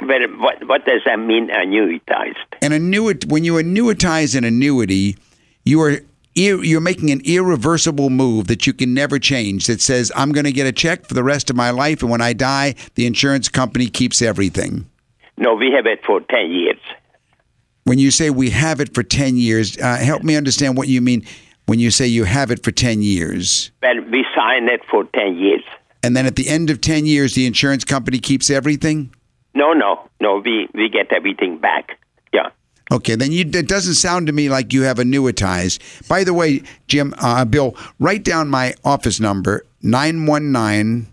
Well, 0.00 0.20
what, 0.38 0.66
what 0.66 0.84
does 0.86 1.02
that 1.04 1.18
mean, 1.18 1.48
annuitized? 1.48 2.36
An 2.62 2.72
annuit 2.72 3.26
when 3.26 3.44
you 3.44 3.54
annuitize 3.54 4.36
an 4.36 4.44
annuity, 4.44 5.16
you 5.64 5.80
are 5.80 6.00
you're 6.34 6.80
making 6.80 7.10
an 7.10 7.20
irreversible 7.24 8.08
move 8.08 8.46
that 8.46 8.66
you 8.66 8.72
can 8.72 8.94
never 8.94 9.18
change. 9.18 9.66
That 9.66 9.80
says 9.80 10.12
I'm 10.14 10.32
going 10.32 10.44
to 10.44 10.52
get 10.52 10.66
a 10.66 10.72
check 10.72 11.06
for 11.06 11.14
the 11.14 11.24
rest 11.24 11.50
of 11.50 11.56
my 11.56 11.70
life, 11.70 12.02
and 12.02 12.10
when 12.10 12.22
I 12.22 12.32
die, 12.32 12.76
the 12.94 13.06
insurance 13.06 13.48
company 13.48 13.88
keeps 13.88 14.22
everything. 14.22 14.88
No, 15.36 15.54
we 15.54 15.72
have 15.72 15.86
it 15.86 16.00
for 16.06 16.20
10 16.20 16.50
years. 16.50 16.78
When 17.84 17.98
you 17.98 18.10
say 18.10 18.30
we 18.30 18.50
have 18.50 18.80
it 18.80 18.94
for 18.94 19.02
ten 19.02 19.36
years, 19.36 19.76
uh, 19.78 19.96
help 19.96 20.22
me 20.22 20.36
understand 20.36 20.76
what 20.76 20.86
you 20.86 21.00
mean 21.00 21.26
when 21.66 21.78
you 21.78 21.90
say 21.90 22.06
you 22.06 22.24
have 22.24 22.50
it 22.50 22.62
for 22.62 22.70
ten 22.70 23.02
years. 23.02 23.70
Well, 23.82 24.00
we 24.10 24.24
sign 24.36 24.68
it 24.68 24.82
for 24.90 25.04
10 25.04 25.36
years. 25.36 25.62
And 26.02 26.16
then 26.16 26.26
at 26.26 26.36
the 26.36 26.48
end 26.48 26.70
of 26.70 26.80
10 26.80 27.06
years, 27.06 27.34
the 27.34 27.46
insurance 27.46 27.84
company 27.84 28.18
keeps 28.18 28.50
everything? 28.50 29.14
No, 29.54 29.72
no, 29.72 30.08
no, 30.20 30.42
we, 30.44 30.68
we 30.74 30.88
get 30.88 31.12
everything 31.12 31.58
back. 31.58 31.98
Yeah. 32.32 32.50
Okay, 32.92 33.14
then 33.14 33.32
you, 33.32 33.40
it 33.40 33.68
doesn't 33.68 33.94
sound 33.94 34.26
to 34.26 34.32
me 34.32 34.48
like 34.48 34.72
you 34.72 34.82
have 34.82 34.98
annuitized. 34.98 36.08
By 36.08 36.24
the 36.24 36.34
way, 36.34 36.62
Jim, 36.88 37.14
uh, 37.18 37.44
Bill, 37.44 37.76
write 37.98 38.24
down 38.24 38.48
my 38.48 38.74
office 38.84 39.20
number 39.20 39.64
919 39.82 41.06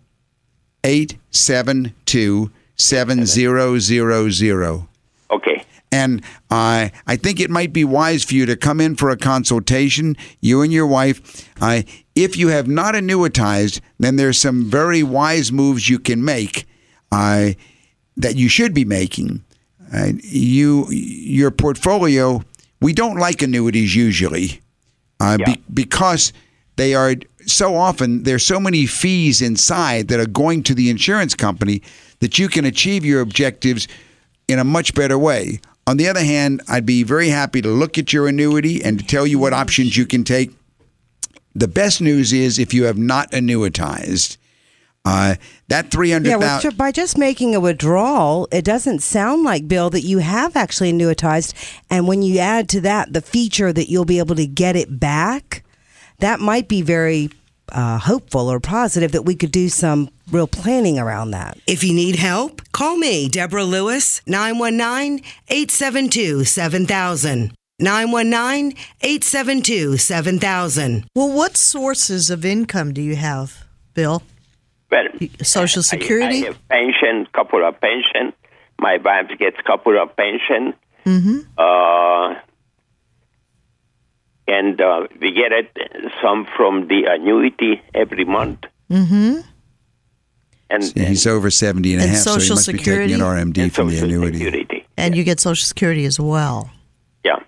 872 0.83 2.51
7000. 2.75 4.87
Okay. 5.29 5.65
And 5.91 6.21
uh, 6.49 6.89
I 7.07 7.15
think 7.15 7.39
it 7.39 7.49
might 7.49 7.73
be 7.73 7.83
wise 7.83 8.23
for 8.23 8.35
you 8.35 8.45
to 8.45 8.55
come 8.55 8.79
in 8.79 8.95
for 8.95 9.09
a 9.09 9.17
consultation, 9.17 10.15
you 10.41 10.61
and 10.61 10.71
your 10.71 10.87
wife. 10.87 11.49
Uh, 11.61 11.81
if 12.15 12.37
you 12.37 12.49
have 12.49 12.67
not 12.67 12.93
annuitized, 12.93 13.81
then 13.99 14.15
there's 14.15 14.39
some 14.39 14.65
very 14.65 15.03
wise 15.03 15.51
moves 15.51 15.89
you 15.89 15.99
can 15.99 16.23
make 16.23 16.65
uh, 17.11 17.51
that 18.17 18.35
you 18.35 18.49
should 18.49 18.73
be 18.73 18.85
making. 18.85 19.43
Uh, 19.93 20.11
you, 20.21 20.87
your 20.89 21.51
portfolio, 21.51 22.43
we 22.81 22.93
don't 22.93 23.17
like 23.17 23.41
annuities 23.41 23.95
usually 23.95 24.59
uh, 25.19 25.37
be, 25.37 25.63
because 25.73 26.33
they 26.75 26.93
are 26.93 27.15
so 27.45 27.75
often 27.75 28.23
there's 28.23 28.45
so 28.45 28.59
many 28.59 28.85
fees 28.85 29.41
inside 29.41 30.09
that 30.09 30.19
are 30.19 30.27
going 30.27 30.61
to 30.63 30.75
the 30.75 30.89
insurance 30.89 31.33
company 31.33 31.81
that 32.19 32.37
you 32.37 32.49
can 32.49 32.65
achieve 32.65 33.05
your 33.05 33.21
objectives 33.21 33.87
in 34.47 34.59
a 34.59 34.63
much 34.63 34.93
better 34.93 35.17
way. 35.17 35.59
On 35.85 35.95
the 35.95 36.09
other 36.09 36.23
hand, 36.23 36.61
I'd 36.67 36.85
be 36.85 37.03
very 37.03 37.29
happy 37.29 37.61
to 37.61 37.69
look 37.69 37.97
at 37.97 38.11
your 38.11 38.27
annuity 38.27 38.83
and 38.83 38.99
to 38.99 39.05
tell 39.05 39.25
you 39.25 39.39
what 39.39 39.53
options 39.53 39.95
you 39.95 40.05
can 40.05 40.25
take. 40.25 40.51
The 41.55 41.67
best 41.67 42.01
news 42.01 42.33
is 42.33 42.59
if 42.59 42.73
you 42.73 42.83
have 42.83 42.97
not 42.97 43.31
annuitized, 43.31 44.37
uh, 45.07 45.35
that 45.69 45.89
three 45.91 46.11
hundred 46.11 46.29
Yeah, 46.29 46.35
well, 46.37 46.59
ju- 46.59 46.71
by 46.71 46.91
just 46.91 47.17
making 47.17 47.55
a 47.55 47.59
withdrawal, 47.59 48.47
it 48.51 48.65
doesn't 48.65 48.99
sound 48.99 49.43
like, 49.43 49.67
Bill, 49.67 49.89
that 49.91 50.01
you 50.01 50.17
have 50.19 50.55
actually 50.55 50.91
annuitized. 50.91 51.53
And 51.89 52.07
when 52.07 52.21
you 52.21 52.39
add 52.39 52.67
to 52.69 52.81
that 52.81 53.13
the 53.13 53.21
feature 53.21 53.71
that 53.73 53.89
you'll 53.89 54.05
be 54.05 54.19
able 54.19 54.35
to 54.35 54.45
get 54.47 54.75
it 54.75 54.99
back, 54.99 55.63
that 56.19 56.39
might 56.39 56.67
be 56.67 56.81
very 56.81 57.29
uh, 57.69 57.97
hopeful 57.99 58.49
or 58.49 58.59
positive 58.59 59.11
that 59.11 59.23
we 59.23 59.35
could 59.35 59.51
do 59.51 59.69
some 59.69 60.09
real 60.31 60.47
planning 60.47 60.97
around 60.99 61.31
that. 61.31 61.57
If 61.67 61.83
you 61.83 61.93
need 61.93 62.15
help, 62.15 62.61
call 62.71 62.97
me, 62.97 63.29
Deborah 63.29 63.63
Lewis, 63.63 64.21
919 64.25 65.23
872 65.49 66.43
7000. 66.45 67.53
919 67.79 68.75
872 69.01 69.97
7000. 69.97 71.05
Well, 71.15 71.31
what 71.31 71.55
sources 71.57 72.29
of 72.29 72.43
income 72.43 72.93
do 72.93 73.01
you 73.01 73.15
have, 73.15 73.65
Bill? 73.93 74.23
Well, 74.91 75.07
Social 75.43 75.83
Security? 75.83 76.43
I, 76.43 76.47
have 76.47 76.67
pension, 76.69 77.27
couple 77.33 77.65
of 77.65 77.79
pension. 77.81 78.33
My 78.79 78.97
wife 78.97 79.37
gets 79.37 79.57
couple 79.65 79.99
of 80.01 80.15
pension. 80.15 80.73
Mm-hmm. 81.05 81.39
Uh, 81.57 82.39
and 84.47 84.79
uh, 84.79 85.07
we 85.19 85.31
get 85.33 85.51
it 85.51 85.71
some 86.21 86.47
from 86.55 86.87
the 86.87 87.05
annuity 87.09 87.81
every 87.93 88.23
month. 88.25 88.59
Mm-hmm. 88.89 89.41
And, 90.69 90.83
He's 90.83 91.25
over 91.27 91.49
70 91.49 91.93
and 91.93 92.01
a 92.01 92.03
And 92.03 92.11
half, 92.11 92.21
so 92.21 92.39
he 92.39 92.49
must 92.49 92.65
Security? 92.65 93.13
be 93.13 93.19
taking 93.19 93.21
an 93.25 93.51
RMD 93.53 93.57
and 93.63 93.73
from 93.73 93.89
the 93.89 93.99
annuity. 93.99 94.39
Security. 94.39 94.85
And 94.97 95.15
you 95.15 95.23
get 95.23 95.39
Social 95.39 95.65
Security 95.65 96.05
as 96.05 96.19
well. 96.19 96.69
Yeah. 97.23 97.39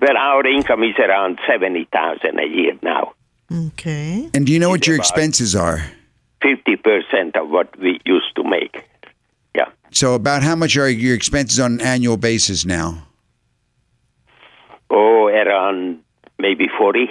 Well, 0.00 0.16
our 0.16 0.46
income 0.46 0.82
is 0.84 0.94
around 0.98 1.38
seventy 1.50 1.88
thousand 1.92 2.38
a 2.38 2.46
year 2.46 2.78
now. 2.82 3.14
Okay. 3.52 4.28
And 4.34 4.46
do 4.46 4.52
you 4.52 4.58
know 4.58 4.68
what 4.68 4.86
your 4.86 4.96
about- 4.96 5.04
expenses 5.06 5.56
are? 5.56 5.82
Fifty 6.42 6.76
percent 6.76 7.36
of 7.36 7.50
what 7.50 7.76
we 7.78 8.00
used 8.04 8.34
to 8.36 8.44
make. 8.44 8.84
Yeah. 9.54 9.70
So, 9.90 10.14
about 10.14 10.42
how 10.42 10.54
much 10.54 10.76
are 10.76 10.88
your 10.88 11.14
expenses 11.14 11.58
on 11.58 11.74
an 11.74 11.80
annual 11.80 12.16
basis 12.16 12.64
now? 12.64 13.06
Oh, 14.90 15.26
around 15.26 16.00
maybe 16.38 16.68
forty. 16.78 17.08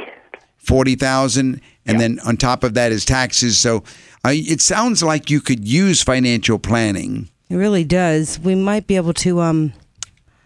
Forty 0.58 0.96
thousand, 0.96 1.62
and 1.86 2.00
then 2.00 2.20
on 2.26 2.38
top 2.38 2.64
of 2.64 2.74
that 2.74 2.92
is 2.92 3.06
taxes. 3.06 3.58
So, 3.58 3.84
uh, 4.26 4.32
it 4.34 4.62
sounds 4.62 5.04
like 5.04 5.30
you 5.30 5.42
could 5.42 5.68
use 5.68 6.04
financial 6.04 6.60
planning 6.60 7.30
It 7.50 7.56
really 7.56 7.84
does. 7.84 8.40
We 8.40 8.56
might 8.56 8.88
be 8.88 8.96
able 8.96 9.14
to. 9.14 9.42
Um, 9.42 9.74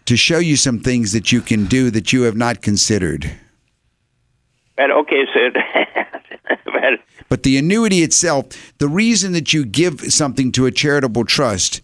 to 0.05 0.17
show 0.17 0.39
you 0.39 0.57
some 0.57 0.79
things 0.79 1.13
that 1.13 1.31
you 1.31 1.41
can 1.41 1.65
do 1.65 1.89
that 1.91 2.11
you 2.11 2.23
have 2.23 2.35
not 2.35 2.61
considered. 2.61 3.31
Well, 4.77 4.91
okay, 4.99 5.25
sir. 5.33 5.51
well, 6.65 6.97
But 7.29 7.43
the 7.43 7.57
annuity 7.57 7.99
itself, 8.03 8.45
the 8.77 8.87
reason 8.87 9.31
that 9.33 9.53
you 9.53 9.65
give 9.65 10.01
something 10.13 10.51
to 10.53 10.65
a 10.65 10.71
charitable 10.71 11.25
trust 11.25 11.81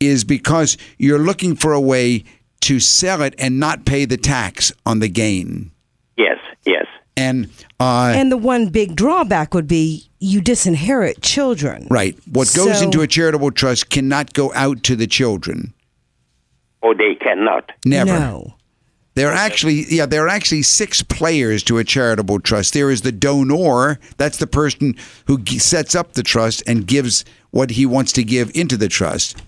is 0.00 0.24
because 0.24 0.76
you're 0.98 1.18
looking 1.18 1.54
for 1.56 1.72
a 1.72 1.80
way 1.80 2.24
to 2.62 2.80
sell 2.80 3.22
it 3.22 3.34
and 3.38 3.58
not 3.60 3.84
pay 3.84 4.04
the 4.04 4.16
tax 4.16 4.72
on 4.86 4.98
the 5.00 5.08
gain. 5.08 5.70
yes, 6.16 6.38
yes. 6.64 6.86
And 7.16 7.50
uh, 7.78 8.12
and 8.14 8.32
the 8.32 8.36
one 8.38 8.68
big 8.70 8.96
drawback 8.96 9.52
would 9.52 9.66
be 9.68 10.08
you 10.20 10.40
disinherit 10.40 11.20
children. 11.22 11.86
right, 11.90 12.14
what 12.32 12.50
goes 12.56 12.78
So- 12.78 12.84
into 12.84 13.02
a 13.02 13.06
charitable 13.06 13.50
trust 13.52 13.90
cannot 13.90 14.32
go 14.32 14.52
out 14.54 14.82
to 14.84 14.96
the 14.96 15.06
children. 15.06 15.74
Oh, 16.82 16.94
they 16.94 17.14
cannot. 17.14 17.72
Never. 17.84 18.18
No. 18.18 18.54
There 19.14 19.28
are 19.28 19.34
actually, 19.34 19.84
yeah, 19.88 20.06
there 20.06 20.24
are 20.24 20.28
actually 20.28 20.62
six 20.62 21.02
players 21.02 21.62
to 21.64 21.78
a 21.78 21.84
charitable 21.84 22.40
trust. 22.40 22.74
There 22.74 22.90
is 22.90 23.02
the 23.02 23.12
donor, 23.12 23.98
that's 24.16 24.38
the 24.38 24.46
person 24.46 24.94
who 25.26 25.38
g- 25.40 25.58
sets 25.58 25.94
up 25.94 26.12
the 26.12 26.22
trust 26.22 26.62
and 26.66 26.86
gives 26.86 27.24
what 27.50 27.70
he 27.72 27.84
wants 27.86 28.12
to 28.12 28.24
give 28.24 28.50
into 28.54 28.76
the 28.76 28.88
trust. 28.88 29.42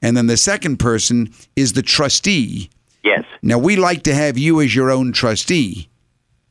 And 0.00 0.16
then 0.16 0.28
the 0.28 0.36
second 0.36 0.76
person 0.78 1.32
is 1.56 1.72
the 1.72 1.82
trustee. 1.82 2.70
Yes, 3.02 3.24
Now, 3.42 3.58
we 3.58 3.74
like 3.76 4.02
to 4.04 4.14
have 4.14 4.38
you 4.38 4.60
as 4.60 4.74
your 4.74 4.90
own 4.90 5.12
trustee. 5.12 5.88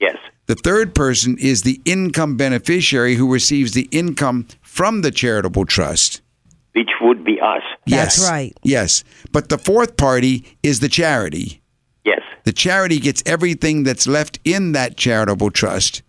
yes. 0.02 0.18
The 0.48 0.56
third 0.56 0.94
person 0.96 1.38
is 1.40 1.62
the 1.64 1.82
income 1.86 2.36
beneficiary 2.38 3.16
who 3.16 3.32
receives 3.32 3.72
the 3.74 3.88
income 3.92 4.48
from 4.62 5.02
the 5.02 5.12
charitable 5.12 5.66
trust. 5.66 6.22
Which 6.74 6.90
would 7.02 7.24
be 7.24 7.40
us. 7.42 7.64
That's 7.86 8.18
yes. 8.20 8.30
right. 8.30 8.54
Yes. 8.64 9.04
But 9.32 9.50
the 9.50 9.58
fourth 9.58 9.98
party 9.98 10.58
is 10.64 10.80
the 10.80 10.90
charity. 10.90 11.62
The 12.48 12.54
charity 12.54 13.00
gets 13.00 13.22
everything 13.26 13.84
that's 13.84 14.08
left 14.08 14.40
in 14.46 14.72
that 14.72 14.96
charitable 14.96 15.52
trust 15.52 16.02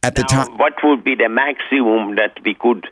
at 0.00 0.14
the 0.14 0.22
time. 0.22 0.56
what 0.58 0.74
would 0.84 1.02
be 1.02 1.16
the 1.16 1.28
maximum 1.28 2.14
that 2.14 2.38
we 2.44 2.54
could 2.54 2.86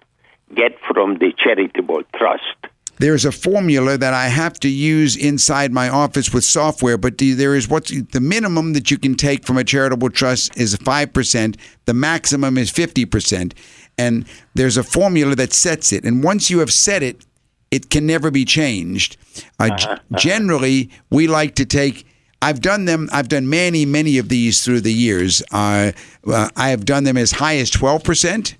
get 0.52 0.72
from 0.88 1.18
the 1.18 1.32
charitable 1.38 2.02
trust? 2.16 2.56
there's 2.98 3.24
a 3.24 3.30
formula 3.30 3.96
that 3.96 4.12
I 4.12 4.26
have 4.26 4.58
to 4.60 4.68
use 4.68 5.14
inside 5.16 5.70
my 5.70 5.88
office 5.88 6.34
with 6.34 6.42
software, 6.42 6.98
but 6.98 7.18
the, 7.18 7.32
there 7.34 7.54
is 7.54 7.68
what's 7.68 7.92
the 7.92 8.20
minimum 8.20 8.72
that 8.72 8.90
you 8.90 8.98
can 8.98 9.14
take 9.14 9.44
from 9.44 9.56
a 9.56 9.62
charitable 9.62 10.10
trust 10.10 10.56
is 10.56 10.74
5%, 10.74 11.56
the 11.84 11.94
maximum 11.94 12.58
is 12.58 12.72
50%. 12.72 13.52
And 13.98 14.26
there's 14.54 14.76
a 14.76 14.82
formula 14.82 15.36
that 15.36 15.52
sets 15.52 15.92
it. 15.92 16.04
And 16.04 16.24
once 16.24 16.50
you 16.50 16.58
have 16.58 16.72
set 16.72 17.04
it, 17.04 17.24
it 17.70 17.90
can 17.90 18.04
never 18.04 18.32
be 18.32 18.44
changed. 18.44 19.16
Uh, 19.60 19.76
g- 19.76 19.86
Generally, 20.16 20.90
we 21.10 21.28
like 21.28 21.54
to 21.56 21.64
take. 21.64 22.04
I've 22.42 22.60
done 22.60 22.84
them. 22.84 23.08
I've 23.12 23.28
done 23.28 23.48
many, 23.48 23.86
many 23.86 24.18
of 24.18 24.28
these 24.28 24.62
through 24.64 24.82
the 24.82 24.92
years. 24.92 25.42
Uh, 25.50 25.92
uh, 26.26 26.48
I 26.56 26.68
have 26.70 26.84
done 26.84 27.04
them 27.04 27.16
as 27.16 27.32
high 27.32 27.56
as 27.56 27.70
twelve 27.70 28.04
percent, 28.04 28.54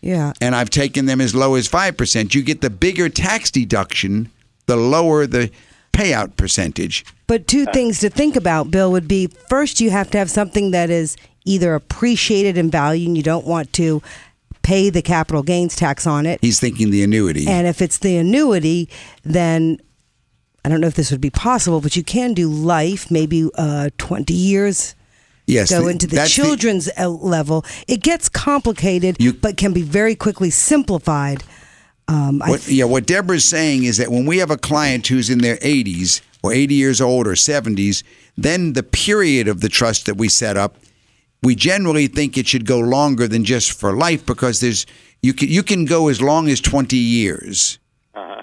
Yeah. 0.00 0.32
and 0.40 0.54
I've 0.54 0.70
taken 0.70 1.06
them 1.06 1.20
as 1.20 1.34
low 1.34 1.54
as 1.54 1.68
five 1.68 1.96
percent. 1.96 2.34
You 2.34 2.42
get 2.42 2.60
the 2.62 2.70
bigger 2.70 3.08
tax 3.08 3.50
deduction, 3.50 4.30
the 4.66 4.76
lower 4.76 5.26
the 5.26 5.50
payout 5.92 6.36
percentage. 6.36 7.04
But 7.26 7.46
two 7.46 7.66
things 7.66 8.00
to 8.00 8.08
think 8.10 8.36
about, 8.36 8.70
Bill, 8.70 8.90
would 8.92 9.08
be 9.08 9.26
first, 9.48 9.80
you 9.80 9.90
have 9.90 10.10
to 10.12 10.18
have 10.18 10.30
something 10.30 10.70
that 10.70 10.88
is 10.90 11.16
either 11.44 11.74
appreciated 11.74 12.56
in 12.56 12.70
value 12.70 13.06
and 13.06 13.16
you 13.16 13.22
don't 13.22 13.46
want 13.46 13.72
to 13.74 14.02
pay 14.62 14.90
the 14.90 15.02
capital 15.02 15.42
gains 15.42 15.74
tax 15.76 16.06
on 16.06 16.24
it. 16.26 16.38
He's 16.40 16.60
thinking 16.60 16.90
the 16.90 17.02
annuity. 17.02 17.46
And 17.48 17.66
if 17.66 17.80
it's 17.82 17.98
the 17.98 18.16
annuity, 18.16 18.88
then 19.24 19.80
I 20.64 20.68
don't 20.68 20.80
know 20.80 20.86
if 20.88 20.94
this 20.94 21.10
would 21.10 21.20
be 21.20 21.30
possible, 21.30 21.80
but 21.80 21.96
you 21.96 22.02
can 22.02 22.34
do 22.34 22.48
life, 22.50 23.10
maybe 23.10 23.48
uh, 23.54 23.90
20 23.98 24.34
years. 24.34 24.94
yes, 25.46 25.70
Go 25.70 25.82
the- 25.84 25.88
into 25.88 26.06
the 26.06 26.26
children's 26.26 26.88
uh 26.98 27.08
level. 27.08 27.64
It 27.86 28.02
gets 28.02 28.28
complicated, 28.28 29.16
You- 29.18 29.32
but 29.32 29.56
can 29.56 29.72
be 29.72 29.82
very 29.82 30.14
quickly 30.14 30.50
simplified. 30.50 31.42
Um, 32.08 32.42
I 32.42 32.50
What, 32.50 32.68
yeah, 32.68 32.84
what 32.84 33.06
Deborah's 33.06 33.44
saying 33.44 33.84
is 33.84 33.96
that 33.98 34.10
when 34.10 34.24
we 34.26 34.38
have 34.38 34.50
a 34.50 34.56
client 34.56 35.06
who's 35.06 35.28
in 35.30 35.38
their 35.38 35.56
80s 35.58 36.20
or 36.42 36.52
80 36.52 36.74
years 36.74 37.00
old 37.00 37.26
or 37.26 37.34
70s, 37.34 38.02
then 38.36 38.72
the 38.72 38.82
period 38.82 39.46
of 39.48 39.60
the 39.60 39.68
trust 39.68 40.06
that 40.06 40.16
we 40.16 40.28
set 40.28 40.56
up, 40.56 40.76
we 41.42 41.54
generally 41.54 42.06
think 42.08 42.36
it 42.36 42.46
should 42.48 42.64
go 42.66 42.78
longer 42.78 43.28
than 43.28 43.44
just 43.44 43.72
for 43.72 43.92
life 43.92 44.24
because 44.26 44.60
there's 44.60 44.86
you 45.22 45.32
can 45.34 45.48
you 45.48 45.62
can 45.62 45.84
go 45.84 46.08
as 46.08 46.20
long 46.22 46.48
as 46.48 46.60
20 46.60 46.96
years 46.96 47.78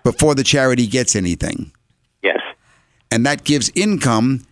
before 0.04 0.36
the 0.36 0.44
charity 0.44 0.88
gets 0.88 1.16
anything, 1.16 1.72
Yes. 1.72 1.75
And 3.16 3.26
that 3.26 3.46
gives 3.46 3.72
income 3.76 4.46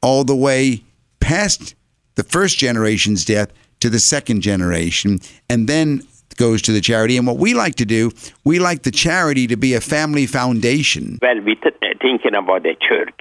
all 0.00 0.24
the 0.24 0.34
way 0.34 0.82
past 1.20 1.74
the 2.14 2.22
first 2.22 2.56
generation's 2.56 3.22
death 3.22 3.52
to 3.80 3.90
the 3.90 3.98
second 3.98 4.40
generation, 4.40 5.20
and 5.50 5.68
then 5.68 6.02
goes 6.38 6.62
to 6.62 6.72
the 6.72 6.80
charity. 6.80 7.18
And 7.18 7.26
what 7.26 7.36
we 7.36 7.52
like 7.52 7.74
to 7.74 7.84
do, 7.84 8.10
we 8.44 8.58
like 8.58 8.84
the 8.84 8.90
charity 8.90 9.46
to 9.46 9.56
be 9.58 9.74
a 9.74 9.80
family 9.82 10.24
foundation. 10.24 11.18
Well, 11.20 11.38
we 11.42 11.54
t- 11.56 11.68
thinking 12.00 12.34
about 12.34 12.62
the 12.62 12.74
church. 12.80 13.20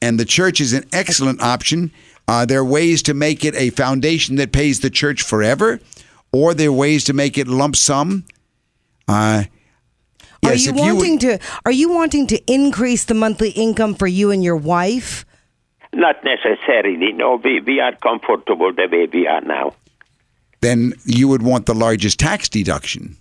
And 0.00 0.20
the 0.20 0.24
church 0.24 0.60
is 0.60 0.72
an 0.74 0.84
excellent 0.92 1.42
option. 1.42 1.90
Uh, 2.28 2.46
there 2.46 2.60
are 2.60 2.64
ways 2.64 3.02
to 3.02 3.14
make 3.14 3.44
it 3.44 3.56
a 3.56 3.70
foundation 3.70 4.36
that 4.36 4.52
pays 4.52 4.78
the 4.78 4.90
church 4.90 5.22
forever, 5.22 5.80
or 6.30 6.54
there 6.54 6.68
are 6.68 6.72
ways 6.72 7.02
to 7.04 7.12
make 7.12 7.36
it 7.36 7.48
lump 7.48 7.74
sum. 7.74 8.26
Uh, 9.08 9.44
are 10.46 10.54
you 10.54 10.70
if 10.70 10.76
you 10.76 10.82
would- 10.94 10.96
wanting 10.96 11.18
to 11.20 11.38
are 11.64 11.72
you 11.72 11.88
wanting 11.92 12.26
to 12.28 12.38
increase 12.52 13.04
the 13.04 13.14
monthly 13.14 13.50
income 13.50 13.94
for 13.94 14.06
you 14.06 14.30
and 14.30 14.42
your 14.44 14.56
wife? 14.56 15.24
Not 15.92 16.16
necessarily. 16.24 17.12
No, 17.12 17.36
we, 17.36 17.60
we 17.60 17.78
are 17.80 17.94
comfortable 17.94 18.72
the 18.72 18.88
way 18.90 19.06
we 19.12 19.26
are 19.28 19.40
now. 19.40 19.74
then 20.60 20.92
you 21.04 21.28
would 21.28 21.42
want 21.42 21.66
the 21.66 21.74
largest 21.74 22.18
tax 22.18 22.48
deduction. 22.48 23.16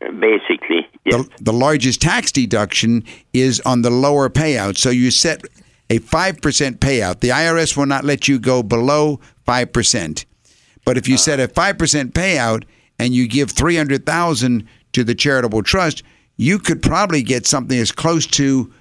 uh, 0.00 0.10
Basically, 0.12 0.86
yes. 1.04 1.26
The, 1.38 1.44
the 1.44 1.52
largest 1.52 2.00
tax 2.00 2.32
deduction 2.32 3.02
is 3.32 3.60
on 3.66 3.82
the 3.82 3.90
lower 3.90 4.30
payout. 4.30 4.76
So 4.78 4.90
you 4.90 5.10
set 5.10 5.42
a 5.90 5.98
5% 5.98 6.78
payout. 6.78 7.20
The 7.20 7.28
IRS 7.30 7.76
will 7.76 7.86
not 7.86 8.04
let 8.04 8.26
you 8.28 8.38
go 8.38 8.62
below 8.62 9.20
5%. 9.46 10.24
But 10.86 10.96
if 10.96 11.08
you 11.08 11.16
set 11.18 11.40
a 11.40 11.48
5% 11.48 12.12
payout 12.12 12.64
and 12.98 13.12
you 13.12 13.26
give 13.28 13.50
300,000 13.50 14.66
to 14.92 15.04
the 15.04 15.14
charitable 15.14 15.62
trust, 15.62 16.02
you 16.36 16.58
could 16.58 16.82
probably 16.82 17.22
get 17.22 17.46
something 17.46 17.78
as 17.78 17.92
close 17.92 18.26
to 18.26 18.72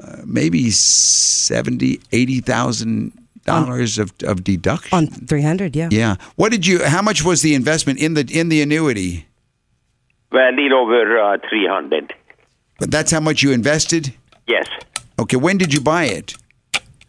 uh, 0.00 0.16
maybe 0.26 0.70
70, 0.70 2.00
80,000 2.12 3.12
dollars 3.44 3.96
of, 3.98 4.12
of 4.24 4.44
deduction. 4.44 4.94
On 4.96 5.06
300, 5.06 5.74
yeah. 5.74 5.88
yeah. 5.90 6.16
What 6.36 6.52
did 6.52 6.66
you 6.66 6.84
how 6.84 7.00
much 7.00 7.24
was 7.24 7.40
the 7.40 7.54
investment 7.54 7.98
in 7.98 8.12
the 8.12 8.28
in 8.30 8.50
the 8.50 8.60
annuity? 8.60 9.26
Well, 10.30 10.50
a 10.50 10.52
little 10.54 10.80
over 10.82 11.18
uh, 11.18 11.38
300. 11.48 12.12
But 12.78 12.90
that's 12.90 13.10
how 13.10 13.20
much 13.20 13.42
you 13.42 13.52
invested? 13.52 14.12
Yes, 14.46 14.66
Okay, 15.18 15.36
when 15.36 15.56
did 15.58 15.72
you 15.74 15.80
buy 15.80 16.04
it? 16.04 16.34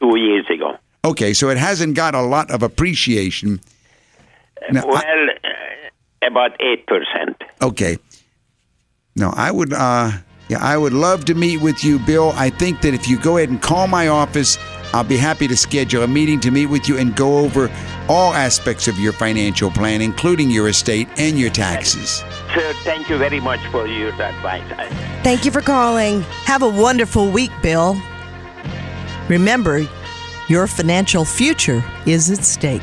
two 0.02 0.18
years 0.18 0.46
ago. 0.50 0.78
Okay, 1.04 1.34
so 1.34 1.50
it 1.50 1.58
hasn't 1.58 1.96
got 1.96 2.16
a 2.16 2.22
lot 2.22 2.50
of 2.52 2.64
appreciation. 2.64 3.60
Now, 4.72 4.84
well, 4.88 4.98
I- 4.98 5.38
uh, 5.44 6.28
about 6.28 6.58
8%. 6.60 7.36
okay. 7.62 7.98
No, 9.16 9.34
I 9.36 9.52
would 9.52 9.74
uh 9.74 10.12
yeah, 10.50 10.58
I 10.64 10.78
would 10.78 10.94
love 10.94 11.26
to 11.26 11.36
meet 11.36 11.62
with 11.62 11.84
you, 11.84 12.00
Bill. 12.00 12.34
I 12.36 12.50
think 12.50 12.82
that 12.82 12.96
if 12.96 13.08
you 13.08 13.20
go 13.20 13.38
ahead 13.38 13.50
and 13.50 13.62
call 13.62 13.86
my 13.86 14.08
office, 14.08 14.58
I'll 14.94 15.04
be 15.04 15.18
happy 15.18 15.48
to 15.48 15.56
schedule 15.56 16.02
a 16.02 16.08
meeting 16.08 16.40
to 16.40 16.50
meet 16.50 16.66
with 16.66 16.90
you 16.90 16.98
and 16.98 17.16
go 17.16 17.38
over 17.38 17.72
all 18.08 18.34
aspects 18.34 18.88
of 18.88 18.98
your 18.98 19.14
financial 19.14 19.70
plan, 19.70 20.02
including 20.02 20.50
your 20.50 20.68
estate 20.68 21.08
and 21.18 21.38
your 21.38 21.52
taxes. 21.52 22.24
Sir, 22.56 22.74
thank 22.84 23.08
you 23.10 23.20
very 23.20 23.40
much 23.40 23.60
for 23.68 23.86
your 23.86 24.10
advice. 24.10 24.64
Thank 25.24 25.46
you 25.46 25.52
for 25.52 25.62
calling. 25.62 26.22
Have 26.46 26.64
a 26.64 26.70
wonderful 26.70 27.30
week, 27.30 27.52
Bill. 27.62 27.96
Remember, 29.28 29.86
your 30.48 30.66
financial 30.66 31.24
future 31.24 31.84
is 32.08 32.32
at 32.32 32.44
stake. 32.44 32.82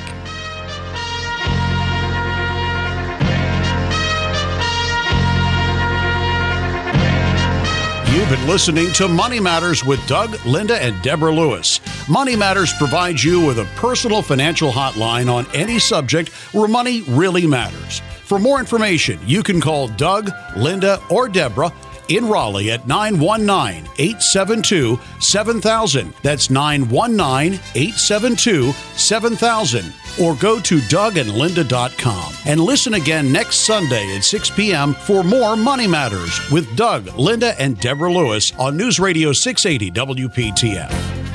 You've 8.29 8.41
been 8.41 8.49
listening 8.49 8.93
to 8.95 9.07
Money 9.07 9.39
Matters 9.39 9.85
with 9.85 10.05
Doug, 10.09 10.45
Linda, 10.45 10.83
and 10.83 11.01
Deborah 11.01 11.33
Lewis. 11.33 11.79
Money 12.09 12.35
Matters 12.35 12.73
provides 12.73 13.23
you 13.23 13.47
with 13.47 13.61
a 13.61 13.69
personal 13.77 14.21
financial 14.21 14.73
hotline 14.73 15.33
on 15.33 15.47
any 15.55 15.79
subject 15.79 16.31
where 16.53 16.67
money 16.67 17.03
really 17.03 17.47
matters. 17.47 18.01
For 18.25 18.41
more 18.41 18.59
information, 18.59 19.21
you 19.25 19.45
can 19.45 19.61
call 19.61 19.87
Doug, 19.87 20.33
Linda, 20.57 21.01
or 21.09 21.29
Deborah 21.29 21.73
in 22.09 22.29
Raleigh 22.29 22.73
at 22.73 22.89
919 22.89 23.89
872 23.97 24.99
7000. 25.21 26.13
That's 26.25 26.51
919 26.51 27.61
872 27.77 28.73
7000. 28.97 29.95
Or 30.21 30.35
go 30.37 30.61
to 30.61 30.79
dougandlinda.com 30.79 32.35
and 32.47 32.61
listen 32.61 32.95
again 32.95 33.33
next 33.33 33.67
Sunday 33.67 34.17
at 34.17 34.25
6 34.25 34.51
p.m. 34.51 34.95
for 34.95 35.23
more 35.23 35.57
Money 35.57 35.87
Matters 35.87 36.41
with 36.51 36.75
Doug, 36.77 37.07
Linda, 37.19 37.59
and 37.61 37.79
Deborah 37.81 38.13
Lewis 38.13 38.53
on 38.59 38.77
News 38.77 38.99
Radio 38.99 39.33
680 39.33 39.91
WPTF. 39.91 41.26